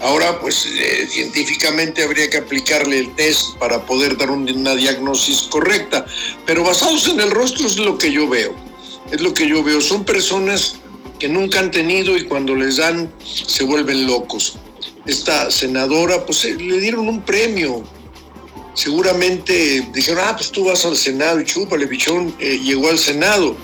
Ahora, 0.00 0.38
pues 0.40 0.66
eh, 0.66 1.06
científicamente 1.10 2.02
habría 2.02 2.28
que 2.28 2.38
aplicarle 2.38 2.98
el 2.98 3.14
test 3.14 3.56
para 3.58 3.84
poder 3.86 4.16
dar 4.18 4.30
una 4.30 4.74
diagnosis 4.74 5.42
correcta, 5.42 6.04
pero 6.44 6.62
basados 6.62 7.08
en 7.08 7.20
el 7.20 7.30
rostro 7.30 7.66
es 7.66 7.78
lo 7.78 7.96
que 7.96 8.12
yo 8.12 8.28
veo. 8.28 8.54
Es 9.10 9.20
lo 9.20 9.32
que 9.32 9.48
yo 9.48 9.62
veo. 9.62 9.80
Son 9.80 10.04
personas 10.04 10.76
que 11.18 11.28
nunca 11.28 11.60
han 11.60 11.70
tenido 11.70 12.16
y 12.16 12.24
cuando 12.24 12.54
les 12.54 12.76
dan 12.76 13.10
se 13.24 13.64
vuelven 13.64 14.06
locos. 14.06 14.58
Esta 15.06 15.50
senadora, 15.50 16.26
pues 16.26 16.44
eh, 16.44 16.56
le 16.56 16.80
dieron 16.80 17.08
un 17.08 17.22
premio, 17.22 17.82
seguramente 18.76 19.88
dijeron, 19.92 20.22
ah, 20.26 20.36
pues 20.36 20.52
tú 20.52 20.66
vas 20.66 20.84
al 20.84 20.96
Senado 20.96 21.40
y 21.40 21.44
chúpale, 21.44 21.88
pichón, 21.88 22.32
eh, 22.38 22.60
llegó 22.62 22.90
al 22.90 22.98
Senado 22.98 23.56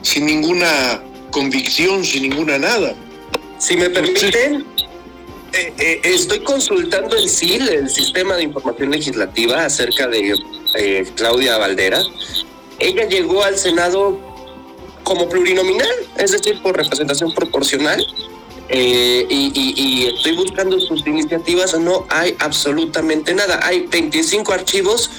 sin 0.00 0.26
ninguna 0.26 1.02
convicción, 1.30 2.02
sin 2.02 2.22
ninguna 2.22 2.58
nada. 2.58 2.94
Si 3.58 3.76
me 3.76 3.90
permiten, 3.90 4.64
eh, 5.52 5.72
eh, 5.78 6.00
estoy 6.02 6.40
consultando 6.40 7.14
el 7.14 7.28
SIL, 7.28 7.68
el 7.68 7.90
Sistema 7.90 8.34
de 8.36 8.44
Información 8.44 8.90
Legislativa, 8.90 9.66
acerca 9.66 10.08
de 10.08 10.34
Claudia 11.14 11.58
Valdera. 11.58 12.02
Ella 12.78 13.06
llegó 13.06 13.44
al 13.44 13.58
Senado 13.58 14.18
como 15.04 15.28
plurinominal, 15.28 15.94
es 16.16 16.32
decir, 16.32 16.60
por 16.62 16.76
representación 16.76 17.34
proporcional, 17.34 18.04
eh, 18.74 19.26
y, 19.28 20.06
estoy 20.06 20.34
buscando 20.34 20.80
sus 20.80 21.06
iniciativas, 21.06 21.78
no 21.78 22.06
hay 22.08 22.34
absolutamente 22.38 23.34
nada. 23.34 23.60
Hay 23.62 23.86
25 23.86 24.50
archivos, 24.50 25.10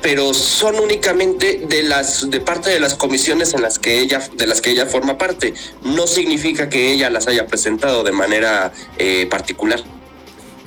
pero 0.00 0.32
son 0.32 0.76
únicamente 0.76 1.62
de 1.68 1.82
las 1.82 2.30
de 2.30 2.40
parte 2.40 2.70
de 2.70 2.80
las 2.80 2.94
comisiones 2.94 3.52
en 3.52 3.60
las 3.60 3.78
que 3.78 4.00
ella 4.00 4.26
de 4.34 4.46
las 4.46 4.62
que 4.62 4.70
ella 4.70 4.86
forma 4.86 5.18
parte. 5.18 5.52
No 5.84 6.06
significa 6.06 6.70
que 6.70 6.90
ella 6.90 7.10
las 7.10 7.28
haya 7.28 7.46
presentado 7.46 8.02
de 8.02 8.12
manera 8.12 8.72
eh, 8.96 9.26
particular. 9.30 9.80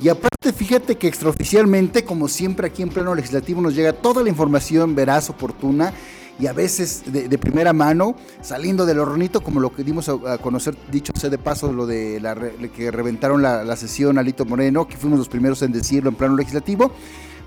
Y 0.00 0.08
aparte, 0.08 0.52
fíjate 0.52 0.96
que 0.96 1.08
extraoficialmente, 1.08 2.04
como 2.04 2.28
siempre 2.28 2.68
aquí 2.68 2.82
en 2.82 2.90
pleno 2.90 3.14
legislativo, 3.14 3.60
nos 3.60 3.74
llega 3.74 3.92
toda 3.92 4.22
la 4.22 4.28
información 4.28 4.94
veraz, 4.94 5.30
oportuna 5.30 5.92
y 6.38 6.46
a 6.46 6.52
veces 6.52 7.02
de, 7.06 7.38
primera 7.38 7.72
mano, 7.72 8.14
saliendo 8.42 8.84
del 8.84 8.98
hornito, 8.98 9.40
como 9.40 9.58
lo 9.58 9.72
que 9.72 9.82
dimos 9.84 10.08
a, 10.08 10.38
conocer, 10.38 10.76
dicho 10.90 11.12
sea 11.16 11.30
de 11.30 11.38
paso, 11.38 11.72
lo 11.72 11.86
de 11.86 12.20
la 12.20 12.34
que 12.74 12.90
reventaron 12.90 13.42
la, 13.42 13.76
sesión 13.76 14.18
Alito 14.18 14.44
Moreno, 14.44 14.86
que 14.86 14.96
fuimos 14.96 15.18
los 15.18 15.28
primeros 15.28 15.62
en 15.62 15.72
decirlo 15.72 16.10
en 16.10 16.16
plano 16.16 16.36
legislativo. 16.36 16.92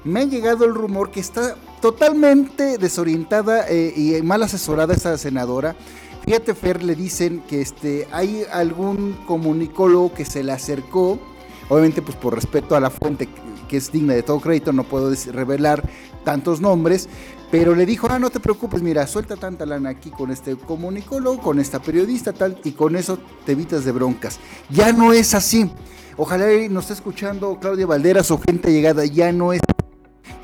Me 0.04 0.22
ha 0.22 0.24
llegado 0.24 0.66
el 0.66 0.74
rumor 0.74 1.12
que 1.12 1.20
está 1.20 1.56
totalmente 1.82 2.78
desorientada 2.78 3.66
eh, 3.68 3.94
y 3.96 4.22
mal 4.24 4.42
asesorada 4.42 4.94
esa 4.94 5.18
senadora. 5.18 5.76
Fíjate, 6.26 6.56
Fer, 6.56 6.84
le 6.84 6.96
dicen 6.96 7.44
que 7.48 7.62
este, 7.62 8.08
hay 8.12 8.44
algún 8.52 9.18
comunicólogo 9.28 10.14
que 10.14 10.26
se 10.26 10.44
le 10.44 10.52
acercó, 10.52 11.20
obviamente 11.68 12.02
pues 12.02 12.18
por 12.18 12.34
respeto 12.34 12.76
a 12.76 12.80
la 12.80 12.90
fuente 12.90 13.28
que 13.68 13.78
es 13.78 13.92
digna 13.92 14.14
de 14.14 14.24
todo 14.24 14.40
crédito, 14.40 14.74
no 14.74 14.84
puedo 14.84 15.14
revelar 15.32 15.88
tantos 16.24 16.60
nombres, 16.60 17.08
pero 17.52 17.76
le 17.76 17.86
dijo, 17.86 18.08
ah, 18.10 18.20
no 18.20 18.30
te 18.30 18.40
preocupes, 18.40 18.82
mira, 18.82 19.06
suelta 19.08 19.36
tanta 19.36 19.66
lana 19.66 19.90
aquí 19.90 20.12
con 20.12 20.32
este 20.32 20.56
comunicólogo, 20.56 21.42
con 21.42 21.60
esta 21.60 21.80
periodista, 21.82 22.34
tal, 22.34 22.60
y 22.64 22.72
con 22.72 22.96
eso 22.96 23.18
te 23.46 23.54
evitas 23.54 23.86
de 23.86 23.92
broncas. 23.92 24.40
Ya 24.70 24.94
no 24.94 25.14
es 25.14 25.34
así. 25.34 25.70
Ojalá 26.18 26.48
nos 26.70 26.84
esté 26.84 26.94
escuchando 26.94 27.58
Claudia 27.60 27.88
Valderas 27.88 28.30
o 28.32 28.40
gente 28.40 28.72
llegada, 28.72 29.06
ya 29.06 29.32
no 29.32 29.54
es 29.54 29.62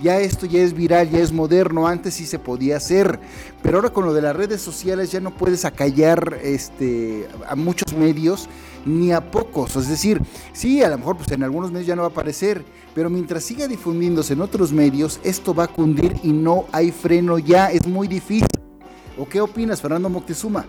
ya 0.01 0.19
esto 0.19 0.45
ya 0.45 0.59
es 0.61 0.73
viral, 0.73 1.09
ya 1.09 1.19
es 1.19 1.31
moderno, 1.31 1.87
antes 1.87 2.15
sí 2.15 2.25
se 2.25 2.39
podía 2.39 2.77
hacer, 2.77 3.19
pero 3.61 3.77
ahora 3.77 3.91
con 3.91 4.05
lo 4.05 4.13
de 4.13 4.21
las 4.21 4.35
redes 4.35 4.61
sociales 4.61 5.11
ya 5.11 5.19
no 5.19 5.31
puedes 5.31 5.65
acallar 5.65 6.39
este, 6.43 7.27
a 7.47 7.55
muchos 7.55 7.93
medios 7.93 8.49
ni 8.85 9.11
a 9.11 9.31
pocos, 9.31 9.75
es 9.75 9.89
decir, 9.89 10.21
sí, 10.53 10.81
a 10.83 10.89
lo 10.89 10.97
mejor 10.97 11.17
pues 11.17 11.31
en 11.31 11.43
algunos 11.43 11.71
medios 11.71 11.87
ya 11.87 11.95
no 11.95 12.03
va 12.03 12.09
a 12.09 12.11
aparecer, 12.11 12.63
pero 12.93 13.09
mientras 13.09 13.43
siga 13.43 13.67
difundiéndose 13.67 14.33
en 14.33 14.41
otros 14.41 14.71
medios, 14.71 15.19
esto 15.23 15.53
va 15.53 15.65
a 15.65 15.67
cundir 15.67 16.15
y 16.23 16.31
no 16.31 16.65
hay 16.71 16.91
freno 16.91 17.39
ya, 17.39 17.71
es 17.71 17.85
muy 17.87 18.07
difícil. 18.07 18.47
¿O 19.17 19.27
qué 19.27 19.41
opinas, 19.41 19.81
Fernando 19.81 20.09
Moctezuma? 20.09 20.65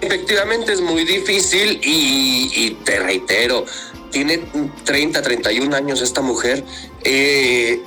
Efectivamente 0.00 0.72
es 0.72 0.80
muy 0.80 1.04
difícil 1.04 1.80
y, 1.82 2.76
te 2.84 2.98
reitero, 2.98 3.64
tiene 4.10 4.40
30, 4.84 5.22
31 5.22 5.76
años 5.76 6.00
esta 6.00 6.20
mujer. 6.20 6.64
Eh, 7.04 7.80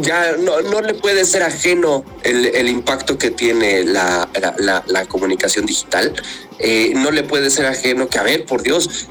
ya 0.00 0.36
no, 0.36 0.60
no, 0.62 0.80
le 0.80 0.94
puede 0.94 1.24
ser 1.24 1.42
ajeno 1.42 2.04
el, 2.22 2.68
impacto 2.68 3.18
que 3.18 3.30
tiene 3.30 3.84
la, 3.84 4.28
comunicación 5.08 5.66
digital. 5.66 6.12
Eh, 6.58 6.92
no 6.94 7.10
le 7.10 7.22
puede 7.22 7.50
ser 7.50 7.66
ajeno 7.66 8.08
que, 8.08 8.18
a 8.18 8.22
ver, 8.22 8.46
por 8.46 8.62
Dios, 8.62 9.08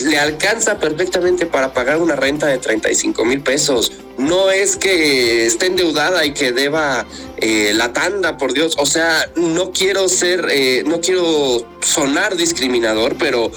le 0.00 0.18
alcanza 0.18 0.78
perfectamente 0.78 1.46
para 1.46 1.72
pagar 1.72 1.98
una 1.98 2.16
renta 2.16 2.46
de 2.46 2.58
35 2.58 3.24
mil 3.24 3.40
pesos. 3.42 3.92
No 4.16 4.50
es 4.50 4.76
que 4.76 5.46
esté 5.46 5.66
endeudada 5.66 6.24
y 6.24 6.32
que 6.32 6.52
deba 6.52 7.06
eh, 7.36 7.72
la 7.74 7.92
tanda, 7.92 8.36
por 8.36 8.52
Dios. 8.52 8.76
O 8.78 8.86
sea, 8.86 9.30
no 9.36 9.72
quiero 9.72 10.08
ser, 10.08 10.46
eh, 10.50 10.82
no 10.86 11.00
quiero 11.00 11.66
sonar 11.80 12.36
discriminador, 12.36 13.16
pero 13.18 13.52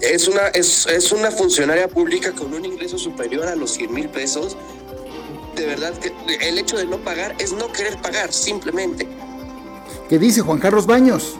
es 0.00 0.28
una, 0.28 0.48
es, 0.48 0.86
es 0.86 1.12
una 1.12 1.30
funcionaria 1.30 1.88
pública 1.88 2.32
con 2.32 2.52
un 2.54 2.64
ingreso 2.64 2.98
superior 2.98 3.46
a 3.48 3.56
los 3.56 3.72
100 3.72 3.92
mil 3.92 4.08
pesos. 4.08 4.56
De 5.54 5.66
verdad 5.66 5.96
que 5.98 6.12
el 6.40 6.58
hecho 6.58 6.76
de 6.76 6.86
no 6.86 6.98
pagar 6.98 7.34
es 7.38 7.52
no 7.52 7.70
querer 7.72 7.96
pagar, 7.98 8.32
simplemente. 8.32 9.06
¿Qué 10.08 10.18
dice 10.18 10.40
Juan 10.40 10.58
Carlos 10.58 10.86
Baños? 10.86 11.36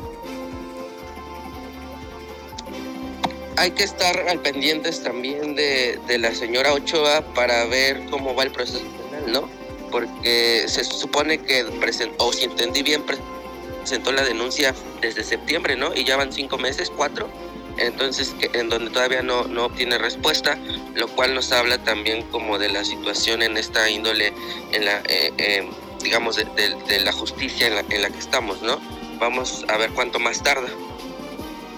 hay 3.56 3.70
que 3.70 3.84
estar 3.84 4.28
al 4.28 4.40
pendientes 4.40 5.02
también 5.02 5.54
de, 5.54 5.98
la 6.18 6.34
señora 6.34 6.72
Ochoa 6.72 7.22
para 7.34 7.64
ver 7.66 8.04
cómo 8.10 8.34
va 8.34 8.42
el 8.42 8.50
proceso 8.50 8.84
penal, 9.10 9.32
¿no? 9.32 9.48
Porque 9.90 10.64
se 10.66 10.84
supone 10.84 11.38
que 11.38 11.64
presentó, 11.80 12.26
o 12.26 12.32
si 12.32 12.44
entendí 12.44 12.82
bien, 12.82 13.02
presentó 13.02 14.12
la 14.12 14.22
denuncia 14.22 14.74
desde 15.00 15.22
septiembre, 15.22 15.76
¿no? 15.76 15.94
Y 15.94 16.04
ya 16.04 16.16
van 16.16 16.32
cinco 16.32 16.58
meses, 16.58 16.90
cuatro. 16.94 17.28
Entonces, 17.76 18.34
en 18.52 18.68
donde 18.68 18.90
todavía 18.90 19.22
no, 19.22 19.44
no 19.44 19.66
obtiene 19.66 19.98
respuesta, 19.98 20.58
lo 20.94 21.08
cual 21.08 21.34
nos 21.34 21.52
habla 21.52 21.78
también 21.78 22.22
como 22.30 22.58
de 22.58 22.68
la 22.68 22.84
situación 22.84 23.42
en 23.42 23.56
esta 23.56 23.90
índole, 23.90 24.32
en 24.72 24.84
la, 24.84 24.98
eh, 25.08 25.32
eh, 25.38 25.68
digamos, 26.02 26.36
de, 26.36 27.00
la 27.00 27.12
justicia 27.12 27.66
en 27.66 27.74
la, 27.74 27.80
en 27.80 28.02
la 28.02 28.10
que 28.10 28.18
estamos, 28.18 28.62
¿no? 28.62 28.80
Vamos 29.18 29.64
a 29.68 29.76
ver 29.76 29.90
cuánto 29.90 30.18
más 30.18 30.42
tarda 30.42 30.68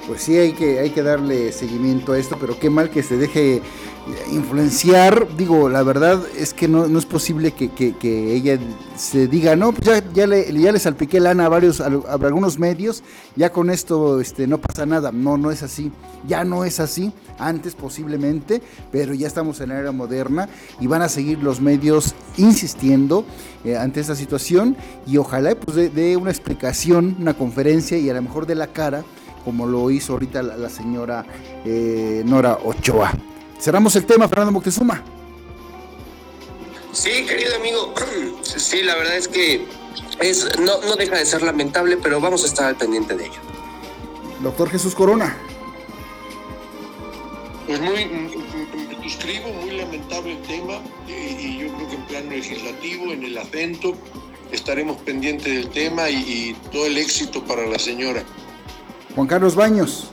pues 0.07 0.23
sí 0.23 0.39
hay 0.39 0.53
que, 0.53 0.79
hay 0.79 0.91
que 0.91 1.03
darle 1.03 1.53
seguimiento 1.53 2.13
a 2.13 2.19
esto, 2.19 2.37
pero 2.41 2.59
qué 2.59 2.71
mal 2.71 2.91
que 2.91 3.03
se 3.03 3.17
deje 3.17 3.61
influenciar. 4.33 5.27
Digo, 5.37 5.69
la 5.69 5.83
verdad 5.83 6.21
es 6.37 6.55
que 6.55 6.69
no, 6.69 6.87
no 6.87 6.99
es 6.99 7.07
posible 7.07 7.53
que, 7.53 7.71
que, 7.71 8.35
ella 8.35 8.59
se 8.97 9.27
diga, 9.27 9.57
no, 9.57 9.73
pues 9.73 9.87
ya, 9.87 10.13
ya, 10.13 10.27
le, 10.27 10.53
ya 10.53 10.73
le 10.73 10.79
salpiqué 10.79 11.21
lana 11.21 11.47
a 11.47 11.49
varios, 11.49 11.81
a, 11.81 11.87
algunos 11.87 12.59
medios, 12.59 13.03
ya 13.35 13.51
con 13.51 13.71
esto 13.71 14.21
este, 14.21 14.47
no 14.47 14.59
pasa 14.59 14.87
nada. 14.87 15.13
No, 15.13 15.37
no 15.37 15.51
es 15.51 15.63
así. 15.63 15.93
Ya 16.27 16.45
no 16.45 16.65
es 16.65 16.81
así. 16.81 17.13
Antes 17.39 17.75
posiblemente, 17.75 18.63
pero 18.91 19.13
ya 19.15 19.27
estamos 19.27 19.61
en 19.61 19.69
la 19.69 19.79
era 19.79 19.93
moderna 19.93 20.49
y 20.81 20.87
van 20.87 21.03
a 21.03 21.09
seguir 21.09 21.43
los 21.43 21.61
medios 21.61 22.15
insistiendo 22.37 23.25
eh, 23.65 23.77
ante 23.77 24.01
esta 24.01 24.15
situación 24.15 24.77
y 25.07 25.19
ojalá 25.19 25.55
pues 25.55 25.77
dé 25.77 25.91
de 25.91 26.17
una 26.17 26.31
explicación, 26.31 27.17
una 27.21 27.35
conferencia 27.35 27.99
y 27.99 28.09
a 28.09 28.15
lo 28.15 28.23
mejor 28.23 28.47
de 28.47 28.55
la 28.55 28.69
cara 28.69 29.05
como 29.45 29.67
lo 29.67 29.93
hizo 29.93 30.15
ahorita 30.15 30.43
la, 30.43 30.69
señora 30.69 31.25
eh, 31.65 32.25
Nora 32.27 32.59
Ochoa. 32.65 33.13
Cerramos 33.59 33.97
el 33.97 34.07
tema, 34.07 34.29
Fernando 34.29 34.53
Moctezuma. 34.53 35.03
Sí, 36.93 37.27
querido 37.27 37.57
amigo, 37.57 37.95
sí, 38.43 38.83
la 38.83 38.95
verdad 38.97 39.17
es 39.17 39.29
que 39.29 39.67
es, 40.21 40.49
no, 40.59 40.81
no 40.83 40.97
deja 40.97 41.17
de 41.17 41.27
ser 41.27 41.43
lamentable, 41.43 41.99
pero 41.99 42.21
vamos 42.21 42.45
a 42.45 42.47
estar 42.47 42.67
al 42.67 42.77
pendiente 42.77 43.15
de 43.15 43.27
ello. 43.27 43.41
Doctor 44.41 44.71
Jesús 44.71 44.95
Corona. 44.95 45.37
Pues 47.67 47.81
muy, 47.81 48.31
suscribo, 49.03 49.49
muy 49.61 49.73
lamentable 49.73 50.33
el 50.33 50.43
tema, 50.43 50.81
y, 51.09 51.59
yo 51.59 51.73
creo 51.75 51.89
que 51.89 51.95
en 51.97 52.07
plano 52.07 52.31
legislativo, 52.31 53.13
en 53.13 53.25
el 53.25 53.39
acento, 53.39 53.95
estaremos 54.53 54.99
pendientes 54.99 55.53
del 55.53 55.69
tema 55.71 56.09
y 56.09 56.57
todo 56.73 56.87
el 56.87 56.97
éxito 56.97 57.45
para 57.45 57.67
la 57.67 57.79
señora. 57.79 58.23
Juan 59.15 59.27
Carlos 59.27 59.55
Baños. 59.55 60.11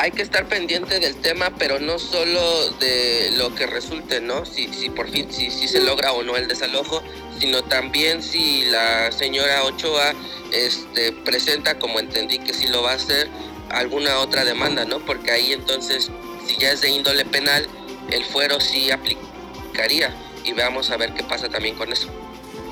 Hay 0.00 0.12
que 0.12 0.22
estar 0.22 0.46
pendiente 0.46 1.00
del 1.00 1.16
tema, 1.16 1.50
pero 1.58 1.80
no 1.80 1.98
solo 1.98 2.70
de 2.78 3.32
lo 3.36 3.54
que 3.54 3.66
resulte, 3.66 4.20
¿no? 4.20 4.44
Si, 4.46 4.72
si 4.72 4.90
por 4.90 5.10
fin, 5.10 5.26
si, 5.30 5.50
si 5.50 5.66
se 5.66 5.80
logra 5.80 6.12
o 6.12 6.22
no 6.22 6.36
el 6.36 6.46
desalojo, 6.46 7.02
sino 7.40 7.62
también 7.62 8.22
si 8.22 8.64
la 8.66 9.10
señora 9.10 9.64
Ochoa 9.64 10.14
este, 10.52 11.12
presenta, 11.12 11.78
como 11.78 11.98
entendí 11.98 12.38
que 12.38 12.54
sí 12.54 12.68
lo 12.68 12.82
va 12.82 12.92
a 12.92 12.94
hacer, 12.94 13.28
alguna 13.70 14.18
otra 14.18 14.44
demanda, 14.44 14.84
¿no? 14.84 15.00
Porque 15.00 15.30
ahí 15.30 15.52
entonces, 15.52 16.10
si 16.46 16.56
ya 16.58 16.70
es 16.70 16.80
de 16.80 16.90
índole 16.90 17.24
penal, 17.24 17.66
el 18.10 18.24
fuero 18.24 18.60
sí 18.60 18.90
aplicaría 18.90 20.14
y 20.44 20.52
veamos 20.52 20.90
a 20.90 20.96
ver 20.96 21.12
qué 21.14 21.24
pasa 21.24 21.48
también 21.48 21.76
con 21.76 21.92
eso. 21.92 22.08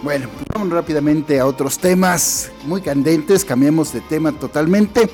Bueno, 0.02 0.28
vamos 0.54 0.70
rápidamente 0.70 1.40
a 1.40 1.46
otros 1.46 1.78
temas 1.78 2.50
muy 2.64 2.80
candentes, 2.80 3.44
cambiamos 3.44 3.92
de 3.92 4.00
tema 4.02 4.32
totalmente. 4.32 5.10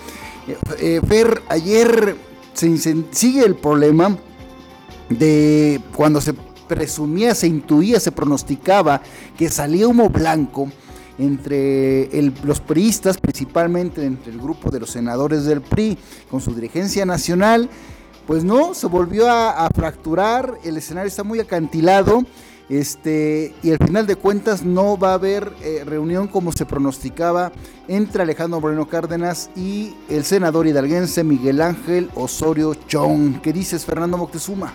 Eh, 0.47 1.01
Fer, 1.07 1.43
ayer 1.49 2.17
se 2.53 2.77
sigue 3.13 3.45
el 3.45 3.55
problema 3.55 4.17
de 5.09 5.81
cuando 5.95 6.21
se 6.21 6.35
presumía, 6.67 7.35
se 7.35 7.47
intuía, 7.47 8.01
se 8.01 8.13
pronosticaba 8.13 9.03
que 9.37 9.49
salía 9.49 9.89
humo 9.89 10.09
blanco 10.09 10.71
entre 11.19 12.11
los 12.43 12.61
priistas, 12.61 13.19
principalmente 13.19 14.05
entre 14.05 14.33
el 14.33 14.39
grupo 14.39 14.71
de 14.71 14.81
los 14.81 14.91
senadores 14.91 15.45
del 15.45 15.61
PRI 15.61 15.99
con 16.31 16.41
su 16.41 16.55
dirigencia 16.55 17.05
nacional, 17.05 17.69
pues 18.27 18.43
no, 18.45 18.75
se 18.75 18.87
volvió 18.87 19.31
a 19.31 19.69
fracturar, 19.75 20.59
el 20.65 20.77
escenario 20.77 21.09
está 21.09 21.23
muy 21.23 21.41
acantilado 21.41 22.25
este, 22.73 23.55
y 23.63 23.71
al 23.71 23.77
final 23.77 24.07
de 24.07 24.17
cuentas 24.17 24.63
no 24.63 24.97
va 24.97 25.11
a 25.11 25.15
haber 25.15 25.53
eh, 25.61 25.83
reunión 25.85 26.27
como 26.27 26.53
se 26.53 26.65
pronosticaba 26.65 27.53
entre 27.87 28.23
Alejandro 28.23 28.63
Moreno 28.63 28.89
Cárdenas 28.89 29.51
y 29.55 29.95
el 30.09 30.25
senador 30.25 30.67
hidalguense 30.67 31.23
Miguel 31.23 31.61
Ángel 31.61 32.11
Osorio 32.15 32.75
Chong. 32.75 33.43
¿Qué 33.43 33.53
dices, 33.53 33.85
Fernando 33.85 34.17
Moctezuma? 34.17 34.75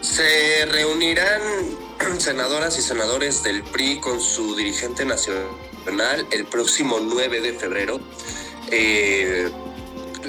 Se 0.00 0.66
reunirán 0.66 1.40
senadoras 2.18 2.76
y 2.76 2.82
senadores 2.82 3.44
del 3.44 3.62
PRI 3.62 4.00
con 4.00 4.20
su 4.20 4.56
dirigente 4.56 5.04
nacional 5.04 6.26
el 6.32 6.44
próximo 6.46 6.98
9 7.00 7.40
de 7.40 7.52
febrero. 7.52 8.00
Eh, 8.72 9.48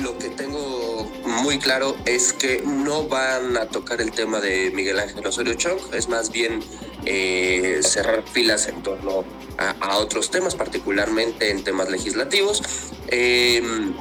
lo 0.02 0.18
que 0.18 0.30
tengo 0.30 1.12
muy 1.26 1.60
claro 1.60 1.96
es 2.06 2.34
que 2.34 2.62
no 2.66 3.08
van 3.08 3.58
a 3.58 3.68
tocar 3.68 4.02
el 4.02 4.12
tema 4.12 4.40
de 4.40 4.72
Miguel 4.72 5.00
Ángel 5.00 5.26
Osorio 5.26 5.54
Chong, 5.54 5.80
es 5.94 6.10
más 6.10 6.32
bien 6.32 6.64
eh, 7.06 7.80
cerrar 7.84 8.24
filas 8.28 8.68
en 8.68 8.82
torno 8.84 9.24
a, 9.58 9.98
otros 9.98 10.32
temas, 10.32 10.56
particularmente 10.56 11.50
en 11.50 11.64
temas 11.64 11.90
legislativos. 11.90 12.62
Em, 13.08 13.94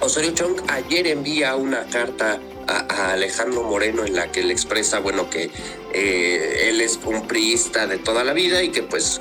Osorio 0.00 0.32
Chong 0.32 0.62
ayer 0.68 1.06
envía 1.06 1.54
una 1.56 1.84
carta 1.86 2.40
a, 2.66 3.12
Alejandro 3.12 3.62
Moreno 3.62 4.04
en 4.04 4.14
la 4.16 4.32
que 4.32 4.42
le 4.42 4.52
expresa, 4.52 4.98
bueno, 4.98 5.30
que 5.30 5.50
eh, 5.92 6.68
él 6.68 6.80
es 6.80 6.98
un 7.04 7.26
priista 7.26 7.86
de 7.86 7.98
toda 7.98 8.24
la 8.24 8.32
vida 8.32 8.62
y 8.62 8.70
que 8.70 8.82
pues 8.82 9.20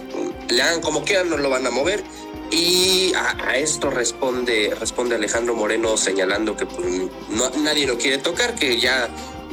le 0.49 0.61
hagan 0.61 0.81
como 0.81 1.03
quieran, 1.03 1.29
no 1.29 1.37
lo 1.37 1.49
van 1.49 1.65
a 1.67 1.71
mover. 1.71 2.03
Y 2.51 3.13
a, 3.15 3.57
esto 3.57 3.89
responde, 3.89 4.75
responde 4.79 5.15
Alejandro 5.15 5.55
Moreno 5.55 5.97
señalando 5.97 6.55
que 6.55 6.65
pues, 6.65 6.87
no, 7.29 7.49
nadie 7.61 7.85
lo 7.85 7.97
quiere 7.97 8.17
tocar, 8.17 8.55
que 8.55 8.79
ya 8.79 9.09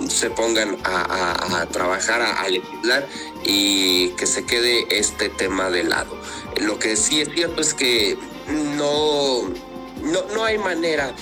se 0.08 0.30
pongan 0.30 0.76
a, 0.84 1.66
trabajar, 1.70 2.22
a, 2.22 2.48
legislar 2.48 3.06
y 3.44 4.10
que 4.10 4.26
se 4.26 4.44
quede 4.44 4.86
este 4.90 5.28
tema 5.28 5.70
de 5.70 5.84
lado. 5.84 6.16
Lo 6.60 6.78
que 6.78 6.96
sí 6.96 7.20
es 7.20 7.28
cierto 7.34 7.60
es 7.60 7.74
que 7.74 8.16
no, 8.76 9.42
no, 10.02 10.22
no 10.34 10.44
hay 10.44 10.58
manera 10.58 11.14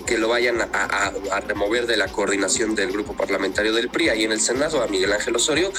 que 0.00 0.18
lo 0.18 0.28
vayan 0.28 0.60
a, 0.60 1.40
remover 1.40 1.86
de 1.86 1.96
la 1.96 2.08
coordinación 2.08 2.74
del 2.74 2.92
grupo 2.92 3.14
parlamentario 3.14 3.72
del 3.72 3.88
PRI 3.88 4.08
ahí 4.08 4.24
en 4.24 4.32
el 4.32 4.40
Senado, 4.40 4.82
a 4.82 4.86
Miguel 4.86 5.12
Ángel 5.12 5.36
Osorio. 5.36 5.72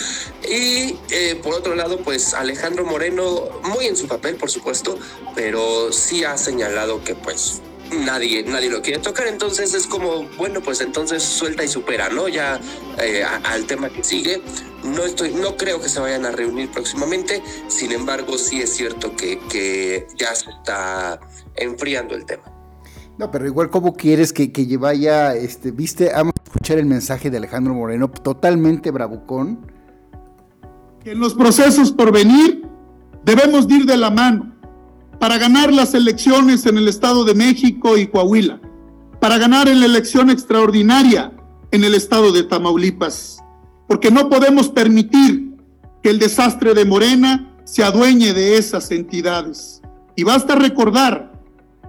Y 0.47 0.97
eh, 1.09 1.39
por 1.41 1.53
otro 1.53 1.75
lado, 1.75 1.99
pues 1.99 2.33
Alejandro 2.33 2.85
Moreno, 2.85 3.49
muy 3.63 3.85
en 3.85 3.95
su 3.97 4.07
papel, 4.07 4.35
por 4.35 4.49
supuesto, 4.49 4.97
pero 5.35 5.91
sí 5.91 6.23
ha 6.23 6.37
señalado 6.37 7.03
que 7.03 7.15
pues 7.15 7.61
nadie, 7.91 8.43
nadie 8.43 8.69
lo 8.69 8.81
quiere 8.81 8.99
tocar, 8.99 9.27
entonces 9.27 9.73
es 9.73 9.87
como, 9.87 10.23
bueno, 10.37 10.61
pues 10.61 10.81
entonces 10.81 11.23
suelta 11.23 11.63
y 11.63 11.67
supera, 11.67 12.09
¿no? 12.09 12.27
Ya 12.27 12.59
eh, 12.99 13.23
al 13.23 13.65
tema 13.65 13.89
que 13.89 14.03
sigue. 14.03 14.41
No, 14.83 15.03
estoy, 15.03 15.33
no 15.33 15.57
creo 15.57 15.81
que 15.81 15.89
se 15.89 15.99
vayan 15.99 16.25
a 16.25 16.31
reunir 16.31 16.69
próximamente, 16.69 17.41
sin 17.67 17.91
embargo, 17.91 18.37
sí 18.37 18.61
es 18.61 18.71
cierto 18.73 19.15
que, 19.15 19.39
que 19.49 20.07
ya 20.15 20.35
se 20.35 20.51
está 20.51 21.19
enfriando 21.55 22.15
el 22.15 22.25
tema. 22.25 22.54
No, 23.17 23.31
pero 23.31 23.45
igual, 23.45 23.69
¿cómo 23.69 23.93
quieres 23.93 24.33
que, 24.33 24.51
que 24.51 24.77
vaya, 24.77 25.35
este, 25.35 25.71
viste, 25.71 26.11
a 26.11 26.23
escuchar 26.43 26.77
el 26.77 26.85
mensaje 26.85 27.29
de 27.29 27.37
Alejandro 27.37 27.73
Moreno, 27.73 28.09
totalmente 28.09 28.91
bravucón? 28.91 29.59
En 31.05 31.19
los 31.19 31.33
procesos 31.33 31.91
por 31.91 32.11
venir 32.11 32.65
debemos 33.23 33.69
ir 33.69 33.85
de 33.85 33.95
la 33.95 34.09
mano 34.09 34.53
para 35.19 35.37
ganar 35.37 35.71
las 35.71 35.93
elecciones 35.93 36.65
en 36.65 36.77
el 36.77 36.87
Estado 36.87 37.23
de 37.23 37.33
México 37.33 37.97
y 37.97 38.07
Coahuila, 38.07 38.59
para 39.21 39.37
ganar 39.37 39.67
en 39.69 39.79
la 39.79 39.85
elección 39.85 40.29
extraordinaria 40.29 41.31
en 41.71 41.83
el 41.83 41.95
Estado 41.95 42.31
de 42.31 42.43
Tamaulipas, 42.43 43.41
porque 43.87 44.11
no 44.11 44.29
podemos 44.29 44.69
permitir 44.69 45.55
que 46.03 46.09
el 46.09 46.19
desastre 46.19 46.73
de 46.73 46.85
Morena 46.85 47.55
se 47.63 47.83
adueñe 47.83 48.33
de 48.33 48.57
esas 48.57 48.91
entidades. 48.91 49.81
Y 50.15 50.23
basta 50.23 50.55
recordar 50.55 51.34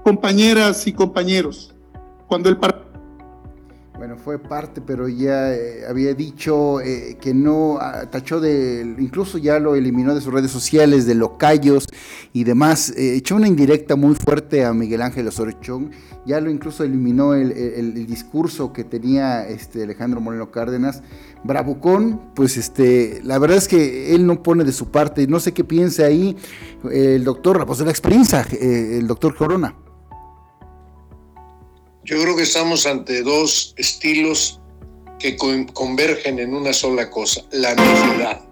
compañeras 0.07 0.87
y 0.87 0.93
compañeros, 0.93 1.75
cuando 2.29 2.49
el 2.49 2.57
bueno, 3.99 4.17
fue 4.19 4.39
parte, 4.39 4.81
pero 4.81 5.09
ya 5.09 5.53
eh, 5.53 5.85
había 5.89 6.15
dicho 6.15 6.81
eh, 6.81 7.17
que 7.21 7.35
no, 7.35 7.79
ah, 7.81 8.09
tachó 8.09 8.41
de, 8.41 8.95
incluso 9.01 9.37
ya 9.37 9.59
lo 9.59 9.75
eliminó 9.75 10.15
de 10.15 10.21
sus 10.21 10.33
redes 10.33 10.53
sociales, 10.53 11.07
de 11.07 11.17
locayos 11.17 11.87
y 12.33 12.45
demás. 12.45 12.91
Eh, 12.91 13.17
echó 13.17 13.35
una 13.35 13.49
indirecta 13.49 13.97
muy 13.97 14.15
fuerte 14.15 14.65
a 14.65 14.73
Miguel 14.73 15.03
Ángel 15.03 15.27
Osorio 15.27 15.59
ya 16.25 16.41
lo 16.41 16.51
incluso 16.51 16.85
eliminó 16.85 17.35
el, 17.35 18.07
discurso 18.07 18.73
que 18.73 18.85
tenía 18.85 19.49
este 19.49 19.83
Alejandro 19.83 20.21
Moreno 20.21 20.53
Cárdenas. 20.53 21.03
Bravucón, 21.43 22.33
pues 22.37 22.57
este, 22.57 23.21
la 23.25 23.41
verdad 23.41 23.57
es 23.57 23.67
que 23.67 24.15
él 24.15 24.25
no 24.25 24.41
pone 24.43 24.63
de 24.63 24.73
su 24.73 24.93
parte, 24.93 25.27
no 25.27 25.41
sé 25.41 25.53
qué 25.53 25.65
piensa 25.65 26.05
ahí 26.05 26.37
el 26.93 27.25
doctor, 27.25 27.67
de 27.77 27.85
la 27.85 27.91
experiencia, 27.91 28.47
el 28.53 29.09
doctor 29.09 29.35
Corona. 29.35 29.75
Yo 32.07 32.23
creo 32.23 32.37
que 32.37 32.45
estamos 32.45 32.87
ante 32.87 33.21
dos 33.23 33.75
estilos 33.77 34.61
que 35.19 35.37
convergen 35.37 36.39
en 36.39 36.55
una 36.55 36.73
sola 36.73 37.11
cosa, 37.11 37.43
la 37.51 37.75
necedad. 37.75 38.45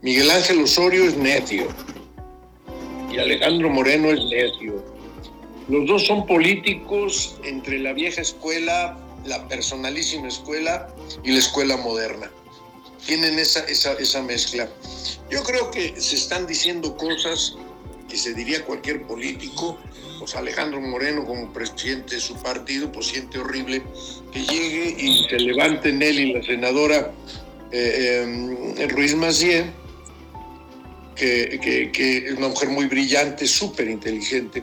Miguel 0.00 0.28
Ángel 0.28 0.60
Osorio 0.60 1.04
es 1.04 1.16
necio 1.16 1.68
y 3.12 3.18
Alejandro 3.18 3.70
Moreno 3.70 4.10
es 4.10 4.24
necio. 4.24 4.84
Los 5.68 5.86
dos 5.86 6.04
son 6.04 6.26
políticos 6.26 7.36
entre 7.44 7.78
la 7.78 7.92
vieja 7.92 8.22
escuela, 8.22 8.98
la 9.24 9.46
personalísima 9.46 10.26
escuela 10.26 10.92
y 11.22 11.30
la 11.30 11.38
escuela 11.38 11.76
moderna. 11.76 12.28
Tienen 13.06 13.38
esa, 13.38 13.60
esa, 13.66 13.92
esa 13.92 14.20
mezcla. 14.20 14.68
Yo 15.30 15.44
creo 15.44 15.70
que 15.70 15.94
se 16.00 16.16
están 16.16 16.48
diciendo 16.48 16.96
cosas 16.96 17.54
que 18.08 18.16
se 18.16 18.34
diría 18.34 18.64
cualquier 18.64 19.06
político 19.06 19.78
pues 20.22 20.36
Alejandro 20.36 20.80
Moreno 20.80 21.24
como 21.26 21.52
presidente 21.52 22.14
de 22.14 22.20
su 22.20 22.36
partido, 22.36 22.92
pues 22.92 23.06
siente 23.08 23.40
horrible 23.40 23.82
que 24.30 24.38
llegue 24.44 24.94
y 24.96 25.24
se 25.28 25.36
levanten 25.40 26.00
él 26.00 26.20
y 26.20 26.32
la 26.32 26.44
senadora 26.44 27.10
eh, 27.72 28.24
eh, 28.78 28.86
Ruiz 28.86 29.16
Macié, 29.16 29.72
que, 31.16 31.90
es 32.24 32.38
una 32.38 32.46
mujer 32.46 32.68
muy 32.68 32.86
brillante, 32.86 33.48
súper 33.48 33.88
inteligente, 33.88 34.62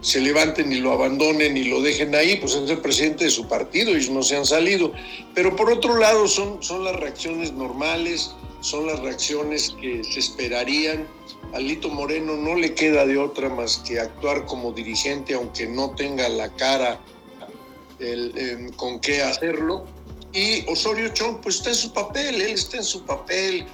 se 0.00 0.20
levanten 0.20 0.72
y 0.72 0.76
lo 0.76 0.92
abandonen 0.92 1.56
y 1.56 1.64
lo 1.64 1.82
dejen 1.82 2.14
ahí, 2.14 2.36
pues 2.36 2.54
es 2.54 2.70
el 2.70 2.78
presidente 2.78 3.24
de 3.24 3.30
su 3.30 3.48
partido, 3.48 3.90
ellos 3.90 4.10
no 4.10 4.22
se 4.22 4.36
han 4.36 4.46
salido. 4.46 4.92
Pero 5.34 5.56
por 5.56 5.72
otro 5.72 5.98
lado 5.98 6.28
son, 6.28 6.62
son 6.62 6.84
las 6.84 6.94
reacciones 6.94 7.52
normales, 7.52 8.30
son 8.60 8.86
las 8.86 9.00
reacciones 9.00 9.74
que 9.80 10.02
se 10.04 10.20
esperarían 10.20 11.06
a 11.52 11.58
Lito 11.58 11.88
Moreno 11.88 12.36
no 12.36 12.54
le 12.54 12.74
queda 12.74 13.06
de 13.06 13.18
otra 13.18 13.48
más 13.48 13.78
que 13.78 13.98
actuar 13.98 14.46
como 14.46 14.72
dirigente, 14.72 15.34
aunque 15.34 15.66
no 15.66 15.90
tenga 15.90 16.28
la 16.28 16.48
cara 16.54 17.00
em, 17.98 18.70
con 18.72 19.00
qué 19.00 19.22
hacerlo. 19.22 19.84
Y 20.32 20.64
Osorio 20.70 21.08
Chong, 21.08 21.40
pues 21.42 21.56
está 21.56 21.70
en 21.70 21.74
su 21.74 21.92
papel, 21.92 22.36
él 22.36 22.52
está 22.52 22.76
en 22.76 22.84
su 22.84 23.04
papel, 23.04 23.66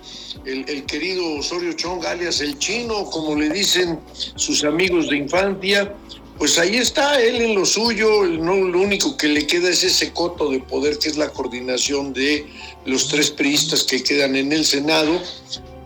el, 0.47 0.87
querido 0.87 1.39
Osorio 1.39 1.75
Chong, 1.75 2.03
alias 2.07 2.41
el 2.41 2.59
chino, 2.59 3.05
como 3.11 3.35
le 3.35 3.51
dicen 3.51 4.01
sus 4.37 4.65
amigos 4.65 5.11
de 5.11 5.19
infancia, 5.19 5.95
pues 6.39 6.59
ahí 6.59 6.77
está 6.77 7.21
él 7.21 7.41
en 7.41 7.55
lo 7.55 7.65
suyo, 7.65 8.25
no, 8.25 8.57
lo 8.57 8.81
único 8.81 9.17
que 9.17 9.29
le 9.29 9.47
queda 9.47 9.71
es 9.71 9.83
ese 9.83 10.13
coto 10.13 10.51
de 10.51 10.61
poder 10.61 10.99
que 10.99 11.09
es 11.09 11.17
la 11.17 11.31
coordinación 11.31 12.13
de 12.13 12.47
los 12.85 13.09
tres 13.09 13.31
priistas 13.31 13.85
que 13.85 14.03
quedan 14.03 14.37
en 14.37 14.53
el 14.53 14.65
Senado 14.65 15.21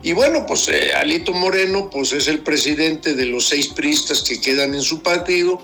y 0.02 0.12
bueno, 0.12 0.46
pues 0.46 0.66
eh, 0.68 0.92
Alito 0.94 1.32
Moreno 1.32 1.90
pues 1.90 2.12
es 2.12 2.26
el 2.26 2.40
presidente 2.40 3.14
de 3.14 3.26
los 3.26 3.48
seis 3.48 3.68
priistas 3.68 4.22
que 4.22 4.40
quedan 4.40 4.74
en 4.74 4.80
su 4.80 5.02
partido 5.02 5.60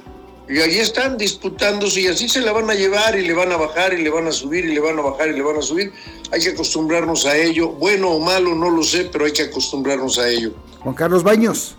y 0.49 0.59
ahí 0.59 0.79
están 0.79 1.17
disputándose 1.17 2.03
y 2.03 2.07
así 2.07 2.29
se 2.29 2.41
la 2.41 2.53
van 2.53 2.71
a 2.71 2.75
llevar 2.75 3.19
y 3.19 3.27
le 3.27 3.33
van 3.33 3.51
a 3.51 3.57
bajar 3.57 3.95
y 3.95 4.03
le 4.03 4.11
van 4.11 4.27
a 4.27 4.33
subir 4.33 4.65
y 4.67 4.75
le 4.75 4.81
van 4.81 4.99
a 4.99 5.03
bajar 5.03 5.29
y 5.29 5.33
le 5.33 5.43
van 5.43 5.57
a 5.57 5.63
subir. 5.63 5.93
Hay 6.31 6.41
que 6.41 6.51
acostumbrarnos 6.51 7.25
a 7.25 7.37
ello, 7.37 7.71
bueno 7.71 8.11
o 8.11 8.21
malo 8.21 8.55
no 8.55 8.71
lo 8.71 8.83
sé, 8.83 9.09
pero 9.11 9.25
hay 9.25 9.33
que 9.33 9.43
acostumbrarnos 9.43 10.19
a 10.19 10.29
ello. 10.29 10.53
Juan 10.81 10.95
Carlos 10.95 11.23
Baños. 11.23 11.77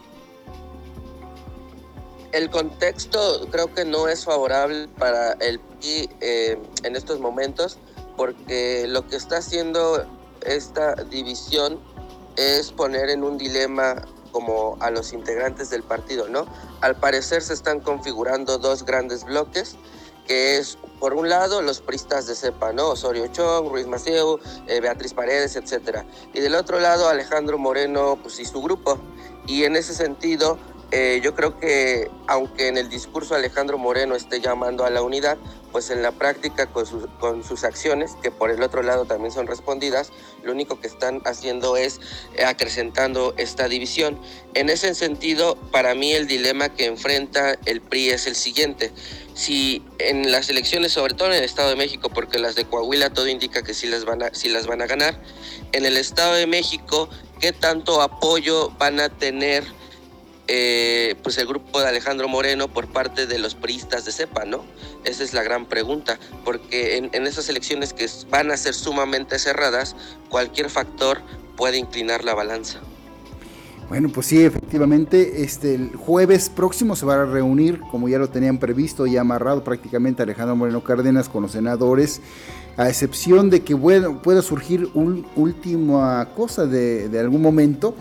El 2.32 2.50
contexto 2.50 3.48
creo 3.52 3.74
que 3.74 3.86
no 3.86 4.08
es 4.08 4.26
favorable 4.26 4.90
para 4.98 5.34
el 5.34 5.60
PRI 5.60 6.10
eh, 6.22 6.62
en 6.84 6.96
estos 6.96 7.20
momentos 7.20 7.78
porque 8.18 8.86
lo 8.88 9.08
que 9.08 9.16
está 9.16 9.38
haciendo 9.38 10.06
esta 10.46 10.96
división 10.96 11.80
es 12.36 12.72
poner 12.72 13.10
en 13.10 13.24
un 13.24 13.38
dilema 13.38 14.04
como 14.32 14.78
a 14.82 14.92
los 14.92 15.14
integrantes 15.14 15.70
del 15.70 15.84
partido, 15.84 16.28
¿no? 16.28 16.46
Al 16.82 16.96
parecer 17.00 17.42
se 17.42 17.54
están 17.54 17.80
configurando 17.80 18.58
dos 18.58 18.84
grandes 18.84 19.24
bloques, 19.24 19.76
que 20.28 20.58
es, 20.58 20.78
por 21.00 21.14
un 21.14 21.30
lado, 21.30 21.62
los 21.62 21.82
pristas 21.82 22.28
de 22.28 22.36
cepa, 22.36 22.74
¿no? 22.74 22.90
Osorio 22.90 23.28
Chong, 23.28 23.70
Ruiz 23.70 23.88
Maceo, 23.88 24.40
eh, 24.68 24.82
Beatriz 24.82 25.14
Paredes, 25.14 25.56
etc. 25.56 26.04
Y 26.34 26.42
del 26.42 26.56
otro 26.56 26.80
lado, 26.80 27.08
Alejandro 27.08 27.58
Moreno 27.58 28.20
pues, 28.22 28.40
y 28.40 28.46
su 28.46 28.62
grupo. 28.62 29.00
Y 29.48 29.64
en 29.64 29.76
ese 29.76 29.96
sentido, 29.96 30.58
eh, 30.92 31.20
yo 31.22 31.36
creo 31.36 31.60
que 31.60 32.10
aunque 32.28 32.70
en 32.70 32.78
el 32.78 32.88
discurso 32.88 33.36
Alejandro 33.36 33.78
Moreno 33.78 34.16
esté 34.16 34.40
llamando 34.40 34.86
a 34.86 34.90
la 34.90 35.02
unidad, 35.02 35.38
pues 35.74 35.90
en 35.90 36.02
la 36.02 36.14
práctica 36.14 36.68
con 36.68 37.44
sus, 37.44 37.64
acciones, 37.66 38.16
que 38.24 38.32
por 38.32 38.52
el 38.52 38.64
otro 38.64 38.84
lado 38.84 39.06
también 39.06 39.32
son 39.32 39.48
respondidas, 39.48 40.12
lo 40.44 40.54
único 40.54 40.80
que 40.80 40.88
están 40.88 41.22
haciendo 41.26 41.76
es 41.76 42.00
acrecentando 42.46 43.34
esta 43.38 43.68
división. 43.68 44.18
En 44.54 44.70
ese 44.70 44.96
sentido, 44.96 45.56
para 45.72 45.94
mí 45.94 46.14
el 46.14 46.26
dilema 46.26 46.70
que 46.70 46.86
enfrenta 46.86 47.58
el 47.66 47.82
PRI 47.82 48.12
es 48.12 48.26
el 48.28 48.36
siguiente. 48.36 48.92
Si 49.34 49.84
en 50.00 50.32
las 50.32 50.50
elecciones, 50.50 50.94
sobre 50.94 51.14
todo 51.14 51.28
en 51.28 51.36
el 51.36 51.44
Estado 51.44 51.70
de 51.70 51.76
México, 51.76 52.10
porque 52.10 52.40
las 52.40 52.56
de 52.56 52.66
Coahuila 52.66 53.10
todo 53.10 53.28
indica 53.28 53.62
que 53.62 53.74
sí 53.74 53.88
las 53.88 54.06
van 54.06 54.24
a, 54.24 54.34
sí 54.34 54.50
las 54.50 54.68
van 54.68 54.82
a 54.82 54.88
ganar, 54.88 55.22
en 55.74 55.86
el 55.86 55.98
Estado 55.98 56.34
de 56.36 56.48
México, 56.48 57.10
¿qué 57.40 57.52
tanto 57.52 58.02
apoyo 58.02 58.70
van 58.80 59.00
a 59.02 59.10
tener? 59.10 59.77
Eh, 60.50 61.16
pues 61.24 61.38
el 61.38 61.46
grupo 61.46 61.82
de 61.82 61.88
Alejandro 61.88 62.30
Moreno 62.30 62.70
por 62.70 62.88
parte 62.88 63.28
de 63.28 63.38
los 63.38 63.54
priistas 63.54 64.06
de 64.06 64.14
CEPA, 64.14 64.46
¿no? 64.46 64.64
Esa 65.04 65.24
es 65.24 65.34
la 65.34 65.44
gran 65.44 65.66
pregunta, 65.66 66.20
porque 66.46 66.98
en, 66.98 67.28
esas 67.28 67.50
elecciones 67.50 67.92
que 67.92 68.08
van 68.30 68.52
a 68.52 68.58
ser 68.58 68.74
sumamente 68.74 69.40
cerradas, 69.40 69.98
cualquier 70.30 70.70
factor 70.70 71.22
puede 71.58 71.78
inclinar 71.78 72.24
la 72.24 72.34
balanza. 72.34 72.80
Bueno, 73.90 74.10
pues 74.10 74.28
sí, 74.28 74.44
efectivamente, 74.44 75.44
este 75.44 75.76
el 75.76 75.96
jueves 75.96 76.50
próximo 76.50 76.96
se 76.96 77.06
va 77.06 77.22
a 77.22 77.26
reunir, 77.26 77.82
como 77.92 78.08
ya 78.08 78.18
lo 78.18 78.30
tenían 78.30 78.58
previsto 78.58 79.06
y 79.06 79.18
amarrado 79.18 79.66
prácticamente 79.66 80.24
Alejandro 80.24 80.56
Moreno 80.56 80.82
Cárdenas 80.82 81.28
con 81.28 81.42
los 81.42 81.52
senadores 81.52 82.22
a 82.78 82.88
excepción 82.88 83.50
de 83.50 83.64
que 83.64 83.76
pueda, 83.76 84.42
surgir 84.42 84.90
una 84.94 85.26
última 85.36 86.30
cosa 86.36 86.66
de, 86.68 87.10
de 87.10 87.20
algún 87.20 87.42
momento 87.42 87.96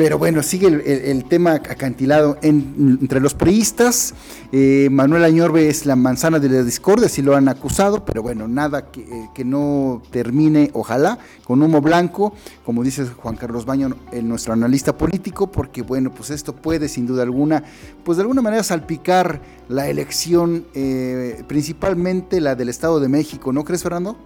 pero 0.00 0.16
bueno, 0.16 0.42
sigue 0.42 0.66
el, 0.66 1.26
tema 1.26 1.56
acantilado 1.56 2.38
entre 2.40 3.20
los 3.20 3.34
priistas. 3.34 4.14
Eh, 4.50 4.88
Manuel 4.90 5.24
Añorbe 5.24 5.68
es 5.68 5.84
la 5.84 5.94
manzana 5.94 6.38
de 6.38 6.48
la 6.48 6.62
discordia, 6.62 7.06
si 7.06 7.20
lo 7.20 7.36
han 7.36 7.48
acusado, 7.48 8.02
pero 8.02 8.22
bueno, 8.22 8.48
nada 8.48 8.88
eh, 8.96 9.28
que, 9.34 9.44
no 9.44 10.00
termine, 10.10 10.70
ojalá, 10.72 11.18
con 11.44 11.62
humo 11.62 11.82
blanco, 11.82 12.32
como 12.64 12.82
dice 12.82 13.04
Juan 13.04 13.36
Carlos 13.36 13.66
Baño, 13.66 13.94
nuestro 14.22 14.54
analista 14.54 14.96
político, 14.96 15.52
porque 15.52 15.82
bueno, 15.82 16.10
pues 16.14 16.30
esto 16.30 16.56
puede 16.56 16.88
sin 16.88 17.06
duda 17.06 17.22
alguna, 17.22 17.62
pues 18.02 18.16
de 18.16 18.22
alguna 18.22 18.40
manera 18.40 18.62
salpicar 18.62 19.42
la 19.68 19.90
elección, 19.90 20.64
eh, 20.72 21.44
principalmente 21.46 22.40
la 22.40 22.54
del 22.54 22.70
Estado 22.70 23.00
de 23.00 23.08
México, 23.10 23.52
¿no 23.52 23.64
crees, 23.64 23.82
Fernando? 23.82 24.16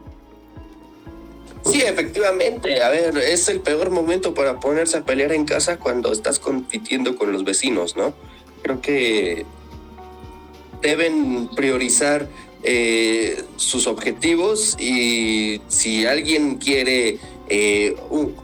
Sí, 1.71 1.81
efectivamente. 1.83 2.83
A 2.83 2.91
ver, 2.91 3.17
es 3.19 3.49
el 3.49 3.61
peor 3.61 3.91
momento 3.91 4.35
para 4.35 4.61
ponerse 4.61 4.99
a 4.99 5.05
pelear 5.05 5.33
en 5.33 5.45
casa 5.45 5.79
cuando 5.79 6.13
estás 6.13 6.39
compitiendo 6.39 7.17
con 7.17 7.33
los 7.33 7.45
vecinos, 7.45 7.97
¿no? 7.97 8.15
Creo 8.63 8.81
que 8.81 9.47
deben 10.83 11.49
priorizar 11.49 12.29
eh, 12.63 13.43
sus 13.57 13.87
objetivos 13.87 14.77
y 14.79 15.61
si 15.69 16.07
alguien 16.07 16.57
quiere 16.57 17.19
eh, 17.49 17.95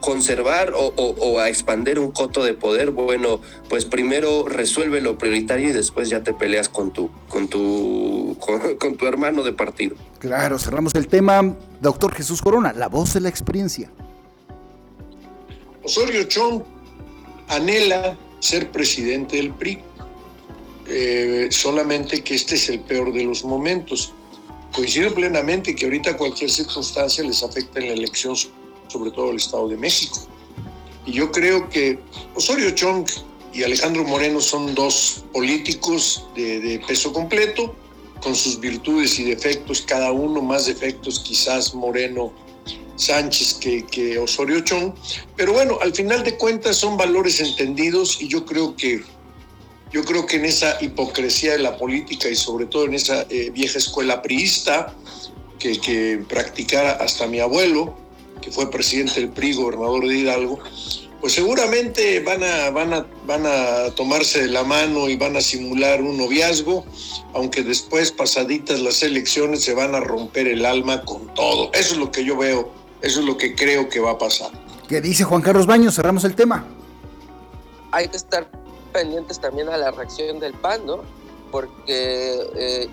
conservar 0.00 0.74
o, 0.74 0.92
o, 0.96 1.38
a 1.38 1.48
expandir 1.48 1.98
un 1.98 2.10
coto 2.10 2.44
de 2.44 2.52
poder, 2.52 2.90
bueno, 2.90 3.40
pues 3.68 3.86
primero 3.86 4.46
resuelve 4.46 5.00
lo 5.00 5.16
prioritario 5.16 5.70
y 5.70 5.72
después 5.72 6.10
ya 6.10 6.22
te 6.22 6.34
peleas 6.34 6.68
con 6.68 6.92
tu, 6.92 7.10
con 7.28 7.48
tu, 7.48 8.36
con, 8.78 8.96
tu 8.96 9.06
hermano 9.06 9.42
de 9.42 9.52
partido. 9.52 9.96
Claro, 10.18 10.58
cerramos 10.58 10.94
el 10.94 11.08
tema. 11.08 11.56
Doctor 11.80 12.12
Jesús 12.12 12.42
Corona, 12.42 12.74
la 12.74 12.88
voz 12.88 13.14
de 13.14 13.20
la 13.20 13.30
experiencia. 13.30 13.90
Osorio 15.82 16.24
Chong 16.24 16.62
anhela 17.48 18.18
ser 18.40 18.70
presidente 18.70 19.36
del 19.36 19.52
PRI, 19.54 19.78
eh, 20.88 21.48
solamente 21.50 22.22
que 22.22 22.34
este 22.34 22.56
es 22.56 22.68
el 22.68 22.80
peor 22.80 23.14
de 23.14 23.24
los 23.24 23.44
momentos. 23.44 24.12
Coincido 24.72 25.12
plenamente 25.14 25.74
que 25.74 25.86
ahorita 25.86 26.16
cualquier 26.16 26.50
circunstancia 26.50 27.24
les 27.24 27.42
afecta 27.42 27.80
en 27.80 27.88
la 27.88 27.94
elección 27.94 28.36
sobre 28.90 29.10
todo 29.10 29.30
el 29.30 29.36
Estado 29.36 29.68
de 29.68 29.76
México. 29.76 30.18
Y 31.06 31.12
yo 31.12 31.30
creo 31.30 31.68
que 31.68 31.98
Osorio 32.34 32.70
Chong 32.72 33.06
y 33.52 33.62
Alejandro 33.62 34.04
Moreno 34.04 34.40
son 34.40 34.74
dos 34.74 35.24
políticos 35.32 36.26
de, 36.34 36.80
peso 36.86 37.12
completo, 37.12 37.74
con 38.22 38.34
sus 38.34 38.60
virtudes 38.60 39.18
y 39.18 39.24
defectos, 39.24 39.80
cada 39.80 40.12
uno 40.12 40.42
más 40.42 40.66
defectos 40.66 41.20
quizás 41.20 41.74
Moreno 41.74 42.32
Sánchez 42.96 43.54
que, 43.54 43.86
que 43.86 44.18
Osorio 44.18 44.60
Chong. 44.60 44.92
Pero 45.36 45.54
bueno, 45.54 45.78
al 45.80 45.94
final 45.94 46.22
de 46.22 46.36
cuentas 46.36 46.76
son 46.76 46.98
valores 46.98 47.40
entendidos 47.40 48.20
y 48.20 48.28
yo 48.28 48.44
creo 48.44 48.76
que 48.76 49.02
yo 49.92 50.04
creo 50.04 50.24
que 50.24 50.36
en 50.36 50.44
esa 50.44 50.76
hipocresía 50.80 51.52
de 51.52 51.58
la 51.58 51.76
política 51.76 52.28
y 52.28 52.36
sobre 52.36 52.66
todo 52.66 52.84
en 52.84 52.94
esa 52.94 53.26
eh, 53.28 53.50
vieja 53.50 53.78
escuela 53.78 54.22
priista 54.22 54.94
que, 55.58 55.80
que 55.80 56.22
practicara 56.28 56.92
hasta 56.92 57.26
mi 57.26 57.40
abuelo, 57.40 57.96
que 58.40 58.50
fue 58.50 58.70
presidente 58.70 59.20
del 59.20 59.30
PRI, 59.30 59.54
gobernador 59.54 60.06
de 60.06 60.18
Hidalgo, 60.18 60.58
pues 61.20 61.34
seguramente 61.34 62.20
van 62.20 62.42
a, 62.42 62.70
van, 62.70 62.94
a, 62.94 63.06
van 63.26 63.44
a 63.44 63.90
tomarse 63.94 64.42
de 64.42 64.48
la 64.48 64.64
mano 64.64 65.08
y 65.08 65.16
van 65.16 65.36
a 65.36 65.40
simular 65.40 66.00
un 66.00 66.16
noviazgo, 66.16 66.84
aunque 67.34 67.62
después, 67.62 68.10
pasaditas 68.10 68.80
las 68.80 69.02
elecciones, 69.02 69.62
se 69.62 69.74
van 69.74 69.94
a 69.94 70.00
romper 70.00 70.48
el 70.48 70.64
alma 70.64 71.02
con 71.02 71.32
todo. 71.34 71.70
Eso 71.74 71.92
es 71.92 71.98
lo 71.98 72.10
que 72.10 72.24
yo 72.24 72.36
veo, 72.38 72.70
eso 73.02 73.20
es 73.20 73.26
lo 73.26 73.36
que 73.36 73.54
creo 73.54 73.88
que 73.88 74.00
va 74.00 74.12
a 74.12 74.18
pasar. 74.18 74.50
¿Qué 74.88 75.00
dice 75.00 75.24
Juan 75.24 75.42
Carlos 75.42 75.66
Baños? 75.66 75.94
Cerramos 75.94 76.24
el 76.24 76.34
tema. 76.34 76.66
Hay 77.92 78.08
que 78.08 78.16
estar 78.16 78.50
pendientes 78.92 79.38
también 79.40 79.68
a 79.68 79.76
la 79.76 79.90
reacción 79.90 80.40
del 80.40 80.54
PAN, 80.54 80.86
¿no? 80.86 81.02
Porque 81.52 82.40
eh, 82.56 82.88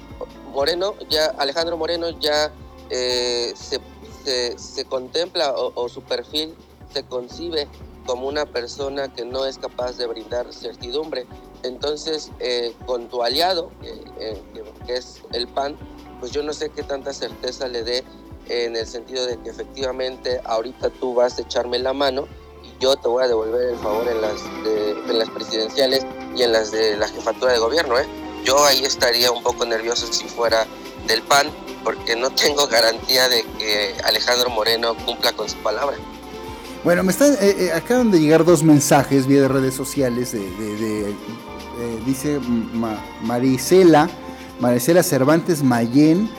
Moreno, 0.52 0.96
ya, 1.10 1.28
Alejandro 1.38 1.78
Moreno 1.78 2.10
ya 2.20 2.52
eh, 2.90 3.54
se 3.56 3.80
se, 4.28 4.86
contempla 4.86 5.54
o, 5.54 5.90
su 5.90 6.02
perfil 6.02 6.54
se 6.94 7.04
concibe 7.04 7.68
como 8.06 8.28
una 8.28 8.46
persona 8.46 9.14
que 9.14 9.26
no 9.26 9.46
es 9.46 9.58
capaz 9.58 9.98
de 9.98 10.08
brindar 10.08 10.54
certidumbre. 10.54 11.26
Entonces, 11.64 12.32
eh, 12.40 12.74
con 12.86 13.10
tu 13.10 13.24
aliado, 13.24 13.72
eh, 13.84 14.42
que 14.86 14.96
es 14.96 15.22
el 15.34 15.48
PAN, 15.48 15.78
pues 16.20 16.32
yo 16.32 16.44
no 16.44 16.54
sé 16.54 16.70
qué 16.70 16.84
tanta 16.84 17.14
certeza 17.14 17.68
le 17.68 17.84
dé 17.84 18.04
en 18.50 18.76
el 18.76 18.88
sentido 18.88 19.26
de 19.26 19.38
que 19.42 19.50
efectivamente 19.50 20.40
ahorita 20.46 20.90
tú 20.90 21.14
vas 21.14 21.38
a 21.38 21.42
echarme 21.42 21.80
la 21.80 21.94
mano 21.94 22.28
y 22.64 22.82
yo 22.82 22.96
te 22.96 23.10
voy 23.10 23.24
a 23.24 23.28
devolver 23.28 23.70
el 23.70 23.78
favor 23.78 24.08
en 24.08 24.22
las, 24.22 24.42
en 25.10 25.20
las 25.20 25.30
presidenciales 25.30 26.06
y 26.36 26.44
en 26.44 26.54
las 26.54 26.72
de 26.72 26.96
la 26.96 27.10
jefatura 27.10 27.52
de 27.52 27.60
gobierno. 27.60 28.00
¿eh? 28.00 28.27
Yo 28.48 28.64
ahí 28.64 28.86
estaría 28.86 29.30
un 29.30 29.44
poco 29.44 29.66
nervioso 29.66 30.08
si 30.14 30.24
fuera 30.24 30.66
del 31.06 31.22
PAN, 31.22 31.48
porque 31.84 32.16
no 32.16 32.30
tengo 32.30 32.66
garantía 32.68 33.28
de 33.28 33.44
que 33.60 33.94
Alejandro 34.06 34.50
Moreno 34.50 34.96
cumpla 35.06 35.34
con 35.34 35.50
su 35.50 35.58
palabra. 35.58 35.98
Bueno, 36.86 37.04
me 37.04 37.12
están, 37.12 37.34
eh, 37.42 37.56
eh, 37.60 37.72
acaban 37.74 38.10
de 38.10 38.22
llegar 38.22 38.46
dos 38.46 38.64
mensajes 38.64 39.28
vía 39.28 39.42
de 39.42 39.50
redes 39.50 39.74
sociales 39.74 40.32
de, 40.32 41.10
eh, 41.10 41.14
dice 42.06 42.40
Marisela, 43.22 44.10
Marisela 44.62 45.04
Cervantes 45.04 45.62
Mayén 45.62 46.30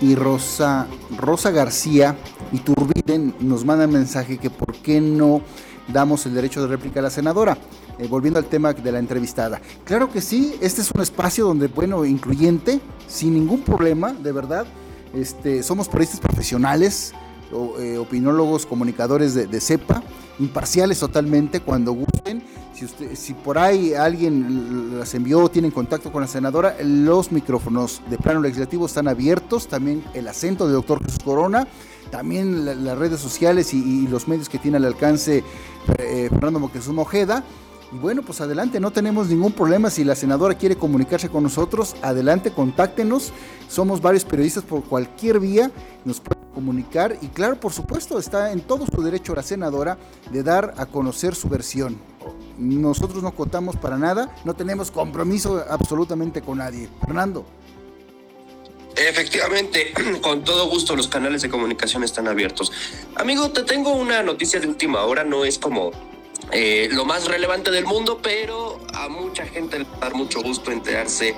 y 0.00 0.14
Rosa, 0.14 0.86
Rosa 1.18 1.50
García 1.50 2.16
y 2.50 2.60
Turbiden 2.60 3.34
nos 3.40 3.66
mandan 3.66 3.92
mensaje 3.92 4.38
que 4.38 4.48
por 4.48 4.74
qué 4.76 5.02
no 5.02 5.42
damos 5.86 6.24
el 6.24 6.34
derecho 6.34 6.62
de 6.62 6.68
réplica 6.68 7.00
a 7.00 7.02
la 7.02 7.10
senadora. 7.10 7.58
Volviendo 8.06 8.38
al 8.38 8.46
tema 8.46 8.72
de 8.72 8.92
la 8.92 8.98
entrevistada. 8.98 9.60
Claro 9.84 10.10
que 10.10 10.20
sí, 10.20 10.54
este 10.60 10.82
es 10.82 10.90
un 10.92 11.00
espacio 11.00 11.46
donde, 11.46 11.66
bueno, 11.68 12.04
incluyente, 12.04 12.80
sin 13.08 13.34
ningún 13.34 13.62
problema, 13.62 14.12
de 14.12 14.32
verdad. 14.32 14.66
Este, 15.14 15.62
somos 15.62 15.88
periodistas 15.88 16.20
profesionales, 16.20 17.12
eh, 17.50 17.96
opinólogos, 17.96 18.66
comunicadores 18.66 19.32
de, 19.34 19.60
CEPA, 19.60 20.02
imparciales 20.38 20.98
totalmente 20.98 21.60
cuando 21.60 21.92
gusten. 21.92 22.42
Si, 22.74 22.84
usted, 22.84 23.14
si 23.16 23.32
por 23.32 23.58
ahí 23.58 23.94
alguien 23.94 24.98
las 24.98 25.14
envió 25.14 25.48
tienen 25.48 25.70
contacto 25.70 26.12
con 26.12 26.20
la 26.20 26.28
senadora, 26.28 26.76
los 26.82 27.32
micrófonos 27.32 28.02
de 28.10 28.18
plano 28.18 28.40
legislativo 28.40 28.84
están 28.84 29.08
abiertos, 29.08 29.66
también 29.66 30.04
el 30.12 30.28
acento 30.28 30.66
de 30.66 30.74
doctor 30.74 31.02
Jesús 31.02 31.20
Corona, 31.24 31.66
también 32.10 32.84
las 32.84 32.98
redes 32.98 33.18
sociales 33.18 33.72
y, 33.72 34.06
los 34.08 34.28
medios 34.28 34.48
que 34.48 34.58
tiene 34.58 34.76
al 34.76 34.84
alcance 34.84 35.42
eh, 35.98 36.28
Fernando 36.30 36.60
Moctezuma 36.60 37.02
Ojeda. 37.02 37.44
Y 37.90 37.96
bueno, 37.96 38.22
pues 38.22 38.40
adelante, 38.40 38.80
no 38.80 38.90
tenemos 38.90 39.28
ningún 39.28 39.52
problema. 39.52 39.88
Si 39.88 40.04
la 40.04 40.14
senadora 40.14 40.54
quiere 40.56 40.76
comunicarse 40.76 41.30
con 41.30 41.42
nosotros, 41.42 41.96
adelante, 42.02 42.52
contáctenos. 42.52 43.32
Somos 43.68 44.02
varios 44.02 44.24
periodistas 44.24 44.64
por 44.64 44.84
cualquier 44.84 45.40
vía, 45.40 45.70
nos 46.04 46.20
pueden 46.20 46.44
comunicar. 46.52 47.16
Y 47.22 47.28
claro, 47.28 47.58
por 47.58 47.72
supuesto, 47.72 48.18
está 48.18 48.52
en 48.52 48.60
todo 48.60 48.86
su 48.86 49.02
derecho 49.02 49.34
la 49.34 49.42
senadora 49.42 49.96
de 50.30 50.42
dar 50.42 50.74
a 50.76 50.86
conocer 50.86 51.34
su 51.34 51.48
versión. 51.48 51.98
Nosotros 52.58 53.22
no 53.22 53.34
contamos 53.34 53.76
para 53.76 53.96
nada, 53.96 54.34
no 54.44 54.54
tenemos 54.54 54.90
compromiso 54.90 55.64
absolutamente 55.68 56.42
con 56.42 56.58
nadie. 56.58 56.88
Fernando. 57.06 57.46
Efectivamente, 58.96 59.94
con 60.22 60.44
todo 60.44 60.68
gusto 60.68 60.94
los 60.94 61.08
canales 61.08 61.40
de 61.40 61.48
comunicación 61.48 62.04
están 62.04 62.28
abiertos. 62.28 62.70
Amigo, 63.14 63.50
te 63.50 63.62
tengo 63.62 63.92
una 63.92 64.22
noticia 64.22 64.60
de 64.60 64.66
última 64.66 65.04
hora, 65.04 65.24
no 65.24 65.44
es 65.44 65.58
como 65.58 65.92
eh, 66.52 66.88
lo 66.92 67.04
más 67.04 67.26
relevante 67.26 67.70
del 67.70 67.84
mundo, 67.84 68.20
pero 68.22 68.80
a 68.94 69.08
mucha 69.08 69.44
gente 69.46 69.78
le 69.78 69.84
va 69.84 69.96
a 69.96 70.00
dar 70.00 70.14
mucho 70.14 70.42
gusto 70.42 70.70
enterarse 70.70 71.34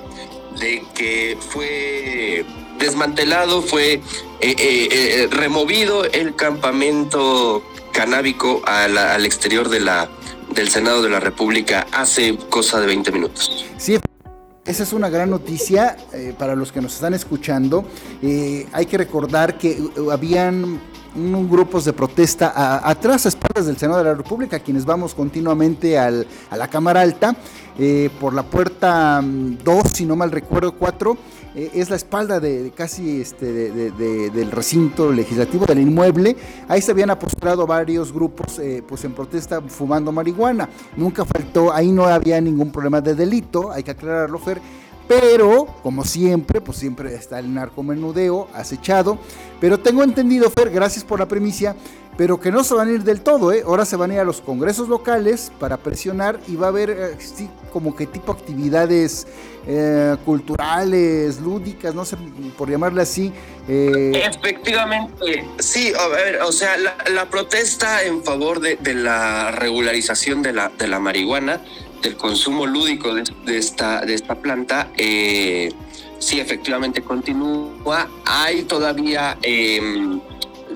de 0.59 0.85
que 0.95 1.37
fue 1.41 2.45
desmantelado, 2.79 3.63
fue 3.63 3.95
eh, 3.95 4.01
eh, 4.41 5.29
removido 5.31 6.05
el 6.05 6.35
campamento 6.37 7.63
canábico 7.93 8.63
al 8.65 9.27
exterior 9.27 9.69
de 9.69 9.81
la, 9.81 10.09
del 10.55 10.71
Senado 10.71 11.03
de 11.03 11.11
la 11.11 11.21
República 11.21 11.87
hace 11.93 12.37
cosa 12.49 12.81
de 12.81 12.87
20 12.87 13.11
minutos. 13.11 13.67
Sí, 13.79 13.99
esa 14.65 14.83
es 14.85 14.93
una 14.93 15.09
gran 15.09 15.31
noticia 15.31 15.97
para 16.39 16.55
los 16.55 16.71
que 16.71 16.81
nos 16.81 16.95
están 16.95 17.15
escuchando. 17.15 17.85
hay 18.73 18.87
que 18.87 18.97
recordar 18.97 19.59
que 19.59 19.77
habían 20.11 20.81
un 21.15 21.51
grupos 21.51 21.85
de 21.85 21.93
protesta 21.93 22.53
atrás, 22.89 23.27
a 23.27 23.29
espaldas 23.29 23.67
del 23.67 23.77
Senado 23.77 23.99
de 23.99 24.05
la 24.05 24.15
República, 24.15 24.61
quienes 24.61 24.85
vamos 24.85 25.15
continuamente 25.15 25.99
al, 25.99 26.27
a 26.51 26.57
la 26.57 26.69
Cámara 26.69 27.01
Alta, 27.01 27.35
eh, 27.79 28.11
por 28.21 28.35
la 28.35 28.43
puerta 28.43 29.21
2, 29.23 29.85
mm, 29.85 29.89
si 29.89 30.05
no 30.05 30.17
mal 30.17 30.31
recuerdo, 30.31 30.73
4, 30.73 31.17
eh, 31.55 31.71
es 31.75 31.91
la 31.91 31.97
espalda 31.97 32.39
de, 32.39 32.73
casi 32.77 33.21
este, 33.23 33.73
del 33.73 34.51
recinto 34.51 35.11
legislativo, 35.11 35.67
del 35.67 35.81
inmueble. 35.81 36.37
Ahí 36.69 36.81
se 36.83 36.93
habían 36.93 37.11
apostado 37.11 37.67
varios 37.67 38.13
grupos 38.13 38.59
eh, 38.59 38.83
pues 38.87 39.05
en 39.05 39.13
protesta 39.13 39.61
fumando 39.63 40.13
marihuana. 40.13 40.69
Nunca 40.97 41.25
faltó, 41.25 41.73
ahí 41.73 41.91
no 41.91 42.05
había 42.05 42.41
ningún 42.41 42.71
problema 42.71 43.01
de 43.01 43.15
delito, 43.15 43.73
hay 43.73 43.83
que 43.83 43.93
aclararlo, 43.93 44.39
Fer 44.39 44.61
pero 45.11 45.67
como 45.83 46.05
siempre, 46.05 46.61
pues 46.61 46.79
siempre 46.79 47.13
está 47.17 47.41
el 47.41 47.53
narcomenudeo 47.53 48.47
acechado. 48.55 49.19
Pero 49.61 49.81
tengo 49.81 50.05
entendido, 50.05 50.49
Fer, 50.51 50.71
gracias 50.71 51.03
por 51.03 51.19
la 51.19 51.27
premisa, 51.27 51.75
pero 52.17 52.39
que 52.39 52.53
no 52.53 52.63
se 52.63 52.75
van 52.75 52.87
a 52.87 52.93
ir 52.93 53.03
del 53.03 53.21
todo, 53.21 53.53
¿eh? 53.53 53.65
Ahora 53.67 53.85
se 53.85 53.97
van 53.97 54.13
a 54.13 54.15
ir 54.15 54.21
a 54.21 54.25
los 54.25 54.41
congresos 54.41 54.89
locales 54.89 55.51
para 55.59 55.79
presionar 55.79 56.39
y 56.47 56.55
va 56.55 56.67
a 56.67 56.69
haber 56.69 56.91
eh, 56.91 57.49
como 57.73 57.97
que 57.97 58.07
tipo 58.07 58.31
actividades 58.31 59.27
eh, 59.67 60.17
culturales, 60.25 61.41
lúdicas, 61.41 61.93
no 61.93 62.05
sé 62.05 62.17
por 62.57 62.71
llamarle 62.71 63.03
así. 63.03 63.33
Eh. 63.67 64.13
Efectivamente, 64.15 65.45
sí, 65.59 65.93
a 65.99 66.07
ver, 66.07 66.41
o 66.43 66.53
sea, 66.53 66.77
la, 66.77 67.29
protesta 67.29 68.05
en 68.05 68.23
favor 68.23 68.61
de, 68.61 68.79
la 68.95 69.51
regularización 69.51 70.43
de 70.43 70.53
la, 70.53 70.69
de 70.69 70.87
la 70.87 71.01
marihuana, 71.01 71.61
del 72.03 72.17
consumo 72.17 72.67
lúdico 72.67 73.15
de, 73.15 73.59
esta, 73.59 74.05
de 74.05 74.15
esta 74.15 74.35
planta, 74.37 74.89
sí, 74.97 76.41
efectivamente 76.41 77.03
continúa. 77.03 78.09
Hay 78.25 78.63
todavía 78.63 79.37
em, 79.43 80.21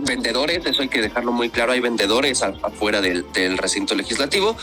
vendedores, 0.00 0.64
eso 0.66 0.82
hay 0.82 0.88
que 0.88 1.00
dejarlo 1.00 1.32
muy 1.32 1.50
claro, 1.50 1.72
hay 1.72 1.80
vendedores 1.80 2.42
afuera 2.42 3.00
del 3.00 3.58
recinto 3.58 3.94
legislativo. 3.94 4.56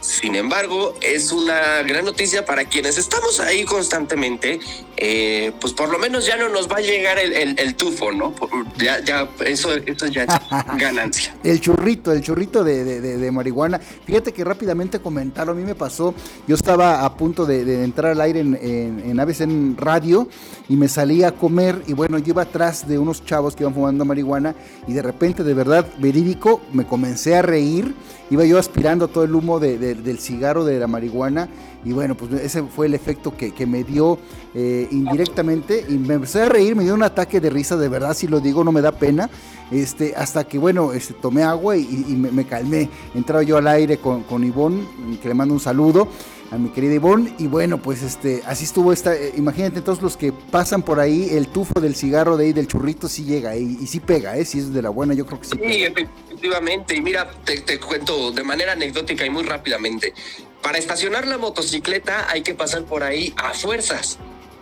Sin 0.00 0.34
embargo, 0.36 0.94
es 1.00 1.32
una 1.32 1.82
gran 1.82 2.04
noticia 2.04 2.44
para 2.44 2.64
quienes 2.64 2.98
estamos 2.98 3.40
ahí 3.40 3.64
constantemente. 3.64 4.60
Eh, 4.98 5.52
pues 5.60 5.74
por 5.74 5.90
lo 5.90 5.98
menos 5.98 6.26
ya 6.26 6.38
no 6.38 6.48
nos 6.48 6.70
va 6.70 6.76
a 6.76 6.80
llegar 6.80 7.18
el, 7.18 7.74
tufo, 7.74 8.12
¿no? 8.12 8.34
Ya, 8.78 9.00
ya, 9.00 9.28
eso, 9.44 9.74
eso 9.74 10.06
ya 10.06 10.22
es 10.24 10.30
ganancia. 10.78 11.36
el 11.44 11.60
churrito, 11.60 12.12
el 12.12 12.22
churrito 12.22 12.64
de, 12.64 13.00
de, 13.00 13.30
marihuana. 13.30 13.78
Fíjate 13.78 14.32
que 14.32 14.42
rápidamente 14.42 14.98
comentaron, 15.00 15.56
a 15.56 15.60
mí 15.60 15.66
me 15.66 15.74
pasó, 15.74 16.14
yo 16.46 16.54
estaba 16.54 17.04
a 17.04 17.14
punto 17.14 17.44
de, 17.44 17.84
entrar 17.84 18.12
al 18.12 18.20
aire 18.22 18.40
en, 18.40 18.54
en, 18.54 19.10
en 19.10 19.20
Aves 19.20 19.42
en 19.42 19.76
Radio 19.76 20.28
y 20.68 20.76
me 20.76 20.88
salí 20.88 21.24
a 21.24 21.32
comer 21.32 21.82
y 21.86 21.92
bueno, 21.92 22.18
yo 22.18 22.30
iba 22.30 22.42
atrás 22.42 22.88
de 22.88 22.98
unos 22.98 23.24
chavos 23.24 23.54
que 23.54 23.64
iban 23.64 23.74
fumando 23.74 24.04
marihuana 24.06 24.54
y 24.86 24.94
de 24.94 25.02
repente, 25.02 25.44
de 25.44 25.52
verdad, 25.52 25.86
verídico, 25.98 26.62
me 26.72 26.86
comencé 26.86 27.36
a 27.36 27.42
reír 27.42 27.94
iba 28.30 28.44
yo 28.44 28.58
aspirando 28.58 29.08
todo 29.08 29.24
el 29.24 29.34
humo 29.34 29.60
del 29.60 30.18
cigarro 30.18 30.64
de 30.64 30.78
la 30.78 30.86
marihuana 30.86 31.48
y 31.84 31.92
bueno, 31.92 32.16
pues 32.16 32.32
ese 32.32 32.62
fue 32.64 32.86
el 32.86 32.94
efecto 32.94 33.36
que, 33.36 33.66
me 33.66 33.84
dio 33.84 34.18
eh, 34.54 34.88
indirectamente 34.90 35.84
y 35.88 35.92
me 35.92 36.14
empecé 36.14 36.42
a 36.42 36.48
reír, 36.48 36.74
me 36.74 36.82
dio 36.82 36.94
un 36.94 37.04
ataque 37.04 37.40
de 37.40 37.48
risa, 37.48 37.76
de 37.76 37.88
verdad, 37.88 38.14
si 38.14 38.26
lo 38.26 38.40
digo, 38.40 38.64
no 38.64 38.72
me 38.72 38.80
da 38.80 38.90
pena, 38.90 39.30
este, 39.70 40.14
hasta 40.16 40.44
que 40.44 40.58
bueno, 40.58 40.92
este, 40.92 41.14
tomé 41.14 41.44
agua 41.44 41.76
y, 41.76 41.86
me, 41.86 42.44
calmé. 42.44 42.88
Entraba 43.14 43.44
yo 43.44 43.56
al 43.56 43.68
aire 43.68 43.98
con, 43.98 44.24
con 44.24 44.42
Ivonne, 44.42 44.84
que 45.22 45.28
le 45.28 45.34
mando 45.34 45.54
un 45.54 45.60
saludo 45.60 46.08
a 46.50 46.58
mi 46.58 46.70
querida 46.70 46.94
Ivonne. 46.94 47.34
Y 47.38 47.46
bueno, 47.46 47.80
pues 47.80 48.02
este, 48.02 48.42
así 48.46 48.64
estuvo 48.64 48.92
esta. 48.92 49.14
Eh, 49.14 49.32
imagínate 49.36 49.80
todos 49.80 50.02
los 50.02 50.16
que 50.16 50.32
pasan 50.32 50.82
por 50.82 51.00
ahí, 51.00 51.30
el 51.32 51.48
tufo 51.48 51.80
del 51.80 51.94
cigarro 51.94 52.36
de 52.36 52.46
ahí, 52.46 52.52
del 52.52 52.66
churrito, 52.66 53.08
sí 53.08 53.24
llega 53.24 53.56
y, 53.56 53.78
y 53.80 53.86
sí 53.86 54.00
pega, 54.00 54.36
¿eh? 54.36 54.44
Si 54.44 54.58
es 54.58 54.72
de 54.72 54.82
la 54.82 54.90
buena, 54.90 55.14
yo 55.14 55.26
creo 55.26 55.40
que 55.40 55.46
sí. 55.46 55.58
Sí, 55.62 55.84
efectivamente. 55.84 56.96
Y 56.96 57.00
mira, 57.00 57.30
te, 57.44 57.60
te, 57.60 57.78
cuento 57.78 58.32
de 58.32 58.42
manera 58.42 58.72
anecdótica 58.72 59.24
y 59.24 59.30
muy 59.30 59.44
rápidamente. 59.44 60.14
Para 60.62 60.78
estacionar 60.78 61.26
la 61.26 61.38
motocicleta 61.38 62.30
hay 62.30 62.42
que 62.42 62.54
pasar 62.54 62.84
por 62.84 63.02
ahí 63.02 63.32
a 63.36 63.54
fuerzas. 63.54 64.18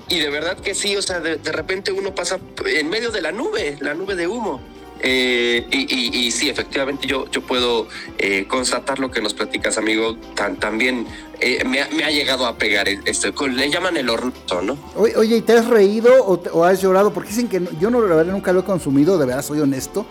Y 0.09 0.19
de 0.19 0.29
verdad 0.29 0.59
que 0.59 0.75
sí, 0.75 0.97
o 0.97 1.03
sea, 1.03 1.21
de, 1.21 1.37
de 1.37 1.53
repente 1.53 1.91
uno 1.91 2.15
pasa 2.15 2.39
en 2.67 2.91
medio 2.91 3.11
de 3.11 3.23
la 3.23 3.33
nube, 3.33 3.79
la 3.81 3.95
nube 3.95 4.15
de 4.15 4.27
humo. 4.27 4.61
Eh, 5.07 5.67
y, 5.71 6.31
sí, 6.31 6.49
efectivamente 6.49 7.07
yo, 7.07 7.31
yo 7.31 7.43
puedo 7.43 7.87
eh, 8.17 8.47
constatar 8.49 8.99
lo 8.99 9.11
que 9.11 9.21
nos 9.21 9.35
platicas, 9.35 9.77
amigo. 9.77 10.17
también 10.59 11.07
eh, 11.41 11.63
me, 11.67 11.81
ha 11.83 12.11
llegado 12.11 12.47
a 12.47 12.57
pegar 12.57 12.89
este, 12.89 13.31
le 13.51 13.71
llaman 13.71 13.99
el 13.99 14.09
hornito, 14.09 14.63
¿no? 14.63 14.79
Oye, 14.97 15.37
¿y 15.37 15.41
te 15.43 15.53
has 15.53 15.69
reído 15.69 16.25
o, 16.25 16.65
has 16.65 16.81
llorado? 16.81 17.13
Porque 17.13 17.29
dicen 17.29 17.49
que 17.49 17.61
yo 17.79 17.91
no, 17.91 18.01
la 18.01 18.15
verdad 18.15 18.33
nunca 18.33 18.55
lo 18.55 18.61
he 18.61 18.65
consumido, 18.65 19.19
de 19.19 19.27
verdad 19.27 19.45
soy 19.45 19.61
honesto. 19.61 20.07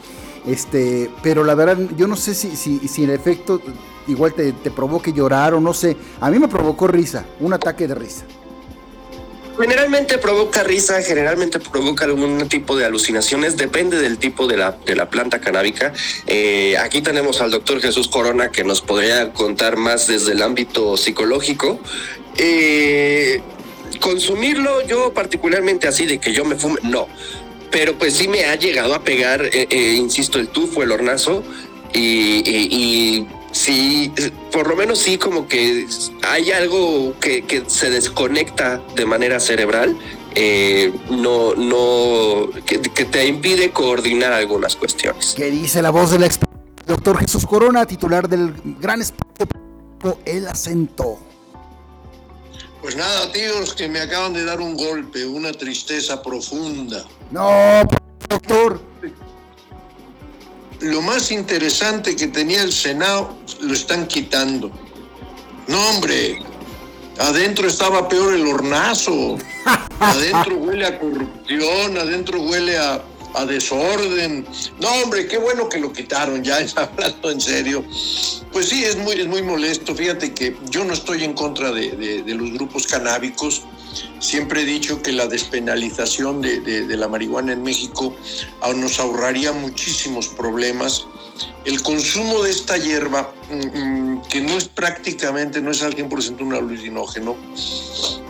Este, 0.46 1.10
pero 1.24 1.44
la 1.44 1.56
verdad, 1.56 1.80
yo 1.98 2.06
no 2.08 2.16
sé 2.16 2.36
si, 2.36 2.56
si, 2.56 2.88
si 2.88 3.06
en 3.06 3.10
efecto 3.10 3.62
igual 4.08 4.34
te, 4.36 4.52
te 4.52 4.70
provoque 4.70 5.12
llorar 5.12 5.56
o 5.56 5.60
no 5.60 5.74
sé. 5.74 5.98
A 6.22 6.30
mí 6.30 6.38
me 6.38 6.48
provocó 6.48 6.88
risa, 6.88 7.26
un 7.40 7.54
ataque 7.54 7.88
de 7.88 7.96
risa. 7.96 8.26
Generalmente 9.60 10.18
provoca 10.18 10.64
risa, 10.64 11.02
generalmente 11.04 11.60
provoca 11.60 12.06
algún 12.06 12.50
tipo 12.50 12.76
de 12.76 12.86
alucinaciones, 12.86 13.56
depende 13.56 14.02
del 14.02 14.18
tipo 14.18 14.48
de 14.48 14.58
la, 14.58 14.72
de 14.72 14.96
la 14.96 15.10
planta 15.10 15.40
canábica. 15.40 15.94
Eh, 16.26 16.76
aquí 16.78 17.02
tenemos 17.02 17.40
al 17.40 17.52
doctor 17.52 17.80
Jesús 17.80 18.08
Corona 18.08 18.50
que 18.50 18.64
nos 18.64 18.82
podría 18.82 19.32
contar 19.32 19.78
más 19.78 20.08
desde 20.08 20.32
el 20.32 20.42
ámbito 20.42 20.98
psicológico. 20.98 21.80
Eh, 22.38 23.42
consumirlo 24.00 24.86
yo 24.88 25.14
particularmente 25.14 25.88
así 25.88 26.08
de 26.08 26.20
que 26.20 26.34
yo 26.34 26.46
me 26.46 26.56
fume, 26.56 26.80
no. 26.82 27.08
Pero 27.70 27.98
pues 27.98 28.16
sí 28.16 28.28
me 28.28 28.46
ha 28.46 28.56
llegado 28.56 28.96
a 28.96 29.04
pegar, 29.04 29.50
eh, 29.52 29.96
insisto, 29.98 30.40
el 30.40 30.48
tufo, 30.48 30.82
el 30.82 30.92
hornazo 30.92 31.44
y 31.94 33.28
sí, 33.54 34.12
por 34.52 34.68
lo 34.68 34.76
menos 34.76 35.00
sí 35.00 35.18
como 35.18 35.48
que 35.48 35.88
hay 36.28 36.52
algo 36.52 37.18
que, 37.20 37.64
se 37.68 37.90
desconecta 37.90 38.82
de 38.96 39.06
manera 39.06 39.40
cerebral, 39.40 39.98
eh, 40.36 40.94
no, 41.10 41.56
no, 41.56 42.50
que, 42.66 42.80
te 42.80 43.26
impide 43.26 43.72
coordinar 43.72 44.34
algunas 44.34 44.76
cuestiones. 44.76 45.34
¿Qué 45.36 45.50
dice 45.50 45.82
la 45.82 45.92
voz 45.92 46.12
del 46.12 46.30
doctor 46.86 47.20
Jesús 47.20 47.46
Corona, 47.46 47.86
titular 47.86 48.28
del 48.28 48.54
gran 48.80 49.02
espacio 49.02 49.48
El 50.26 50.48
Acento? 50.48 51.20
Pues 52.82 52.98
nada, 52.98 53.32
tíos, 53.32 53.74
que 53.74 53.88
me 53.88 54.02
acaban 54.02 54.34
de 54.34 54.44
dar 54.44 54.60
un 54.60 54.76
golpe, 54.76 55.26
una 55.26 55.54
tristeza 55.54 56.22
profunda. 56.22 57.06
No, 57.32 57.88
doctor 58.28 58.82
lo 60.84 61.02
más 61.02 61.32
interesante 61.32 62.16
que 62.16 62.28
tenía 62.28 62.62
el 62.62 62.74
Senado 62.74 63.38
lo 63.62 63.74
están 63.74 64.08
quitando. 64.08 64.70
No, 65.68 65.90
hombre, 65.90 66.40
adentro 67.20 67.68
estaba 67.68 68.08
peor 68.10 68.34
el 68.34 68.46
hornazo. 68.46 69.38
Adentro 70.00 70.58
huele 70.58 70.86
a 70.86 71.00
corrupción, 71.00 71.98
adentro 71.98 72.42
huele 72.42 72.78
a, 72.78 73.02
desorden. 73.48 74.46
No, 74.80 74.90
hombre, 75.02 75.28
qué 75.28 75.38
bueno 75.38 75.70
que 75.70 75.80
lo 75.80 75.94
quitaron, 75.94 76.44
ya 76.44 76.58
hablando 76.76 77.32
en 77.32 77.40
serio. 77.40 77.84
Pues 78.52 78.68
sí, 78.68 78.84
es 78.84 78.98
muy, 78.98 79.16
es 79.16 79.28
muy 79.28 79.42
molesto. 79.42 79.96
Fíjate 79.96 80.34
que 80.34 80.58
yo 80.70 80.84
no 80.84 80.94
estoy 80.94 81.24
en 81.24 81.34
contra 81.34 81.72
de 81.72 82.24
los 82.28 82.52
grupos 82.52 82.86
canábicos. 82.86 83.64
Siempre 84.20 84.62
he 84.62 84.66
dicho 84.66 85.02
que 85.02 85.12
la 85.12 85.28
despenalización 85.28 86.42
de, 86.42 86.86
la 86.98 87.08
marihuana 87.08 87.54
en 87.54 87.64
México 87.64 88.16
nos 88.76 89.00
ahorraría 89.00 89.52
muchísimos 89.52 90.28
problemas. 90.28 91.06
El 91.66 91.82
consumo 91.82 92.44
de 92.44 92.52
esta 92.52 92.78
hierba, 92.78 93.34
mm, 93.50 93.80
mm, 93.80 94.22
que 94.24 94.42
no 94.42 94.58
es 94.58 94.68
prácticamente, 94.68 95.62
no 95.62 95.72
es 95.72 95.82
al 95.82 95.96
100% 95.96 96.44
un 96.44 96.54
alucinógeno, 96.54 97.36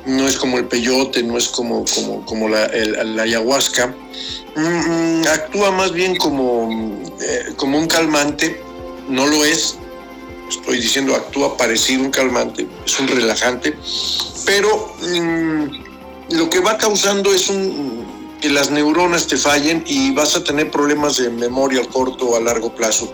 no 0.05 0.27
es 0.27 0.37
como 0.37 0.57
el 0.57 0.65
peyote, 0.65 1.23
no 1.23 1.37
es 1.37 1.47
como, 1.49 1.85
la, 2.49 2.69
ayahuasca, 3.21 3.95
mm, 4.55 5.23
actúa 5.27 5.71
más 5.71 5.91
bien 5.91 6.13
eh, 6.13 7.53
como 7.55 7.77
un 7.77 7.87
calmante, 7.87 8.61
no 9.09 9.25
lo 9.27 9.43
es, 9.43 9.77
estoy 10.49 10.79
diciendo 10.79 11.15
actúa 11.15 11.57
parecido 11.57 12.03
un 12.03 12.11
calmante, 12.11 12.67
es 12.85 12.99
un 12.99 13.07
relajante, 13.07 13.77
pero 14.45 14.93
mm, 15.01 16.35
lo 16.35 16.49
que 16.49 16.59
va 16.59 16.77
causando 16.77 17.33
es 17.33 17.51
que 18.41 18.49
las 18.49 18.71
neuronas 18.71 19.27
te 19.27 19.37
fallen 19.37 19.83
y 19.87 20.11
vas 20.11 20.35
a 20.35 20.43
tener 20.43 20.69
problemas 20.69 21.15
de 21.17 21.29
memoria 21.29 21.81
a 21.81 21.85
corto 21.85 22.25
o 22.25 22.35
a 22.35 22.41
largo 22.41 22.75
plazo. 22.75 23.13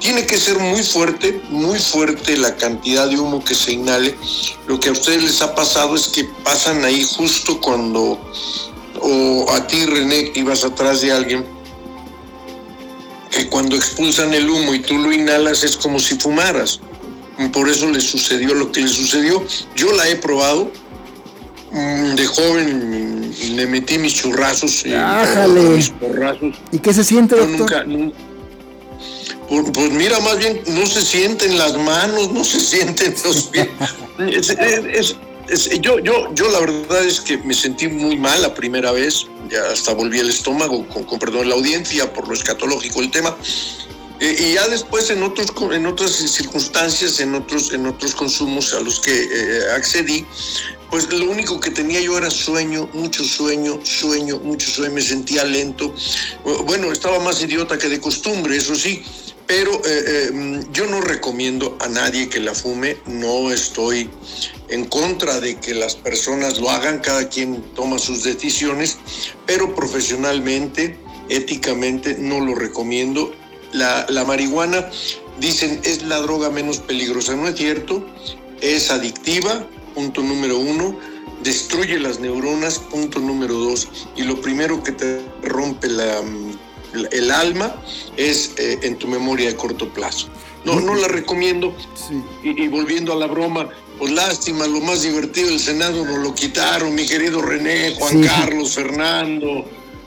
Tiene 0.00 0.26
que 0.26 0.36
ser 0.38 0.58
muy 0.58 0.82
fuerte, 0.82 1.40
muy 1.50 1.78
fuerte 1.78 2.36
la 2.36 2.56
cantidad 2.56 3.08
de 3.08 3.18
humo 3.18 3.44
que 3.44 3.54
se 3.54 3.74
inhale. 3.74 4.16
Lo 4.66 4.80
que 4.80 4.88
a 4.88 4.92
ustedes 4.92 5.22
les 5.22 5.40
ha 5.40 5.54
pasado 5.54 5.94
es 5.94 6.08
que 6.08 6.24
pasan 6.42 6.84
ahí 6.84 7.06
justo 7.16 7.60
cuando, 7.60 8.18
o 9.00 9.46
a 9.52 9.66
ti 9.68 9.86
René, 9.86 10.32
ibas 10.34 10.64
atrás 10.64 11.00
de 11.00 11.12
alguien, 11.12 11.46
que 13.46 13.50
cuando 13.50 13.76
expulsan 13.76 14.34
el 14.34 14.48
humo 14.48 14.74
y 14.74 14.80
tú 14.80 14.98
lo 14.98 15.12
inhalas 15.12 15.62
es 15.62 15.76
como 15.76 15.98
si 15.98 16.16
fumaras 16.16 16.80
por 17.52 17.68
eso 17.68 17.90
le 17.90 18.00
sucedió 18.00 18.54
lo 18.54 18.72
que 18.72 18.80
le 18.80 18.88
sucedió. 18.88 19.44
Yo 19.74 19.92
la 19.92 20.08
he 20.08 20.16
probado. 20.16 20.70
Mm, 21.70 22.14
de 22.14 22.26
joven 22.26 23.34
le 23.56 23.66
metí 23.66 23.98
mis 23.98 24.14
churrazos, 24.14 24.84
mis 25.74 25.90
porrazos. 25.90 26.54
¿Y 26.72 26.78
qué 26.78 26.94
se 26.94 27.04
siente, 27.04 27.36
doctor? 27.36 27.86
Nunca, 27.86 28.14
pues, 29.48 29.90
mira, 29.90 30.18
más 30.20 30.38
bien 30.38 30.60
no 30.68 30.86
se 30.86 31.02
sienten 31.02 31.58
las 31.58 31.76
manos, 31.76 32.32
no 32.32 32.44
se 32.44 32.60
sienten 32.60 33.14
los 33.24 33.50
pies. 33.50 35.16
yo, 35.80 35.98
yo, 36.00 36.34
yo 36.34 36.50
la 36.50 36.60
verdad 36.60 37.04
es 37.04 37.20
que 37.20 37.38
me 37.38 37.54
sentí 37.54 37.88
muy 37.88 38.16
mal 38.16 38.42
la 38.42 38.54
primera 38.54 38.92
vez, 38.92 39.26
ya 39.48 39.62
hasta 39.72 39.94
volví 39.94 40.18
el 40.18 40.28
estómago, 40.28 40.86
con, 40.88 41.04
con 41.04 41.18
perdón 41.18 41.48
la 41.48 41.54
audiencia 41.54 42.12
por 42.12 42.28
lo 42.28 42.34
escatológico 42.34 43.00
el 43.00 43.10
tema. 43.10 43.36
Eh, 44.18 44.34
y 44.38 44.54
ya 44.54 44.66
después 44.68 45.10
en 45.10 45.22
otros 45.22 45.52
en 45.72 45.86
otras 45.86 46.12
circunstancias, 46.12 47.20
en 47.20 47.34
otros 47.34 47.72
en 47.72 47.86
otros 47.86 48.14
consumos 48.14 48.72
a 48.72 48.80
los 48.80 48.98
que 48.98 49.12
eh, 49.12 49.70
accedí, 49.76 50.24
pues 50.90 51.12
lo 51.12 51.30
único 51.30 51.60
que 51.60 51.70
tenía 51.70 52.00
yo 52.00 52.16
era 52.16 52.30
sueño, 52.30 52.88
mucho 52.94 53.22
sueño, 53.24 53.78
sueño, 53.84 54.38
mucho 54.38 54.70
sueño, 54.70 54.94
me 54.94 55.02
sentía 55.02 55.44
lento. 55.44 55.94
Bueno, 56.64 56.92
estaba 56.92 57.18
más 57.20 57.42
idiota 57.42 57.76
que 57.76 57.88
de 57.88 58.00
costumbre, 58.00 58.56
eso 58.56 58.74
sí, 58.74 59.04
pero 59.46 59.72
eh, 59.72 59.80
eh, 59.86 60.60
yo 60.72 60.86
no 60.86 61.00
recomiendo 61.00 61.76
a 61.80 61.88
nadie 61.88 62.28
que 62.28 62.40
la 62.40 62.54
fume, 62.54 62.96
no 63.06 63.52
estoy 63.52 64.10
en 64.68 64.84
contra 64.86 65.40
de 65.40 65.56
que 65.60 65.74
las 65.74 65.94
personas 65.94 66.58
lo 66.58 66.70
hagan, 66.70 66.98
cada 66.98 67.28
quien 67.28 67.62
toma 67.74 67.98
sus 67.98 68.24
decisiones, 68.24 68.98
pero 69.46 69.74
profesionalmente, 69.74 70.98
éticamente, 71.28 72.16
no 72.18 72.40
lo 72.40 72.54
recomiendo. 72.54 73.32
La, 73.72 74.06
la 74.08 74.24
marihuana, 74.24 74.90
dicen, 75.38 75.80
es 75.84 76.02
la 76.02 76.18
droga 76.18 76.50
menos 76.50 76.78
peligrosa, 76.78 77.36
no 77.36 77.48
es 77.48 77.56
cierto, 77.56 78.04
es 78.60 78.90
adictiva, 78.90 79.68
punto 79.94 80.22
número 80.22 80.58
uno, 80.58 80.98
destruye 81.44 81.98
las 82.00 82.18
neuronas, 82.18 82.78
punto 82.78 83.20
número 83.20 83.54
dos, 83.54 83.88
y 84.16 84.22
lo 84.22 84.40
primero 84.40 84.82
que 84.82 84.92
te 84.92 85.20
rompe 85.42 85.88
la, 85.88 86.20
el 87.04 87.30
alma 87.30 87.74
es 88.16 88.52
eh, 88.56 88.78
en 88.82 88.96
tu 88.96 89.06
memoria 89.06 89.48
de 89.48 89.56
corto 89.56 89.88
plazo. 89.88 90.28
No, 90.64 90.80
no 90.80 90.94
la 90.94 91.08
recomiendo. 91.08 91.74
Y, 92.42 92.64
y, 92.64 92.68
volviendo 92.68 93.12
a 93.12 93.16
la 93.16 93.26
broma, 93.26 93.68
pues 93.98 94.12
lástima, 94.12 94.66
lo 94.66 94.80
más 94.80 95.02
divertido 95.02 95.48
del 95.48 95.60
Senado 95.60 96.04
nos 96.04 96.18
lo 96.18 96.34
quitaron, 96.34 96.94
mi 96.94 97.06
querido 97.06 97.40
René, 97.40 97.94
Juan 97.96 98.22
Carlos, 98.22 98.74
Fernando. 98.74 99.64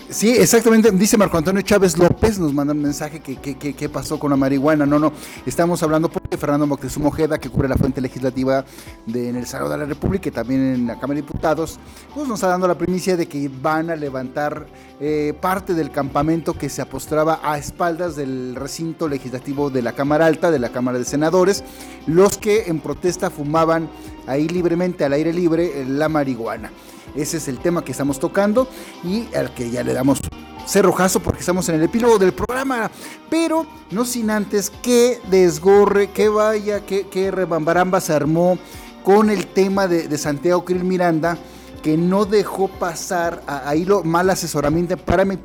Sí, 0.10 0.32
exactamente. 0.32 0.90
Dice 0.92 1.18
Marco 1.18 1.38
Antonio 1.38 1.62
Chávez 1.62 1.96
López, 1.96 2.40
nos 2.40 2.52
manda 2.52 2.74
un 2.74 2.82
mensaje 2.82 3.20
que 3.20 3.36
qué 3.38 3.90
pasó 3.90 4.18
con 4.18 4.32
la 4.32 4.36
marihuana. 4.36 4.86
No, 4.86 4.98
no, 4.98 5.14
estamos 5.46 5.84
hablando 5.84 6.10
porque 6.10 6.36
Fernando 6.36 6.66
Moctezuma 6.66 7.10
Ojeda, 7.10 7.38
que 7.38 7.50
cubre 7.50 7.70
la 7.70 7.76
fuente 7.76 8.02
legislativa 8.02 8.66
de, 9.06 9.30
en 9.30 9.36
el 9.36 9.46
Senado 9.46 9.70
de 9.70 9.78
la 9.78 9.86
República 9.86 10.30
y 10.30 10.32
también 10.32 10.62
en 10.62 10.88
la 10.88 11.00
Cámara 11.00 11.16
de 11.16 11.22
Diputados, 11.22 11.80
pues 12.16 12.28
nos 12.28 12.40
está 12.40 12.48
dando 12.48 12.68
la 12.68 12.76
primicia 12.76 13.16
de 13.16 13.28
que 13.28 13.52
van 13.62 13.92
a 13.92 13.96
levantar 13.96 14.66
eh, 15.00 15.34
parte 15.40 15.74
del 15.74 15.92
campamento 15.92 16.54
que 16.54 16.70
se 16.70 16.82
apostraba 16.82 17.40
a 17.44 17.58
espaldas 17.58 18.16
del 18.16 18.56
recinto 18.56 19.08
legislativo 19.08 19.70
de 19.70 19.82
la 19.82 19.94
Cámara 19.94 20.26
Alta, 20.26 20.52
de 20.52 20.60
la 20.60 20.70
Cámara 20.70 20.98
de 21.00 21.06
Senadores, 21.06 21.64
los 22.06 22.38
que 22.38 22.66
en 22.68 22.80
protesta 22.80 23.30
fumaban 23.30 23.90
ahí 24.28 24.48
libremente, 24.48 25.06
al 25.06 25.14
aire 25.14 25.34
libre, 25.34 25.86
la 25.86 26.10
marihuana. 26.10 26.72
Ese 27.16 27.38
es 27.38 27.48
el 27.48 27.60
tema 27.60 27.84
que 27.84 27.92
estamos 27.92 28.20
tocando 28.20 28.68
y 29.04 29.34
al 29.36 29.54
que 29.54 29.70
ya 29.70 29.84
le 29.84 29.94
damos 29.94 30.20
cerrojazo 30.68 31.20
porque 31.20 31.40
estamos 31.40 31.68
en 31.70 31.76
el 31.76 31.84
epílogo 31.84 32.20
del 32.20 32.34
programa. 32.34 32.92
Pero 33.30 33.66
no 33.92 34.06
sin 34.06 34.30
antes 34.30 34.70
que 34.70 35.20
desgorre, 35.30 36.12
que 36.12 36.30
vaya, 36.30 36.86
que, 36.86 37.08
que 37.08 37.32
rebambaramba 37.32 38.00
se 38.02 38.14
armó 38.14 38.60
con 39.04 39.30
el 39.30 39.48
tema 39.48 39.88
de, 39.88 40.18
Santiago 40.18 40.66
Krill 40.66 40.84
Miranda 40.84 41.38
que 41.80 41.98
no 41.98 42.26
dejó 42.26 42.68
pasar 42.68 43.42
ahí 43.48 43.86
lo 43.86 44.04
mal 44.04 44.30
asesoramiento 44.30 44.98
para 44.98 45.26
mi, 45.26 45.38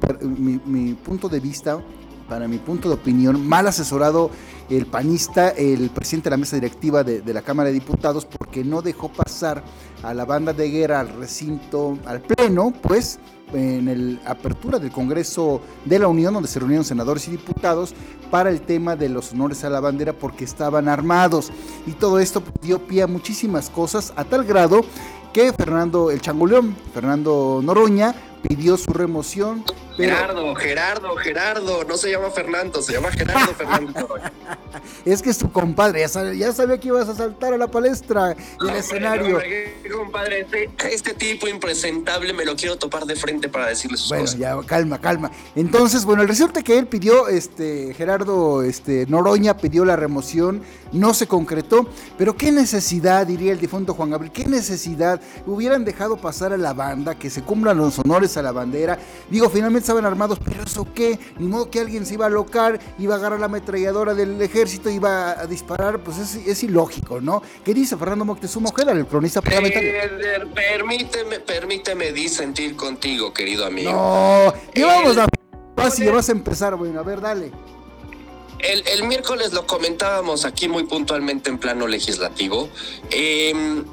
punto 0.95 1.29
de 1.29 1.41
vista, 1.41 1.79
para 2.29 2.49
mi 2.49 2.59
punto 2.59 2.89
de 2.89 2.95
opinión, 2.95 3.47
mal 3.47 3.67
asesorado 3.67 4.31
el 4.71 4.87
panista, 4.87 5.51
el 5.51 5.91
presidente 5.91 6.31
de 6.31 6.31
la 6.31 6.37
mesa 6.39 6.57
directiva 6.57 7.05
de, 7.05 7.21
de 7.21 7.35
la 7.35 7.43
Cámara 7.43 7.69
de 7.69 7.75
Diputados, 7.75 8.25
porque 8.25 8.65
no 8.65 8.83
dejó 8.83 9.11
pasar 9.13 9.63
a 10.03 10.15
la 10.15 10.25
banda 10.25 10.53
de 10.53 10.71
guerra 10.71 11.01
al 11.01 11.09
recinto, 11.11 11.99
al 12.07 12.21
pleno, 12.23 12.73
pues 12.83 13.19
en 13.53 14.15
la 14.25 14.31
apertura 14.31 14.79
del 14.79 14.91
Congreso 14.91 15.61
de 15.85 15.99
la 15.99 16.09
Unión, 16.09 16.35
donde 16.35 16.49
se 16.49 16.59
reunieron 16.59 16.85
senadores 16.85 17.29
y 17.29 17.33
diputados 17.33 17.95
para 18.31 18.51
el 18.51 18.61
tema 18.63 18.97
de 18.97 19.09
los 19.09 19.33
honores 19.33 19.65
a 19.65 19.71
la 19.71 19.81
bandera 19.81 20.13
porque 20.13 20.45
estaban 20.45 20.89
armados. 20.89 21.53
Y 21.87 21.93
todo 21.93 22.19
esto 22.19 22.43
dio 22.63 22.85
pie 22.87 23.03
a 23.03 23.07
muchísimas 23.07 23.71
cosas, 23.71 24.13
a 24.17 24.25
tal 24.25 24.45
grado 24.45 24.83
que 25.35 25.53
Fernando 25.53 26.13
el 26.13 26.21
Changuleón, 26.21 26.77
Fernando 26.95 27.61
Noroña, 27.61 28.15
pidió 28.41 28.77
su 28.77 28.93
remoción. 28.93 29.65
Gerardo, 29.97 30.55
Gerardo, 30.55 31.17
Gerardo, 31.17 31.85
no 31.85 31.97
se 31.97 32.11
llama 32.11 32.31
Fernando, 32.31 32.83
se 32.83 32.93
llama 32.93 33.11
Gerardo 33.13 33.55
Fernando. 33.57 34.09
es 35.05 35.23
que 35.23 35.31
es 35.31 35.39
tu 35.39 35.53
compadre, 35.53 36.01
ya 36.01 36.53
sabía, 36.53 36.79
que 36.79 36.89
ibas 36.89 37.09
a 37.09 37.15
saltar 37.15 37.55
a 37.55 37.59
la 37.59 37.69
palestra 37.69 38.37
y 38.61 38.69
al 38.69 38.77
escenario. 38.77 39.41
compadre, 39.97 40.41
este, 40.41 40.71
este, 40.91 41.15
tipo 41.15 41.47
impresentable 41.47 42.33
me 42.33 42.45
lo 42.45 42.57
quiero 42.57 42.77
topar 42.77 43.05
de 43.05 43.15
frente 43.15 43.49
para 43.49 43.67
decirle 43.69 43.97
sus 43.97 44.09
bueno, 44.09 44.25
ya, 44.37 44.57
calma, 44.67 45.01
calma. 45.01 45.31
Entonces, 45.55 46.05
bueno, 46.05 46.23
el 46.23 46.29
resulta 46.29 46.63
que 46.63 46.77
él 46.77 46.87
pidió, 46.89 47.29
este, 47.29 47.95
Gerardo 47.95 48.63
este, 48.63 49.07
Noroña 49.07 49.57
pidió 49.57 49.85
la 49.85 49.95
remoción, 49.95 50.63
no 50.93 51.15
se 51.15 51.29
concretó, 51.29 51.89
pero 52.19 52.37
qué 52.37 52.51
necesidad, 52.51 53.27
diría 53.27 53.53
el 53.53 53.61
difunto 53.61 53.95
Juan 53.95 54.11
Gabriel, 54.11 54.33
qué 54.33 54.47
necesidad, 54.47 55.21
hubieran 55.47 55.85
dejado 55.85 56.17
pasar 56.17 56.53
a 56.53 56.57
la 56.57 56.73
banda, 56.73 57.17
que 57.17 57.31
se 57.31 57.43
cumplan 57.43 57.77
los 57.77 57.99
honores 57.99 58.37
a 58.37 58.43
la 58.43 58.53
bandera. 58.53 58.99
Digo, 59.31 59.49
finalmente 59.51 59.84
estaban 59.85 60.07
armados, 60.07 60.39
pero 60.43 60.63
eso 60.63 60.87
qué, 60.95 61.19
ni 61.39 61.47
modo 61.47 61.71
que 61.71 61.81
alguien 61.81 62.07
se 62.07 62.15
iba 62.15 62.25
a 62.25 62.29
alocar, 62.29 62.81
iba 62.99 63.15
a 63.15 63.19
agarrar 63.19 63.39
la 63.39 63.47
ametralladora 63.47 64.15
del 64.15 64.41
ejército, 64.41 64.89
iba 64.91 65.39
a 65.39 65.47
disparar, 65.47 66.03
pues 66.03 66.19
es, 66.19 66.63
ilógico, 66.63 67.21
¿no? 67.21 67.43
¿Qué 67.65 67.75
dice 67.75 67.97
Fernando 67.97 68.25
Moctezuma 68.25 68.71
Ojeda, 68.71 68.93
el 68.93 69.07
cronista 69.07 69.43
parlamentario? 69.43 69.91
Eh, 69.91 70.47
permíteme, 70.55 71.41
permíteme 71.41 72.13
disentir 72.13 72.75
contigo, 72.77 73.33
querido 73.33 73.67
amigo. 73.67 73.93
No, 73.93 74.55
¿qué 74.73 74.85
vamos 74.85 75.19
a 75.19 75.27
vas 75.77 76.29
a 76.29 76.33
empezar, 76.33 76.77
bueno, 76.77 77.01
a 77.01 77.03
ver, 77.03 77.21
dale. 77.21 77.53
El, 78.61 78.83
el, 78.89 79.07
miércoles 79.07 79.53
lo 79.53 79.67
comentábamos 79.67 80.47
aquí 80.47 80.69
muy 80.69 80.85
puntualmente 80.85 81.51
en 81.51 81.59
plano 81.59 81.87
legislativo. 81.87 82.71
Eh, 83.11 83.85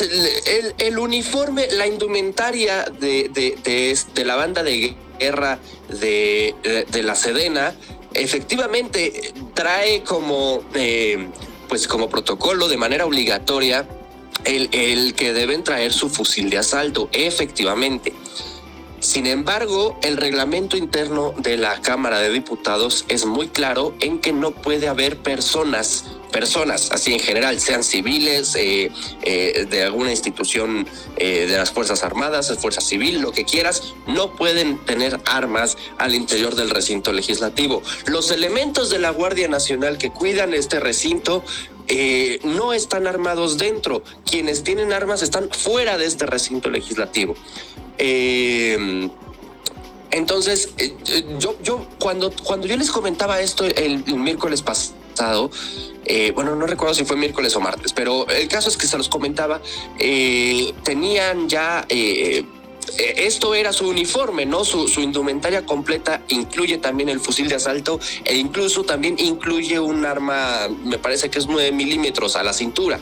el, 0.00 0.98
uniforme, 0.98 1.68
la 1.72 1.86
indumentaria 1.86 2.84
de, 2.84 3.30
de, 3.30 4.24
la 4.24 4.36
banda 4.36 4.62
de 4.62 4.96
guerra 5.18 5.58
de, 5.88 7.02
la 7.02 7.14
Sedena, 7.14 7.74
efectivamente 8.14 9.32
trae 9.54 10.02
como, 10.02 10.64
eh, 10.74 11.28
pues 11.68 11.86
como 11.86 12.08
protocolo 12.08 12.68
de 12.68 12.76
manera 12.76 13.06
obligatoria 13.06 13.86
el, 14.44 14.68
el 14.72 15.14
que 15.14 15.32
deben 15.32 15.62
traer 15.64 15.92
su 15.92 16.08
fusil 16.08 16.50
de 16.50 16.58
asalto, 16.58 17.08
efectivamente. 17.12 18.12
Sin 19.00 19.26
embargo, 19.26 19.98
el 20.02 20.18
reglamento 20.18 20.76
interno 20.76 21.32
de 21.38 21.56
la 21.56 21.80
Cámara 21.80 22.18
de 22.18 22.30
Diputados 22.30 23.06
es 23.08 23.24
muy 23.24 23.48
claro 23.48 23.94
en 24.00 24.18
que 24.18 24.34
no 24.34 24.50
puede 24.50 24.88
haber 24.88 25.16
personas, 25.16 26.04
personas 26.30 26.92
así 26.92 27.14
en 27.14 27.20
general, 27.20 27.58
sean 27.60 27.82
civiles, 27.82 28.54
eh, 28.56 28.92
eh, 29.22 29.66
de 29.70 29.84
alguna 29.84 30.10
institución 30.10 30.86
eh, 31.16 31.46
de 31.48 31.56
las 31.56 31.70
Fuerzas 31.70 32.02
Armadas, 32.02 32.54
Fuerza 32.58 32.82
Civil, 32.82 33.22
lo 33.22 33.32
que 33.32 33.46
quieras, 33.46 33.94
no 34.06 34.36
pueden 34.36 34.76
tener 34.84 35.18
armas 35.24 35.78
al 35.96 36.14
interior 36.14 36.54
del 36.54 36.68
recinto 36.68 37.14
legislativo. 37.14 37.82
Los 38.04 38.30
elementos 38.30 38.90
de 38.90 38.98
la 38.98 39.10
Guardia 39.10 39.48
Nacional 39.48 39.96
que 39.96 40.10
cuidan 40.10 40.52
este 40.52 40.78
recinto 40.78 41.42
no 42.44 42.72
están 42.72 43.08
armados 43.08 43.58
dentro. 43.58 44.04
Quienes 44.24 44.62
tienen 44.62 44.92
armas 44.92 45.22
están 45.22 45.50
fuera 45.50 45.98
de 45.98 46.06
este 46.06 46.24
recinto 46.24 46.70
legislativo. 46.70 47.34
Eh, 48.02 49.10
entonces, 50.10 50.70
eh, 50.78 50.96
yo, 51.38 51.54
yo 51.62 51.86
cuando, 51.98 52.32
cuando 52.42 52.66
yo 52.66 52.76
les 52.76 52.90
comentaba 52.90 53.40
esto 53.40 53.64
el, 53.64 54.04
miércoles 54.16 54.62
pasado, 54.62 55.50
eh, 56.06 56.32
bueno, 56.34 56.56
no 56.56 56.66
recuerdo 56.66 56.94
si 56.94 57.04
fue 57.04 57.16
miércoles 57.16 57.54
o 57.54 57.60
martes, 57.60 57.92
pero 57.92 58.26
el 58.28 58.48
caso 58.48 58.70
es 58.70 58.76
que 58.76 58.86
se 58.86 58.96
los 58.96 59.08
comentaba, 59.08 59.60
tenían 59.98 61.48
ya, 61.48 61.86
esto 62.98 63.54
era 63.54 63.72
su 63.72 63.86
uniforme, 63.86 64.46
¿no? 64.46 64.64
Su, 64.64 64.88
su, 64.88 65.02
indumentaria 65.02 65.64
completa 65.66 66.22
incluye 66.28 66.78
también 66.78 67.10
el 67.10 67.20
fusil 67.20 67.48
de 67.48 67.56
asalto 67.56 68.00
e 68.24 68.34
incluso 68.36 68.82
también 68.82 69.16
incluye 69.18 69.78
un 69.78 70.06
arma, 70.06 70.68
me 70.84 70.98
parece 70.98 71.30
que 71.30 71.38
es 71.38 71.46
9 71.46 71.70
milímetros 71.70 72.34
a 72.34 72.42
la 72.42 72.54
cintura 72.54 72.98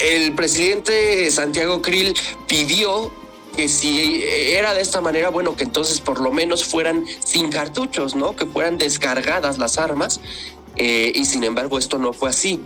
el 0.00 0.34
presidente 0.34 1.30
Santiago 1.30 1.82
Krill 1.82 2.14
pidió 2.46 3.12
que 3.56 3.68
si 3.68 4.22
era 4.24 4.74
de 4.74 4.80
esta 4.80 5.00
manera, 5.00 5.28
bueno, 5.30 5.56
que 5.56 5.64
entonces 5.64 6.00
por 6.00 6.20
lo 6.20 6.32
menos 6.32 6.64
fueran 6.64 7.04
sin 7.24 7.50
cartuchos, 7.50 8.14
¿no? 8.14 8.34
Que 8.36 8.46
fueran 8.46 8.78
descargadas 8.78 9.58
las 9.58 9.78
armas. 9.78 10.20
Eh, 10.76 11.12
y 11.14 11.24
sin 11.24 11.44
embargo, 11.44 11.78
esto 11.78 11.98
no 11.98 12.12
fue 12.12 12.30
así. 12.30 12.60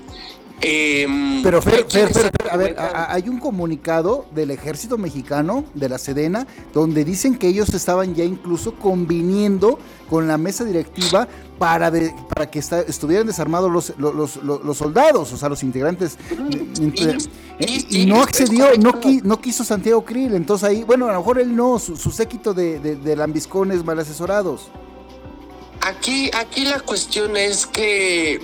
Em, 0.60 1.42
Pero 1.42 1.60
Fer, 1.60 1.84
Fer, 1.90 2.12
Fer, 2.12 2.30
a 2.50 2.56
ver, 2.56 2.76
hay 2.78 3.28
un 3.28 3.38
comunicado 3.38 4.26
del 4.34 4.50
ejército 4.50 4.96
mexicano, 4.96 5.64
de 5.74 5.88
la 5.88 5.98
Sedena, 5.98 6.46
donde 6.72 7.04
dicen 7.04 7.36
que 7.36 7.48
ellos 7.48 7.68
estaban 7.74 8.14
ya 8.14 8.24
incluso 8.24 8.74
conviniendo 8.74 9.78
con 10.08 10.28
la 10.28 10.38
mesa 10.38 10.64
directiva 10.64 11.28
para, 11.58 11.92
para 12.34 12.50
que 12.50 12.60
estuvieran 12.60 13.26
desarmados 13.26 13.70
los, 13.70 13.94
los, 13.98 14.36
los, 14.42 14.76
soldados, 14.76 15.32
o 15.32 15.36
sea, 15.36 15.48
los 15.48 15.62
integrantes. 15.62 16.16
y, 17.90 18.06
no 18.06 18.22
accedió, 18.22 18.66
no, 18.78 18.92
no 19.22 19.40
quiso 19.40 19.64
Santiago 19.64 20.04
Krill, 20.04 20.34
entonces 20.34 20.68
ahí, 20.68 20.84
bueno, 20.84 21.08
a 21.08 21.12
lo 21.12 21.18
mejor 21.18 21.38
él 21.38 21.54
no, 21.54 21.78
su, 21.78 21.96
séquito 22.10 22.54
de, 22.54 22.78
de, 22.80 22.96
de 22.96 23.16
lambiscones 23.16 23.84
mal 23.84 23.98
asesorados. 23.98 24.70
Aquí, 25.80 26.30
aquí 26.32 26.64
la 26.64 26.80
cuestión 26.80 27.36
es 27.36 27.66
que 27.66 28.34
eh, 28.34 28.40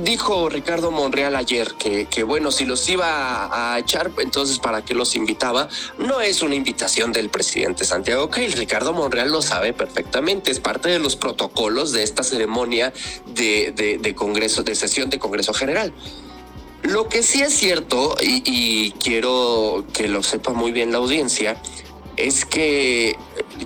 dijo 0.00 0.48
Ricardo 0.48 0.90
Monreal 0.90 1.34
ayer 1.34 1.74
que, 1.78 2.06
que 2.06 2.22
bueno, 2.22 2.52
si 2.52 2.64
los 2.64 2.88
iba 2.88 3.72
a, 3.74 3.78
echar, 3.78 4.12
entonces 4.18 4.58
¿para 4.58 4.84
qué 4.84 4.94
los 4.94 5.16
invitaba? 5.16 5.68
No 5.98 6.20
es 6.20 6.42
una 6.42 6.54
invitación 6.54 7.12
del 7.12 7.30
presidente 7.30 7.84
Santiago 7.84 8.30
Krill. 8.30 8.52
Ricardo 8.52 8.92
Monreal 8.92 9.32
lo 9.32 9.42
sabe 9.42 9.72
perfectamente. 9.72 10.50
Es 10.50 10.60
parte 10.60 10.88
de 10.88 10.98
los 11.00 11.16
protocolos 11.16 11.92
de 11.92 12.04
esta 12.04 12.22
ceremonia 12.22 12.92
de, 13.26 13.98
de, 14.00 14.14
Congreso, 14.14 14.62
de 14.62 14.74
sesión 14.74 15.10
de 15.10 15.18
Congreso 15.18 15.52
General. 15.52 15.92
Lo 16.82 17.08
que 17.08 17.22
sí 17.22 17.40
es 17.42 17.54
cierto, 17.54 18.14
y, 18.20 18.92
quiero 19.02 19.84
que 19.92 20.06
lo 20.06 20.22
sepa 20.22 20.52
muy 20.52 20.70
bien 20.70 20.92
la 20.92 20.98
audiencia, 20.98 21.56
es 22.16 22.44
que 22.44 23.16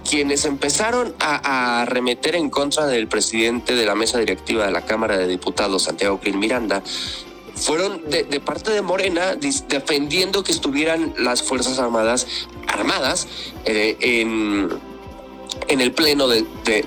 quienes 0.09 0.45
empezaron 0.45 1.15
a, 1.19 1.83
arremeter 1.83 2.35
en 2.35 2.51
contra 2.51 2.87
del 2.87 3.09
presidente 3.09 3.75
de 3.75 3.87
la 3.87 3.95
mesa 3.95 4.19
directiva 4.19 4.67
de 4.67 4.73
la 4.73 4.85
Cámara 4.85 5.17
de 5.17 5.27
Diputados, 5.27 5.85
Santiago 5.85 6.19
Krill 6.21 6.37
Miranda, 6.37 6.83
fueron 7.55 8.09
de, 8.09 8.25
parte 8.41 8.71
de 8.71 8.83
Morena 8.83 9.35
defendiendo 9.69 10.45
que 10.45 10.53
estuvieran 10.53 11.15
las 11.19 11.43
Fuerzas 11.43 11.79
Armadas 11.79 12.27
armadas 12.69 13.27
eh, 13.65 13.97
en, 14.01 14.69
en 15.67 15.81
el 15.81 15.93
Pleno 15.93 16.29
de, 16.29 16.47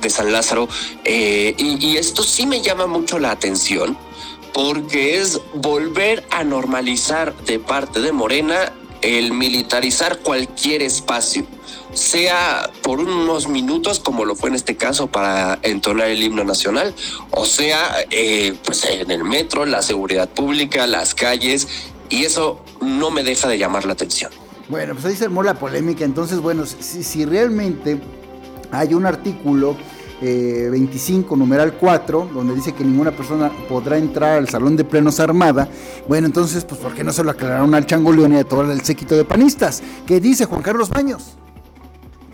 San 0.09 0.31
Lázaro. 0.31 0.69
Eh, 1.03 1.55
y 1.57 1.97
esto 1.97 2.23
sí 2.23 2.45
me 2.45 2.61
llama 2.61 2.87
mucho 2.87 3.19
la 3.19 3.31
atención 3.31 3.97
porque 4.53 5.19
es 5.19 5.39
volver 5.53 6.25
a 6.29 6.43
normalizar 6.43 7.35
de 7.45 7.59
parte 7.59 8.01
de 8.01 8.11
Morena 8.11 8.73
el 9.01 9.33
militarizar 9.33 10.19
cualquier 10.19 10.81
espacio, 10.81 11.45
sea 11.93 12.69
por 12.81 12.99
unos 12.99 13.47
minutos, 13.47 13.99
como 13.99 14.25
lo 14.25 14.35
fue 14.35 14.49
en 14.49 14.55
este 14.55 14.75
caso 14.75 15.07
para 15.07 15.59
entonar 15.63 16.07
el 16.07 16.23
himno 16.23 16.43
nacional, 16.43 16.93
o 17.31 17.45
sea, 17.45 18.05
eh, 18.09 18.55
pues 18.63 18.85
en 18.85 19.11
el 19.11 19.23
metro, 19.23 19.65
la 19.65 19.81
seguridad 19.81 20.29
pública, 20.29 20.87
las 20.87 21.13
calles, 21.13 21.67
y 22.09 22.25
eso 22.25 22.63
no 22.81 23.11
me 23.11 23.23
deja 23.23 23.47
de 23.47 23.57
llamar 23.57 23.85
la 23.85 23.93
atención. 23.93 24.31
Bueno, 24.69 24.93
pues 24.93 25.05
ahí 25.05 25.15
se 25.15 25.25
armó 25.25 25.43
la 25.43 25.55
polémica, 25.55 26.05
entonces, 26.05 26.39
bueno, 26.39 26.65
si, 26.65 27.25
realmente 27.25 27.99
hay 28.71 28.93
un 28.93 29.05
artículo 29.05 29.75
25, 30.21 31.33
eh, 31.33 31.37
numeral 31.37 31.73
4, 31.73 32.29
donde 32.33 32.55
dice 32.55 32.73
que 32.73 32.83
ninguna 32.83 33.11
persona 33.11 33.51
podrá 33.67 33.97
entrar 33.97 34.37
al 34.37 34.47
salón 34.47 34.77
de 34.77 34.83
plenos 34.83 35.19
armada. 35.19 35.67
Bueno, 36.07 36.27
entonces, 36.27 36.63
pues, 36.63 36.79
¿por 36.79 36.93
qué 36.93 37.03
no 37.03 37.11
se 37.11 37.23
lo 37.23 37.31
aclararon 37.31 37.73
al 37.75 37.85
Changoleón 37.85 38.33
y 38.33 38.37
a 38.37 38.43
todo 38.43 38.71
el 38.71 38.81
séquito 38.81 39.15
de 39.15 39.25
panistas? 39.25 39.81
¿Qué 40.05 40.21
dice 40.21 40.45
Juan 40.45 40.61
Carlos 40.61 40.89
Baños? 40.89 41.37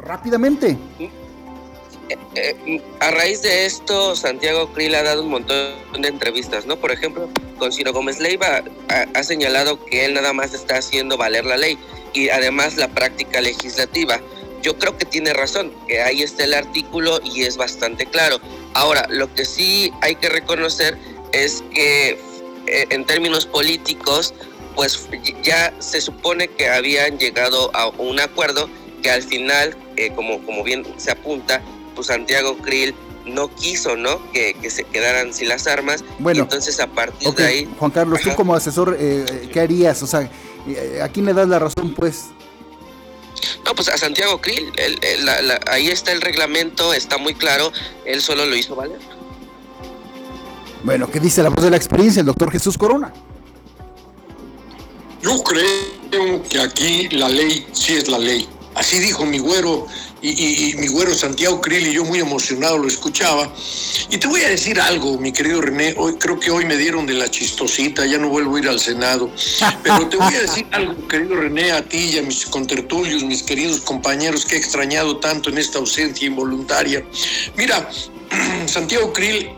Rápidamente. 0.07 0.77
Eh, 0.99 2.17
eh, 2.35 2.81
a 3.01 3.11
raíz 3.11 3.41
de 3.41 3.65
esto, 3.65 4.15
Santiago 4.15 4.71
Krill 4.71 4.95
ha 4.95 5.03
dado 5.03 5.21
un 5.21 5.29
montón 5.29 5.75
de 5.99 6.07
entrevistas, 6.07 6.65
¿no? 6.65 6.77
Por 6.77 6.91
ejemplo, 6.91 7.29
con 7.59 7.73
Ciro 7.73 7.91
Gómez 7.91 8.19
Leiva 8.19 8.63
ha, 8.87 9.23
señalado 9.23 9.83
que 9.83 10.05
él 10.05 10.13
nada 10.13 10.31
más 10.31 10.53
está 10.53 10.77
haciendo 10.77 11.17
valer 11.17 11.45
la 11.45 11.57
ley 11.57 11.77
y 12.13 12.29
además 12.29 12.77
la 12.77 12.87
práctica 12.87 13.41
legislativa 13.41 14.21
yo 14.61 14.77
creo 14.77 14.97
que 14.97 15.05
tiene 15.05 15.33
razón, 15.33 15.71
que 15.87 16.01
ahí 16.01 16.23
está 16.23 16.43
el 16.43 16.53
artículo 16.53 17.19
y 17.23 17.43
es 17.43 17.57
bastante 17.57 18.05
claro. 18.05 18.39
Ahora, 18.73 19.05
lo 19.09 19.33
que 19.33 19.45
sí 19.45 19.93
hay 20.01 20.15
que 20.15 20.29
reconocer 20.29 20.97
es 21.31 21.63
que 21.73 22.19
eh, 22.67 22.85
en 22.89 23.05
términos 23.05 23.45
políticos, 23.45 24.33
pues 24.75 25.07
ya 25.43 25.73
se 25.79 26.01
supone 26.01 26.47
que 26.47 26.69
habían 26.69 27.17
llegado 27.17 27.71
a 27.75 27.87
un 27.89 28.19
acuerdo 28.19 28.69
que 29.01 29.09
al 29.11 29.23
final, 29.23 29.77
eh, 29.97 30.11
como, 30.15 30.41
como 30.45 30.63
bien 30.63 30.85
se 30.97 31.11
apunta, 31.11 31.61
pues 31.95 32.07
Santiago 32.07 32.57
Krill 32.57 32.95
no 33.25 33.53
quiso, 33.53 33.97
¿no? 33.97 34.19
Que, 34.31 34.55
se 34.69 34.83
quedaran 34.85 35.33
sin 35.33 35.49
las 35.49 35.67
armas. 35.67 36.03
Bueno, 36.19 36.43
entonces 36.43 36.79
a 36.79 36.87
partir 36.87 37.33
de 37.33 37.45
ahí. 37.45 37.69
Juan 37.77 37.91
Carlos, 37.91 38.21
tú 38.21 38.33
como 38.35 38.55
asesor, 38.55 38.95
eh, 38.99 39.49
¿qué 39.51 39.59
harías? 39.59 40.01
O 40.03 40.07
sea, 40.07 40.29
¿a 41.01 41.09
quién 41.09 41.25
le 41.25 41.33
das 41.33 41.47
la 41.47 41.59
razón, 41.59 41.93
pues? 41.93 42.27
No, 43.65 43.75
pues 43.75 43.89
a 43.89 43.97
Santiago 43.97 44.39
Krill, 44.39 44.71
ahí 45.67 45.89
está 45.89 46.13
el 46.13 46.21
reglamento, 46.21 46.93
está 46.93 47.17
muy 47.17 47.33
claro, 47.33 47.71
él 48.05 48.21
solo 48.21 48.45
lo 48.45 48.55
hizo 48.55 48.75
valer. 48.75 48.99
Bueno, 50.83 51.11
¿qué 51.11 51.19
dice 51.19 51.43
la 51.43 51.49
voz 51.49 51.63
de 51.63 51.71
la 51.71 51.77
experiencia, 51.77 52.21
el 52.21 52.25
doctor 52.25 52.51
Jesús 52.51 52.77
Corona? 52.77 53.11
Yo 55.21 55.43
creo 55.43 56.43
que 56.43 56.61
aquí 56.61 57.09
la 57.09 57.27
ley 57.27 57.67
sí 57.73 57.95
es 57.95 58.07
la 58.07 58.19
ley. 58.19 58.47
Así 58.77 58.99
dijo 58.99 59.25
mi 59.25 59.39
güero 59.39 59.87
y, 60.21 60.75
mi 60.77 60.87
güero 60.87 61.13
Santiago 61.15 61.59
Krill 61.61 61.87
y 61.87 61.93
yo 61.93 62.05
muy 62.05 62.19
emocionado 62.19 62.77
lo 62.77 62.87
escuchaba. 62.87 63.51
Y 64.11 64.17
te 64.17 64.27
voy 64.27 64.41
a 64.41 64.49
decir 64.49 64.79
algo, 64.79 65.17
mi 65.17 65.31
querido 65.31 65.61
René, 65.61 65.95
hoy 65.97 66.13
creo 66.19 66.39
que 66.39 66.51
hoy 66.51 66.63
me 66.65 66.77
dieron 66.77 67.07
de 67.07 67.13
la 67.13 67.29
chistosita, 67.29 68.05
ya 68.05 68.19
no 68.19 68.29
vuelvo 68.29 68.55
a 68.55 68.59
ir 68.59 68.69
al 68.69 68.79
Senado, 68.79 69.31
pero 69.81 70.07
te 70.07 70.17
voy 70.17 70.33
a 70.35 70.41
decir 70.41 70.67
algo, 70.71 71.07
querido 71.07 71.35
René, 71.35 71.71
a 71.71 71.81
ti 71.81 71.97
y 71.97 72.17
a 72.19 72.21
mis 72.21 72.45
contertulios, 72.45 73.23
mis 73.23 73.41
queridos 73.41 73.81
compañeros 73.81 74.45
que 74.45 74.55
he 74.55 74.59
extrañado 74.59 75.17
tanto 75.17 75.49
en 75.49 75.57
esta 75.57 75.79
ausencia 75.79 76.27
involuntaria. 76.27 77.03
Mira, 77.55 77.89
Santiago 78.67 79.11
Krill 79.11 79.49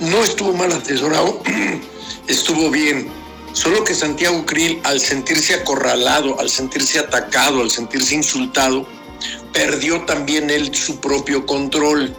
no 0.00 0.24
estuvo 0.24 0.54
mal 0.54 0.72
asesorado, 0.72 1.42
estuvo 2.28 2.70
bien 2.70 3.10
Solo 3.58 3.82
que 3.82 3.92
Santiago 3.92 4.46
Krill, 4.46 4.78
al 4.84 5.00
sentirse 5.00 5.52
acorralado, 5.52 6.38
al 6.38 6.48
sentirse 6.48 7.00
atacado, 7.00 7.60
al 7.60 7.72
sentirse 7.72 8.14
insultado, 8.14 8.86
perdió 9.52 10.02
también 10.02 10.48
él 10.48 10.72
su 10.72 11.00
propio 11.00 11.44
control. 11.44 12.14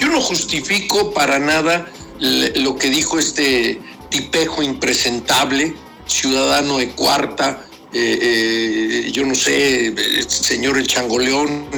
Yo 0.00 0.08
no 0.08 0.20
justifico 0.20 1.12
para 1.12 1.38
nada 1.38 1.88
lo 2.18 2.74
que 2.74 2.90
dijo 2.90 3.20
este 3.20 3.80
tipejo 4.08 4.60
impresentable, 4.64 5.76
ciudadano 6.06 6.78
de 6.78 6.90
cuarta, 6.90 7.64
eh, 7.92 8.18
eh, 8.20 9.10
yo 9.12 9.24
no 9.24 9.36
sé, 9.36 9.94
señor 10.26 10.78
el 10.78 10.88
Changoleón, 10.88 11.68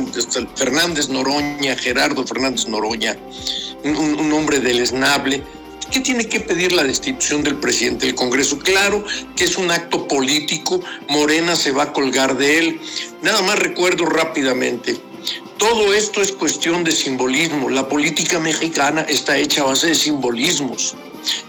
Fernández 0.56 1.10
Noroña, 1.10 1.76
Gerardo 1.76 2.26
Fernández 2.26 2.66
Noroña, 2.68 3.18
un, 3.84 3.96
un 4.18 4.32
hombre 4.32 4.60
deleznable 4.60 5.42
¿Qué 5.92 6.00
tiene 6.00 6.26
que 6.26 6.40
pedir 6.40 6.72
la 6.72 6.84
destitución 6.84 7.42
del 7.42 7.56
presidente 7.56 8.06
del 8.06 8.14
Congreso? 8.14 8.58
Claro 8.58 9.04
que 9.36 9.44
es 9.44 9.58
un 9.58 9.70
acto 9.70 10.08
político, 10.08 10.80
Morena 11.10 11.54
se 11.54 11.70
va 11.70 11.82
a 11.82 11.92
colgar 11.92 12.38
de 12.38 12.58
él. 12.58 12.80
Nada 13.20 13.42
más 13.42 13.58
recuerdo 13.58 14.06
rápidamente, 14.06 14.96
todo 15.58 15.92
esto 15.92 16.22
es 16.22 16.32
cuestión 16.32 16.82
de 16.82 16.92
simbolismo. 16.92 17.68
La 17.68 17.90
política 17.90 18.40
mexicana 18.40 19.02
está 19.02 19.36
hecha 19.36 19.60
a 19.60 19.66
base 19.66 19.88
de 19.88 19.94
simbolismos. 19.94 20.96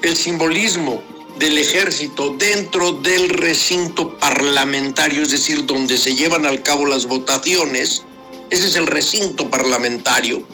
El 0.02 0.18
simbolismo 0.18 1.02
del 1.40 1.58
ejército 1.58 2.36
dentro 2.38 2.92
del 2.92 3.30
recinto 3.30 4.18
parlamentario, 4.18 5.24
es 5.24 5.32
decir, 5.32 5.66
donde 5.66 5.98
se 5.98 6.16
llevan 6.16 6.46
al 6.46 6.62
cabo 6.62 6.86
las 6.86 7.06
votaciones, 7.06 8.04
ese 8.50 8.68
es 8.68 8.76
el 8.76 8.88
recinto 8.88 9.50
parlamentario, 9.50 10.46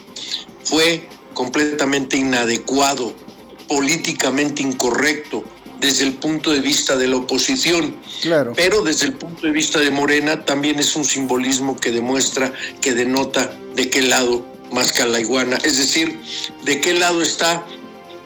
fue 0.62 1.08
completamente 1.34 2.16
inadecuado 2.16 3.14
políticamente 3.70 4.62
incorrecto 4.62 5.44
desde 5.78 6.04
el 6.04 6.14
punto 6.14 6.50
de 6.50 6.58
vista 6.58 6.96
de 6.96 7.06
la 7.06 7.18
oposición. 7.18 7.96
Claro. 8.20 8.52
Pero 8.56 8.82
desde 8.82 9.06
el 9.06 9.12
punto 9.12 9.46
de 9.46 9.52
vista 9.52 9.78
de 9.78 9.92
Morena 9.92 10.44
también 10.44 10.80
es 10.80 10.96
un 10.96 11.04
simbolismo 11.04 11.76
que 11.76 11.92
demuestra, 11.92 12.52
que 12.80 12.94
denota 12.94 13.56
de 13.76 13.88
qué 13.88 14.02
lado 14.02 14.44
masca 14.72 15.06
la 15.06 15.20
iguana. 15.20 15.56
Es 15.62 15.78
decir, 15.78 16.18
de 16.64 16.80
qué 16.80 16.94
lado 16.94 17.22
está 17.22 17.64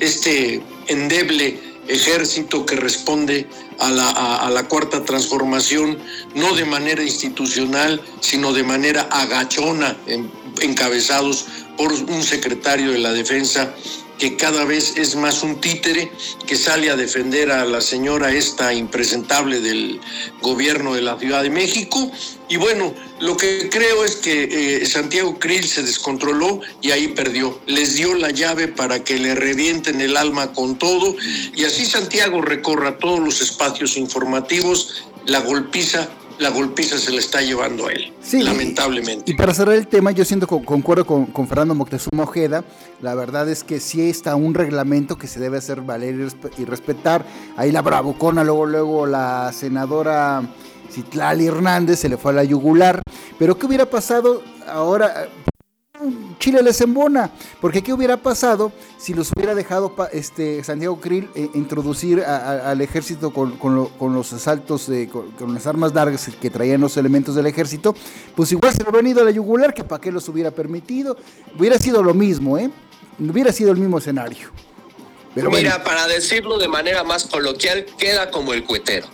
este 0.01 0.63
endeble 0.87 1.61
ejército 1.89 2.65
que 2.65 2.77
responde 2.77 3.47
a 3.81 3.91
la, 3.91 4.11
a 4.11 4.49
la, 4.49 4.67
cuarta 4.67 5.05
transformación, 5.05 5.99
no 6.35 6.55
de 6.55 6.65
manera 6.65 7.03
institucional, 7.03 8.01
sino 8.21 8.55
de 8.55 8.63
manera 8.63 9.03
agachona, 9.11 9.95
encabezados 10.63 11.45
por 11.77 11.93
un 11.93 12.23
secretario 12.23 12.93
de 12.93 12.99
la 12.99 13.13
defensa 13.13 13.75
que 14.19 14.37
cada 14.37 14.65
vez 14.65 14.95
es 14.97 15.17
más 15.17 15.43
un 15.43 15.61
títere 15.61 16.11
que 16.47 16.57
sale 16.57 16.91
a 16.91 16.97
defender 16.97 17.51
a 17.51 17.65
la 17.65 17.81
señora 17.81 18.33
esta 18.33 18.73
impresentable 18.73 19.61
del 19.61 20.01
gobierno 20.41 20.95
de 20.95 21.03
la 21.03 21.19
Ciudad 21.19 21.43
de 21.43 21.51
México. 21.51 22.11
Y 22.49 22.57
bueno, 22.57 22.95
lo 23.21 23.37
que 23.37 23.69
creo 23.71 24.05
es 24.05 24.17
que 24.17 24.83
eh, 24.83 24.87
Santiago 24.87 25.39
Krill 25.39 25.67
se 25.67 25.83
descontroló 25.83 26.61
y 26.81 26.91
ahí 26.91 27.09
perdió. 27.09 27.61
Les 27.67 27.95
dio 27.95 28.15
la 28.15 28.31
llave 28.31 28.69
para 28.69 29.03
que 29.03 29.19
le 29.19 29.35
revienten 29.35 30.01
el 30.01 30.17
alma 30.17 30.53
con 30.53 30.79
todo 30.79 31.17
y 31.55 31.65
así 31.65 31.87
Santiago 31.87 32.41
recorra 32.43 32.99
todos 32.99 33.21
los 33.21 33.41
espacios 33.41 33.97
informativos, 33.97 35.05
la 35.27 35.41
golpiza 35.41 36.11
la 36.39 36.51
golpiza 36.51 36.99
se 36.99 37.11
le 37.11 37.19
está 37.19 37.41
llevando 37.41 37.87
a 37.87 37.93
él, 37.93 38.13
lamentablemente. 38.33 39.31
Y 39.31 39.35
para 39.35 39.55
cerrar 39.55 39.77
el 39.77 39.87
tema, 39.87 40.11
yo 40.11 40.25
siento 40.25 40.47
que 40.47 40.65
concuerdo 40.65 41.07
con, 41.07 41.49
Fernando 41.49 41.75
Moctezuma 41.75 42.25
Ojeda, 42.25 42.65
la 43.01 43.15
verdad 43.15 43.49
es 43.49 43.65
que 43.65 43.81
sí 43.81 44.09
está 44.09 44.35
un 44.37 44.55
reglamento 44.55 45.17
que 45.17 45.27
se 45.27 45.41
debe 45.41 45.59
hacer 45.59 45.81
valer 45.81 46.29
y 46.59 46.65
respetar. 46.65 47.25
Ahí 47.57 47.73
la 47.73 47.83
bravucona, 47.83 48.45
luego, 48.45 48.67
luego 48.67 49.07
la 49.07 49.53
senadora 49.53 50.43
Citlali 50.91 51.47
Hernández 51.47 52.01
se 52.01 52.09
le 52.09 52.17
fue 52.17 52.33
a 52.33 52.35
la 52.35 52.45
yugular. 52.45 53.03
Pero 53.39 53.59
¿qué 53.59 53.67
hubiera 53.67 53.87
pasado 53.87 54.43
ahora? 54.67 55.29
Chile 56.39 56.63
les 56.63 56.81
embona, 56.81 57.31
porque 57.61 57.83
¿qué 57.83 57.93
hubiera 57.93 58.17
pasado 58.17 58.73
si 58.99 59.15
los 59.15 59.31
hubiera 59.35 59.55
dejado 59.55 59.95
este, 60.13 60.63
Santiago 60.65 61.01
Krill 61.01 61.29
eh, 61.35 61.49
introducir 61.55 62.23
al 62.23 62.81
ejército 62.81 63.33
con, 63.33 63.59
los 64.15 64.33
asaltos, 64.33 64.91
con, 65.39 65.55
las 65.55 65.67
armas 65.67 65.95
largas 65.95 66.31
que 66.41 66.51
traían 66.51 66.81
los 66.81 66.97
elementos 66.97 67.35
del 67.35 67.47
ejército? 67.47 67.95
Pues 68.35 68.53
igual 68.53 68.73
se 68.73 68.83
lo 68.83 68.91
hubieran 68.91 69.11
ido 69.11 69.23
a 69.23 69.25
la 69.25 69.31
yugular, 69.31 69.73
que 69.75 69.85
para 69.85 70.01
qué 70.01 70.13
los 70.13 70.29
hubiera 70.29 70.51
permitido. 70.51 71.17
Hubiera 71.59 71.79
sido 71.79 72.03
lo 72.03 72.15
mismo, 72.15 72.59
¿eh? 72.59 72.71
Hubiera 73.19 73.53
sido 73.53 73.71
el 73.71 73.79
mismo 73.79 73.99
escenario. 73.99 74.49
Pero 75.35 75.51
Mira, 75.51 75.83
para 75.83 76.07
decirlo 76.07 76.59
de 76.59 76.69
manera 76.69 77.03
más 77.03 77.25
coloquial, 77.25 77.87
queda 77.99 78.31
como 78.31 78.53
el 78.53 78.65
cuetero. 78.65 79.07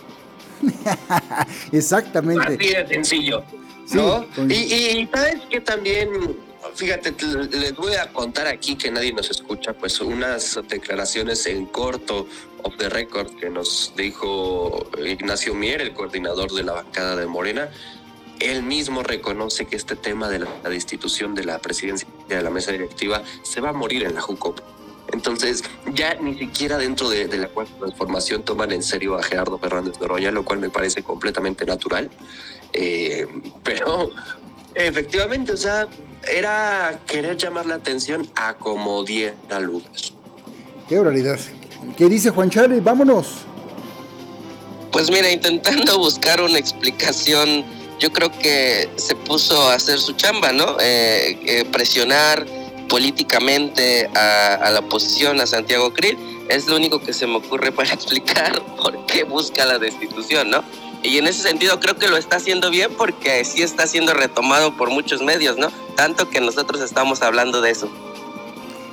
Exactamente. 1.71 2.55
Así 2.55 2.73
de 2.73 2.87
sencillo. 2.87 3.43
¿no? 3.93 4.25
y, 4.47 4.53
y 4.53 5.09
sabes 5.13 5.41
que 5.49 5.59
también, 5.61 6.09
fíjate, 6.75 7.13
les 7.51 7.75
voy 7.75 7.95
a 7.95 8.11
contar 8.11 8.47
aquí 8.47 8.75
que 8.75 8.91
nadie 8.91 9.13
nos 9.13 9.29
escucha, 9.29 9.73
pues 9.73 9.99
unas 10.01 10.59
declaraciones 10.67 11.45
en 11.45 11.65
corto, 11.65 12.27
of 12.63 12.75
the 12.77 12.89
record, 12.89 13.35
que 13.35 13.49
nos 13.49 13.93
dijo 13.95 14.89
Ignacio 15.03 15.53
Mier, 15.55 15.81
el 15.81 15.93
coordinador 15.93 16.51
de 16.51 16.63
la 16.63 16.73
bancada 16.73 17.15
de 17.15 17.25
Morena. 17.25 17.69
Él 18.39 18.63
mismo 18.63 19.03
reconoce 19.03 19.67
que 19.67 19.75
este 19.75 19.95
tema 19.95 20.27
de 20.27 20.39
la 20.39 20.49
destitución 20.69 21.35
de 21.35 21.43
la 21.43 21.59
presidencia 21.59 22.07
de 22.27 22.41
la 22.41 22.49
mesa 22.49 22.71
directiva 22.71 23.21
se 23.43 23.61
va 23.61 23.69
a 23.69 23.73
morir 23.73 24.03
en 24.03 24.15
la 24.15 24.21
JUCOP. 24.21 24.59
Entonces, 25.13 25.63
ya 25.93 26.15
ni 26.15 26.37
siquiera 26.37 26.77
dentro 26.77 27.09
de, 27.09 27.27
la 27.37 27.47
cuarta 27.49 27.73
transformación 27.77 28.43
toman 28.43 28.71
en 28.71 28.81
serio 28.81 29.15
a 29.15 29.23
Gerardo 29.23 29.59
Fernández 29.59 29.99
Noroña, 29.99 30.31
lo 30.31 30.45
cual 30.45 30.59
me 30.59 30.69
parece 30.69 31.03
completamente 31.03 31.65
natural. 31.65 32.09
Eh, 32.73 33.27
pero 33.63 34.11
efectivamente, 34.73 35.51
o 35.51 35.57
sea, 35.57 35.87
era 36.29 36.99
querer 37.07 37.37
llamar 37.37 37.65
la 37.65 37.75
atención 37.75 38.29
a 38.35 38.55
como 38.55 39.03
diera 39.03 39.59
luces. 39.59 40.13
Qué 40.87 41.01
realidad. 41.01 41.39
¿Qué 41.97 42.09
dice 42.09 42.29
Juan 42.29 42.49
Charlie? 42.49 42.79
Vámonos. 42.79 43.45
Pues 44.91 45.09
mira, 45.09 45.31
intentando 45.31 45.97
buscar 45.97 46.41
una 46.41 46.59
explicación, 46.59 47.63
yo 47.99 48.11
creo 48.11 48.29
que 48.31 48.89
se 48.97 49.15
puso 49.15 49.69
a 49.69 49.75
hacer 49.75 49.99
su 49.99 50.13
chamba, 50.13 50.51
¿no? 50.51 50.77
Eh, 50.81 51.39
eh, 51.45 51.65
presionar 51.71 52.45
políticamente 52.89 54.09
a, 54.13 54.69
la 54.69 54.79
oposición, 54.79 55.39
a 55.39 55.47
Santiago 55.47 55.93
Krill, 55.93 56.17
es 56.49 56.67
lo 56.67 56.75
único 56.75 57.01
que 57.01 57.13
se 57.13 57.25
me 57.25 57.37
ocurre 57.37 57.71
para 57.71 57.93
explicar 57.93 58.61
por 58.75 59.05
qué 59.05 59.23
busca 59.23 59.65
la 59.65 59.79
destitución, 59.79 60.49
¿no? 60.49 60.61
Y 61.03 61.17
en 61.17 61.27
ese 61.27 61.41
sentido 61.41 61.79
creo 61.79 61.97
que 61.97 62.07
lo 62.07 62.17
está 62.17 62.37
haciendo 62.37 62.69
bien 62.69 62.91
porque 62.97 63.43
sí 63.43 63.63
está 63.63 63.87
siendo 63.87 64.13
retomado 64.13 64.77
por 64.77 64.89
muchos 64.91 65.21
medios, 65.21 65.57
¿no? 65.57 65.69
Tanto 65.95 66.29
que 66.29 66.39
nosotros 66.41 66.81
estamos 66.81 67.21
hablando 67.21 67.61
de 67.61 67.71
eso. 67.71 67.89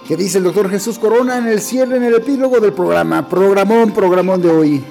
¿Qué 0.07 0.17
dice 0.17 0.39
el 0.39 0.45
doctor 0.45 0.71
Jesús 0.71 0.99
Corona 0.99 1.37
en 1.37 1.49
el 1.49 1.61
cierre, 1.61 1.99
en 1.99 2.03
el 2.03 2.15
epílogo 2.15 2.61
del 2.61 2.73
programa? 2.73 3.29
Programón, 3.29 3.93
programón 3.93 4.41
de 4.41 4.49
hoy. 4.49 4.85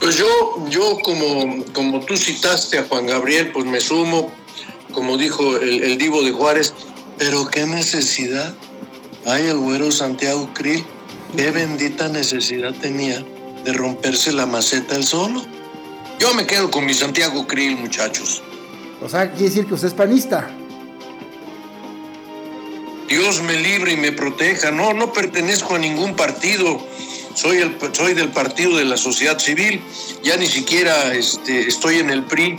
Pues 0.00 0.16
yo, 0.16 0.26
yo 0.68 0.98
como, 1.04 1.64
como 1.72 2.00
tú 2.00 2.16
citaste 2.16 2.78
a 2.78 2.84
Juan 2.84 3.06
Gabriel, 3.06 3.52
pues 3.52 3.66
me 3.66 3.80
sumo, 3.80 4.32
como 4.92 5.16
dijo 5.16 5.56
el, 5.58 5.82
el 5.84 5.96
divo 5.96 6.22
de 6.22 6.32
Juárez, 6.32 6.74
pero 7.18 7.46
qué 7.46 7.66
necesidad. 7.66 8.52
Ay, 9.26 9.46
el 9.46 9.58
güero 9.58 9.92
Santiago 9.92 10.48
Krill, 10.54 10.84
qué 11.36 11.52
bendita 11.52 12.08
necesidad 12.08 12.74
tenía 12.80 13.24
de 13.64 13.72
romperse 13.72 14.32
la 14.32 14.46
maceta 14.46 14.96
el 14.96 15.04
solo. 15.04 15.44
Yo 16.18 16.34
me 16.34 16.46
quedo 16.46 16.70
con 16.70 16.84
mi 16.84 16.94
Santiago 16.94 17.46
Krill, 17.46 17.76
muchachos. 17.76 18.42
O 19.00 19.08
sea, 19.08 19.30
quiere 19.30 19.44
decir 19.44 19.66
que 19.66 19.74
usted 19.74 19.88
es 19.88 19.94
panista. 19.94 20.50
Dios 23.08 23.40
me 23.42 23.54
libre 23.54 23.92
y 23.92 23.96
me 23.96 24.12
proteja. 24.12 24.70
No, 24.70 24.92
no 24.92 25.12
pertenezco 25.12 25.76
a 25.76 25.78
ningún 25.78 26.16
partido. 26.16 26.84
Soy, 27.34 27.58
el, 27.58 27.78
soy 27.92 28.14
del 28.14 28.30
partido 28.30 28.76
de 28.76 28.84
la 28.84 28.96
sociedad 28.96 29.38
civil. 29.38 29.80
Ya 30.24 30.36
ni 30.36 30.46
siquiera 30.46 31.14
este, 31.14 31.68
estoy 31.68 32.00
en 32.00 32.10
el 32.10 32.24
PRI 32.24 32.58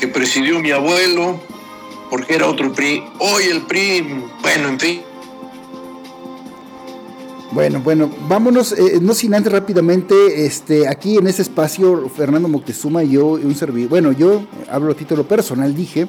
que 0.00 0.08
presidió 0.08 0.58
mi 0.60 0.70
abuelo 0.70 1.40
porque 2.08 2.34
era 2.34 2.48
otro 2.48 2.72
PRI. 2.72 3.04
Hoy 3.18 3.44
el 3.44 3.62
PRI, 3.62 4.00
bueno, 4.40 4.68
en 4.68 4.80
fin. 4.80 5.02
Bueno, 7.54 7.80
bueno, 7.84 8.10
vámonos, 8.28 8.72
eh, 8.72 8.98
no 9.00 9.14
sin 9.14 9.32
antes 9.32 9.52
rápidamente, 9.52 10.44
este, 10.44 10.88
aquí 10.88 11.18
en 11.18 11.28
este 11.28 11.42
espacio, 11.42 12.08
Fernando 12.08 12.48
Moctezuma 12.48 13.04
y 13.04 13.10
yo, 13.10 13.28
un 13.28 13.54
servidor, 13.54 13.90
bueno, 13.90 14.10
yo 14.10 14.44
hablo 14.68 14.90
a 14.90 14.96
título 14.96 15.22
personal, 15.22 15.72
dije, 15.72 16.08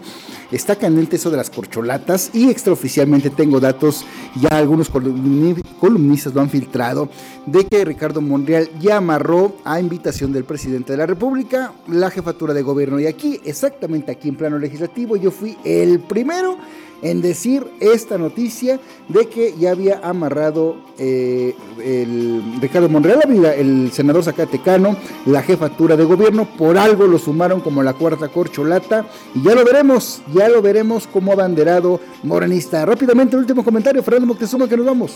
está 0.52 0.76
candente 0.76 1.18
eso 1.18 1.30
de 1.30 1.38
las 1.38 1.52
corcholatas 1.52 2.32
y 2.34 2.50
extraoficialmente 2.50 3.30
tengo 3.30 3.60
datos, 3.60 4.06
ya 4.42 4.58
algunos 4.58 4.90
columnistas 4.90 6.34
lo 6.34 6.42
han 6.42 6.50
filtrado, 6.50 7.10
de 7.46 7.64
que 7.68 7.86
Ricardo 7.86 8.22
Monreal 8.22 8.68
ya 8.80 8.98
amarró 8.98 9.56
a 9.66 9.80
invitación 9.80 10.34
del 10.34 10.46
presidente 10.46 10.94
de 10.94 10.98
la 10.98 11.06
República 11.06 11.74
la 11.88 12.10
jefatura 12.10 12.56
de 12.56 12.64
gobierno 12.64 13.00
y 13.00 13.06
aquí, 13.06 13.40
exactamente 13.46 14.12
aquí 14.12 14.30
en 14.30 14.36
plano 14.36 14.58
legislativo, 14.58 15.16
yo 15.16 15.30
fui 15.30 15.56
el 15.64 16.00
primero 16.00 16.58
en 17.02 17.22
decir 17.22 17.66
esta 17.80 18.18
noticia 18.18 18.80
de 19.10 19.28
que 19.28 19.54
ya 19.60 19.72
había 19.72 20.00
amarrado 20.04 20.78
eh, 20.98 21.56
el 21.84 22.42
Ricardo 22.62 22.90
Monreal, 22.90 23.22
el 23.58 23.92
senador 23.92 24.24
Zacatecano, 24.24 24.96
la 25.26 25.42
jefatura 25.42 25.96
de 25.96 26.04
gobierno, 26.04 26.48
por 26.58 26.78
algo 26.78 27.08
lo 27.08 27.20
sumaron 27.20 27.62
como 27.62 27.84
la 27.84 27.94
cuarta 27.94 28.28
corcholata 28.30 29.06
y 29.34 29.44
ya 29.44 29.56
lo 29.56 29.64
veremos, 29.64 30.22
ya 30.34 30.50
lo 30.50 30.62
veremos 30.62 31.08
como 31.08 31.32
abanderado 31.32 32.00
morenista. 32.24 32.86
Rápidamente, 32.86 33.36
el 33.36 33.42
último 33.42 33.64
comentario, 33.64 34.02
Fernando 34.04 34.28
Moctezuma, 34.28 34.68
que 34.68 34.78
nos 34.78 34.86
vamos. 34.86 35.14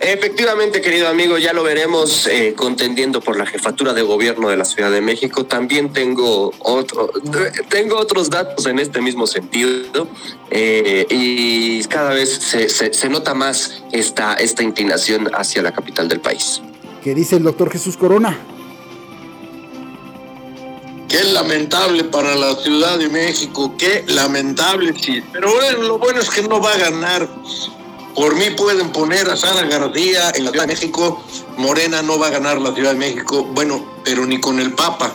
Efectivamente, 0.00 0.80
querido 0.80 1.08
amigo, 1.08 1.38
ya 1.38 1.52
lo 1.52 1.64
veremos 1.64 2.28
eh, 2.28 2.54
contendiendo 2.56 3.20
por 3.20 3.36
la 3.36 3.46
jefatura 3.46 3.92
de 3.92 4.02
gobierno 4.02 4.48
de 4.48 4.56
la 4.56 4.64
Ciudad 4.64 4.92
de 4.92 5.00
México. 5.00 5.44
También 5.44 5.92
tengo 5.92 6.52
otro, 6.60 7.10
tengo 7.68 7.96
otros 7.96 8.30
datos 8.30 8.66
en 8.66 8.78
este 8.78 9.00
mismo 9.00 9.26
sentido 9.26 10.06
eh, 10.50 11.04
y 11.10 11.82
cada 11.84 12.10
vez 12.10 12.30
se, 12.30 12.68
se, 12.68 13.08
nota 13.08 13.34
más 13.34 13.82
esta, 13.90 14.34
esta 14.34 14.62
inclinación 14.62 15.30
hacia 15.34 15.62
la 15.62 15.72
capital 15.72 16.08
del 16.08 16.20
país. 16.20 16.62
¿Qué 17.02 17.12
dice 17.12 17.36
el 17.36 17.42
doctor 17.42 17.68
Jesús 17.70 17.96
Corona? 17.96 18.38
Qué 21.08 21.24
lamentable 21.24 22.04
para 22.04 22.36
la 22.36 22.54
Ciudad 22.54 22.98
de 22.98 23.08
México, 23.08 23.74
qué 23.76 24.04
lamentable, 24.06 24.94
sí. 25.00 25.24
Pero 25.32 25.52
bueno, 25.54 25.82
lo 25.82 25.98
bueno 25.98 26.20
es 26.20 26.30
que 26.30 26.42
no 26.42 26.60
va 26.60 26.72
a 26.74 26.78
ganar 26.78 27.28
por 28.18 28.34
mí 28.34 28.50
pueden 28.50 28.90
poner 28.90 29.30
a 29.30 29.36
Sara 29.36 29.62
García 29.68 30.32
en 30.34 30.44
la 30.44 30.50
Ciudad 30.50 30.66
de 30.66 30.74
México. 30.74 31.22
Morena 31.56 32.02
no 32.02 32.18
va 32.18 32.26
a 32.26 32.30
ganar 32.30 32.60
la 32.60 32.74
Ciudad 32.74 32.90
de 32.90 32.98
México, 32.98 33.44
bueno, 33.44 33.80
pero 34.02 34.26
ni 34.26 34.40
con 34.40 34.58
el 34.58 34.72
Papa. 34.72 35.14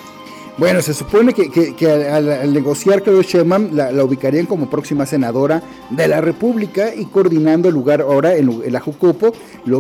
Bueno, 0.58 0.84
se 0.84 0.94
supone 0.94 1.34
que, 1.34 1.92
al, 2.12 2.54
negociar 2.54 3.02
Claudio 3.02 3.24
Sheinbaum 3.24 3.76
la, 3.76 4.04
ubicarían 4.04 4.46
como 4.46 4.70
próxima 4.70 5.06
senadora 5.06 5.64
de 5.90 6.08
la 6.08 6.22
República 6.22 6.94
y 6.94 7.06
coordinando 7.06 7.70
el 7.70 7.74
lugar 7.74 8.02
ahora 8.02 8.36
en, 8.36 8.72
la 8.72 8.80
Jucopo 8.80 9.34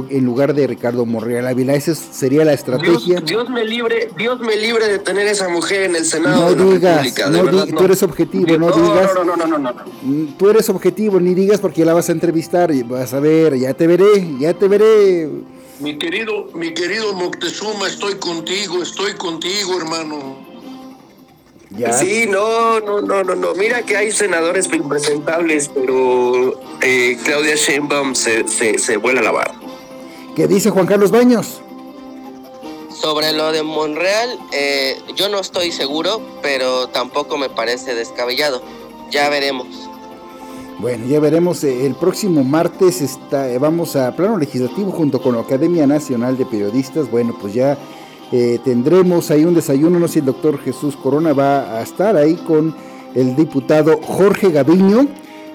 en 0.09 0.25
lugar 0.25 0.55
de 0.55 0.65
Ricardo 0.65 1.05
Monreal 1.05 1.47
Ávila. 1.47 1.75
Esa 1.75 1.93
sería 1.93 2.43
la 2.43 2.53
estrategia. 2.53 3.21
Dios, 3.21 3.49
me 3.49 3.63
libre, 3.63 4.09
Dios 4.17 4.39
me 4.39 4.55
libre 4.55 4.87
de 4.87 4.97
tener 4.99 5.27
esa 5.27 5.47
mujer 5.47 5.83
en 5.83 5.95
el 5.95 6.05
Senado 6.05 6.55
no 6.55 6.71
de 6.71 6.79
la 6.79 7.01
digas, 7.03 7.29
no, 7.29 7.65
tú 7.67 7.83
eres 7.83 8.01
objetivo, 8.01 8.57
no, 8.57 8.71
digas. 8.71 9.11
No, 9.13 9.23
no, 9.23 9.35
no, 9.35 9.57
no, 9.57 9.73
mm, 10.01 10.37
Tú 10.37 10.49
eres 10.49 10.69
objetivo, 10.69 11.19
ni 11.19 11.35
digas 11.35 11.59
porque 11.59 11.85
la 11.85 11.93
vas 11.93 12.09
a 12.09 12.13
entrevistar 12.13 12.71
y 12.71 12.81
vas 12.81 13.13
a 13.13 13.19
ver, 13.19 13.57
ya 13.57 13.73
te 13.75 13.85
veré, 13.85 14.27
ya 14.39 14.53
te 14.53 14.67
veré. 14.67 15.29
Mi 15.79 15.97
querido, 15.97 16.47
mi 16.55 16.73
querido 16.73 17.13
Moctezuma, 17.13 17.87
estoy 17.87 18.15
contigo, 18.15 18.81
estoy 18.81 19.13
contigo, 19.13 19.77
hermano. 19.77 20.42
Sí, 21.99 22.27
no, 22.29 22.79
no, 22.81 23.01
no, 23.01 23.23
no, 23.23 23.35
no. 23.35 23.55
Mira 23.55 23.81
que 23.81 23.97
hay 23.97 24.11
senadores 24.11 24.71
impresentables, 24.71 25.71
pero 25.73 26.53
eh, 26.81 27.17
Claudia 27.23 27.55
Sheinbaum 27.55 28.13
se, 28.13 28.47
se, 28.47 28.97
vuela 28.97 29.21
la 29.21 29.31
barra. 29.31 29.55
¿Qué 30.35 30.47
dice 30.47 30.69
Juan 30.69 30.85
Carlos 30.85 31.09
Baños? 31.09 31.61
Sobre 32.89 33.33
lo 33.33 33.51
de 33.51 33.63
Monreal, 33.63 34.39
eh, 34.53 34.97
yo 35.15 35.29
no 35.29 35.39
estoy 35.39 35.71
seguro, 35.71 36.21
pero 36.41 36.87
tampoco 36.89 37.37
me 37.37 37.49
parece 37.49 37.95
descabellado. 37.95 38.61
Ya 39.09 39.29
veremos. 39.29 39.67
Bueno, 40.77 41.07
ya 41.07 41.19
veremos. 41.19 41.63
Eh, 41.63 41.87
el 41.87 41.95
próximo 41.95 42.43
martes 42.43 43.01
está, 43.01 43.47
vamos 43.59 43.95
a 43.95 44.15
plano 44.15 44.37
legislativo 44.37 44.91
junto 44.91 45.21
con 45.21 45.35
la 45.35 45.41
Academia 45.41 45.87
Nacional 45.87 46.37
de 46.37 46.45
Periodistas. 46.45 47.09
Bueno, 47.09 47.35
pues 47.41 47.53
ya 47.55 47.77
eh, 48.35 48.59
tendremos 48.63 49.29
ahí 49.29 49.45
un 49.45 49.53
desayuno, 49.53 49.99
no 49.99 50.07
sé 50.07 50.13
si 50.13 50.19
el 50.19 50.25
doctor 50.25 50.59
Jesús 50.59 50.95
Corona 50.95 51.33
va 51.33 51.77
a 51.77 51.83
estar 51.83 52.17
ahí 52.17 52.33
con 52.33 52.75
el 53.13 53.35
diputado 53.35 54.01
Jorge 54.01 54.49
Gaviño 54.49 55.07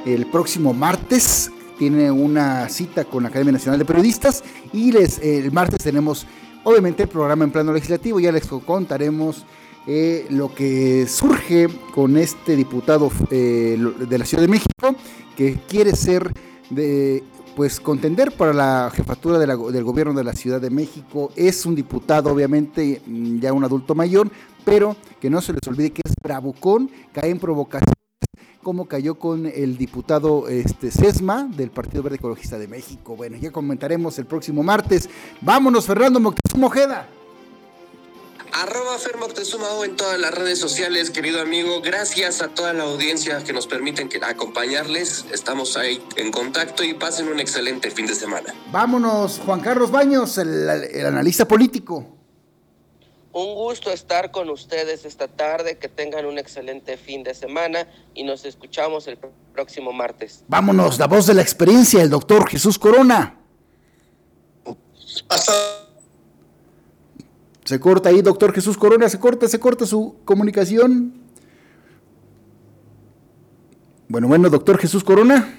el 0.07 0.27
próximo 0.27 0.73
martes. 0.73 1.51
Tiene 1.77 2.09
una 2.13 2.69
cita 2.69 3.05
con 3.05 3.25
la 3.25 3.31
Academia 3.31 3.51
Nacional 3.51 3.81
de 3.81 3.85
Periodistas 3.85 4.45
y 4.73 4.93
les, 4.93 5.19
el 5.19 5.51
martes 5.51 5.83
tenemos 5.83 6.25
obviamente 6.63 7.03
el 7.03 7.09
programa 7.09 7.43
en 7.43 7.51
plano 7.51 7.73
legislativo. 7.73 8.21
Ya 8.21 8.31
les 8.31 8.47
contaremos 8.47 9.45
eh, 9.89 10.27
lo 10.31 10.55
que 10.55 11.09
surge 11.09 11.67
con 11.93 12.17
este 12.17 12.55
diputado 12.55 13.11
eh, 13.33 13.77
de 14.09 14.19
la 14.19 14.25
Ciudad 14.25 14.43
de 14.43 14.49
México 14.49 14.95
que 15.37 15.59
quiere 15.69 15.97
ser 15.97 16.33
de 16.71 17.25
pues 17.59 17.81
contender 17.81 18.31
para 18.31 18.53
la 18.53 18.89
jefatura 18.95 19.37
del 19.37 19.83
gobierno 19.83 20.15
de 20.15 20.23
la 20.23 20.33
Ciudad 20.33 20.61
de 20.61 20.71
México. 20.71 21.33
Es 21.35 21.67
un 21.67 21.75
diputado, 21.75 22.31
obviamente, 22.31 23.03
mm, 23.05 23.41
ya 23.41 23.53
un 23.53 23.65
adulto 23.65 23.97
mayor, 23.97 24.31
pero 24.65 24.95
que 25.21 25.29
no 25.29 25.41
se 25.41 25.53
les 25.53 25.67
olvide 25.67 25.91
que 25.91 26.03
es 26.05 26.15
bravucón, 26.23 26.89
cae 27.13 27.31
en 27.31 27.41
provocaciones, 27.41 27.97
como 28.63 28.87
cayó 28.87 29.17
con 29.17 29.45
el 29.47 29.77
diputado 29.77 30.47
este, 30.49 30.93
Sesma 30.93 31.51
del 31.53 31.73
Partido 31.73 32.05
Verde 32.05 32.19
Ecologista 32.19 32.61
de 32.61 32.69
México. 32.69 33.17
Bueno, 33.17 33.37
ya 33.37 33.51
comentaremos 33.51 34.17
el 34.21 34.27
próximo 34.27 34.63
martes. 34.63 35.11
Vámonos, 35.41 35.85
Fernando 35.85 36.21
Moctezuma 36.21 36.69
Ojeda. 36.69 37.09
Arroba 38.53 38.99
Fer 38.99 39.17
Moctezuma 39.19 39.69
en 39.85 39.97
todas 39.97 40.19
las 40.19 40.33
redes 40.33 40.59
sociales, 40.59 41.11
querido 41.11 41.41
amigo. 41.41 41.81
Gracias 41.83 42.43
a 42.43 42.49
toda 42.49 42.73
la 42.73 42.85
audiencia 42.85 43.43
que 43.45 43.53
nos 43.53 43.67
permiten 43.67 44.09
acompañarles. 44.23 45.27
Estamos 45.33 45.77
ahí 45.77 46.03
en 46.17 46.31
contacto 46.31 46.83
y 46.83 46.95
pasen 46.95 47.29
un 47.29 47.41
excelente 47.41 47.91
fin 47.91 48.07
de 48.07 48.15
semana. 48.15 48.55
Vámonos, 48.71 49.41
Juan 49.45 49.61
Carlos 49.61 49.91
Baños, 49.91 50.39
el, 50.39 50.69
analista 51.07 51.47
político. 51.47 52.07
Un 53.33 53.55
gusto 53.55 53.93
estar 53.93 54.31
con 54.31 54.49
ustedes 54.51 55.05
esta 55.05 55.29
tarde, 55.29 55.79
que 55.79 55.89
tengan 55.89 56.27
un 56.27 56.39
excelente 56.39 56.97
fin 56.97 57.23
de 57.23 57.35
semana 57.35 57.87
y 58.15 58.25
nos 58.25 58.45
escuchamos 58.45 59.07
el 59.07 59.19
próximo 59.53 59.93
martes. 59.93 60.45
Vámonos, 60.49 60.99
la 60.99 61.07
voz 61.07 61.27
de 61.27 61.35
la 61.35 61.43
experiencia, 61.43 62.03
el 62.03 62.11
doctor 62.11 62.49
Jesús 62.49 62.79
Corona. 62.79 63.39
Hasta 65.29 65.53
se 67.69 67.79
corta 67.79 68.09
ahí, 68.09 68.23
doctor 68.23 68.55
Jesús 68.55 68.79
Corona, 68.79 69.11
se 69.11 69.19
corta, 69.19 69.47
se 69.47 69.61
corta 69.61 69.85
su 69.85 70.17
comunicación. 70.25 71.13
Bueno, 74.09 74.27
bueno, 74.27 74.49
doctor 74.49 74.79
Jesús 74.79 75.05
Corona. 75.05 75.55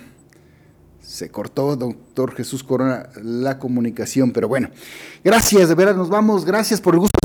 Se 1.00 1.30
cortó, 1.30 1.76
doctor 1.76 2.34
Jesús 2.34 2.64
Corona, 2.64 3.10
la 3.22 3.60
comunicación, 3.60 4.32
pero 4.32 4.48
bueno. 4.48 4.72
Gracias, 5.24 5.70
de 5.70 5.76
verdad, 5.76 5.96
nos 5.96 6.10
vamos. 6.10 6.46
Gracias 6.46 6.82
por 6.82 6.96
el 6.96 7.02
gusto. 7.02 7.20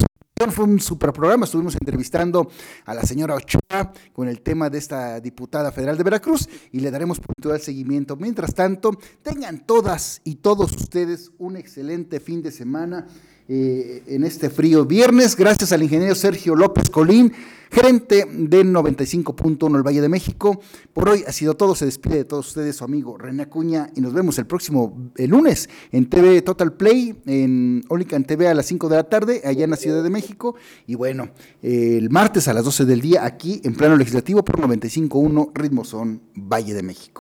Fue 0.50 0.66
un 0.66 0.78
super 0.78 1.14
programa. 1.14 1.46
Estuvimos 1.46 1.74
entrevistando 1.76 2.50
a 2.84 2.92
la 2.92 3.04
señora 3.04 3.36
Ochoa 3.36 3.90
con 4.12 4.28
el 4.28 4.42
tema 4.42 4.68
de 4.68 4.76
esta 4.76 5.18
diputada 5.18 5.72
federal 5.72 5.96
de 5.96 6.04
Veracruz 6.04 6.46
y 6.72 6.80
le 6.80 6.90
daremos 6.90 7.20
puntual 7.20 7.58
seguimiento. 7.58 8.16
Mientras 8.16 8.52
tanto, 8.54 8.90
tengan 9.22 9.64
todas 9.64 10.20
y 10.24 10.34
todos 10.34 10.76
ustedes 10.76 11.30
un 11.38 11.56
excelente 11.56 12.20
fin 12.20 12.42
de 12.42 12.52
semana. 12.52 13.06
Eh, 13.46 14.02
en 14.06 14.24
este 14.24 14.48
frío 14.48 14.86
viernes, 14.86 15.36
gracias 15.36 15.70
al 15.72 15.82
ingeniero 15.82 16.14
Sergio 16.14 16.56
López 16.56 16.88
Colín, 16.88 17.30
gerente 17.70 18.26
de 18.32 18.64
95.1 18.64 19.76
el 19.76 19.82
Valle 19.82 20.00
de 20.00 20.08
México. 20.08 20.60
Por 20.94 21.10
hoy 21.10 21.24
ha 21.26 21.32
sido 21.32 21.54
todo, 21.54 21.74
se 21.74 21.84
despide 21.84 22.16
de 22.16 22.24
todos 22.24 22.48
ustedes 22.48 22.76
su 22.76 22.84
amigo 22.84 23.18
René 23.18 23.42
Acuña 23.42 23.90
y 23.94 24.00
nos 24.00 24.14
vemos 24.14 24.38
el 24.38 24.46
próximo 24.46 25.10
lunes 25.18 25.68
en 25.92 26.08
TV 26.08 26.40
Total 26.40 26.72
Play, 26.72 27.20
en 27.26 27.84
en 27.90 28.24
TV 28.24 28.48
a 28.48 28.54
las 28.54 28.64
5 28.64 28.88
de 28.88 28.96
la 28.96 29.04
tarde, 29.04 29.42
allá 29.44 29.64
en 29.64 29.70
la 29.70 29.76
Ciudad 29.76 30.02
de 30.02 30.08
México. 30.08 30.54
Y 30.86 30.94
bueno, 30.94 31.28
el 31.60 32.08
martes 32.08 32.48
a 32.48 32.54
las 32.54 32.64
12 32.64 32.86
del 32.86 33.02
día 33.02 33.26
aquí 33.26 33.60
en 33.64 33.74
plano 33.74 33.96
legislativo 33.96 34.42
por 34.42 34.58
95.1 34.58 35.50
Ritmo 35.52 35.84
Son 35.84 36.22
Valle 36.34 36.72
de 36.72 36.82
México. 36.82 37.23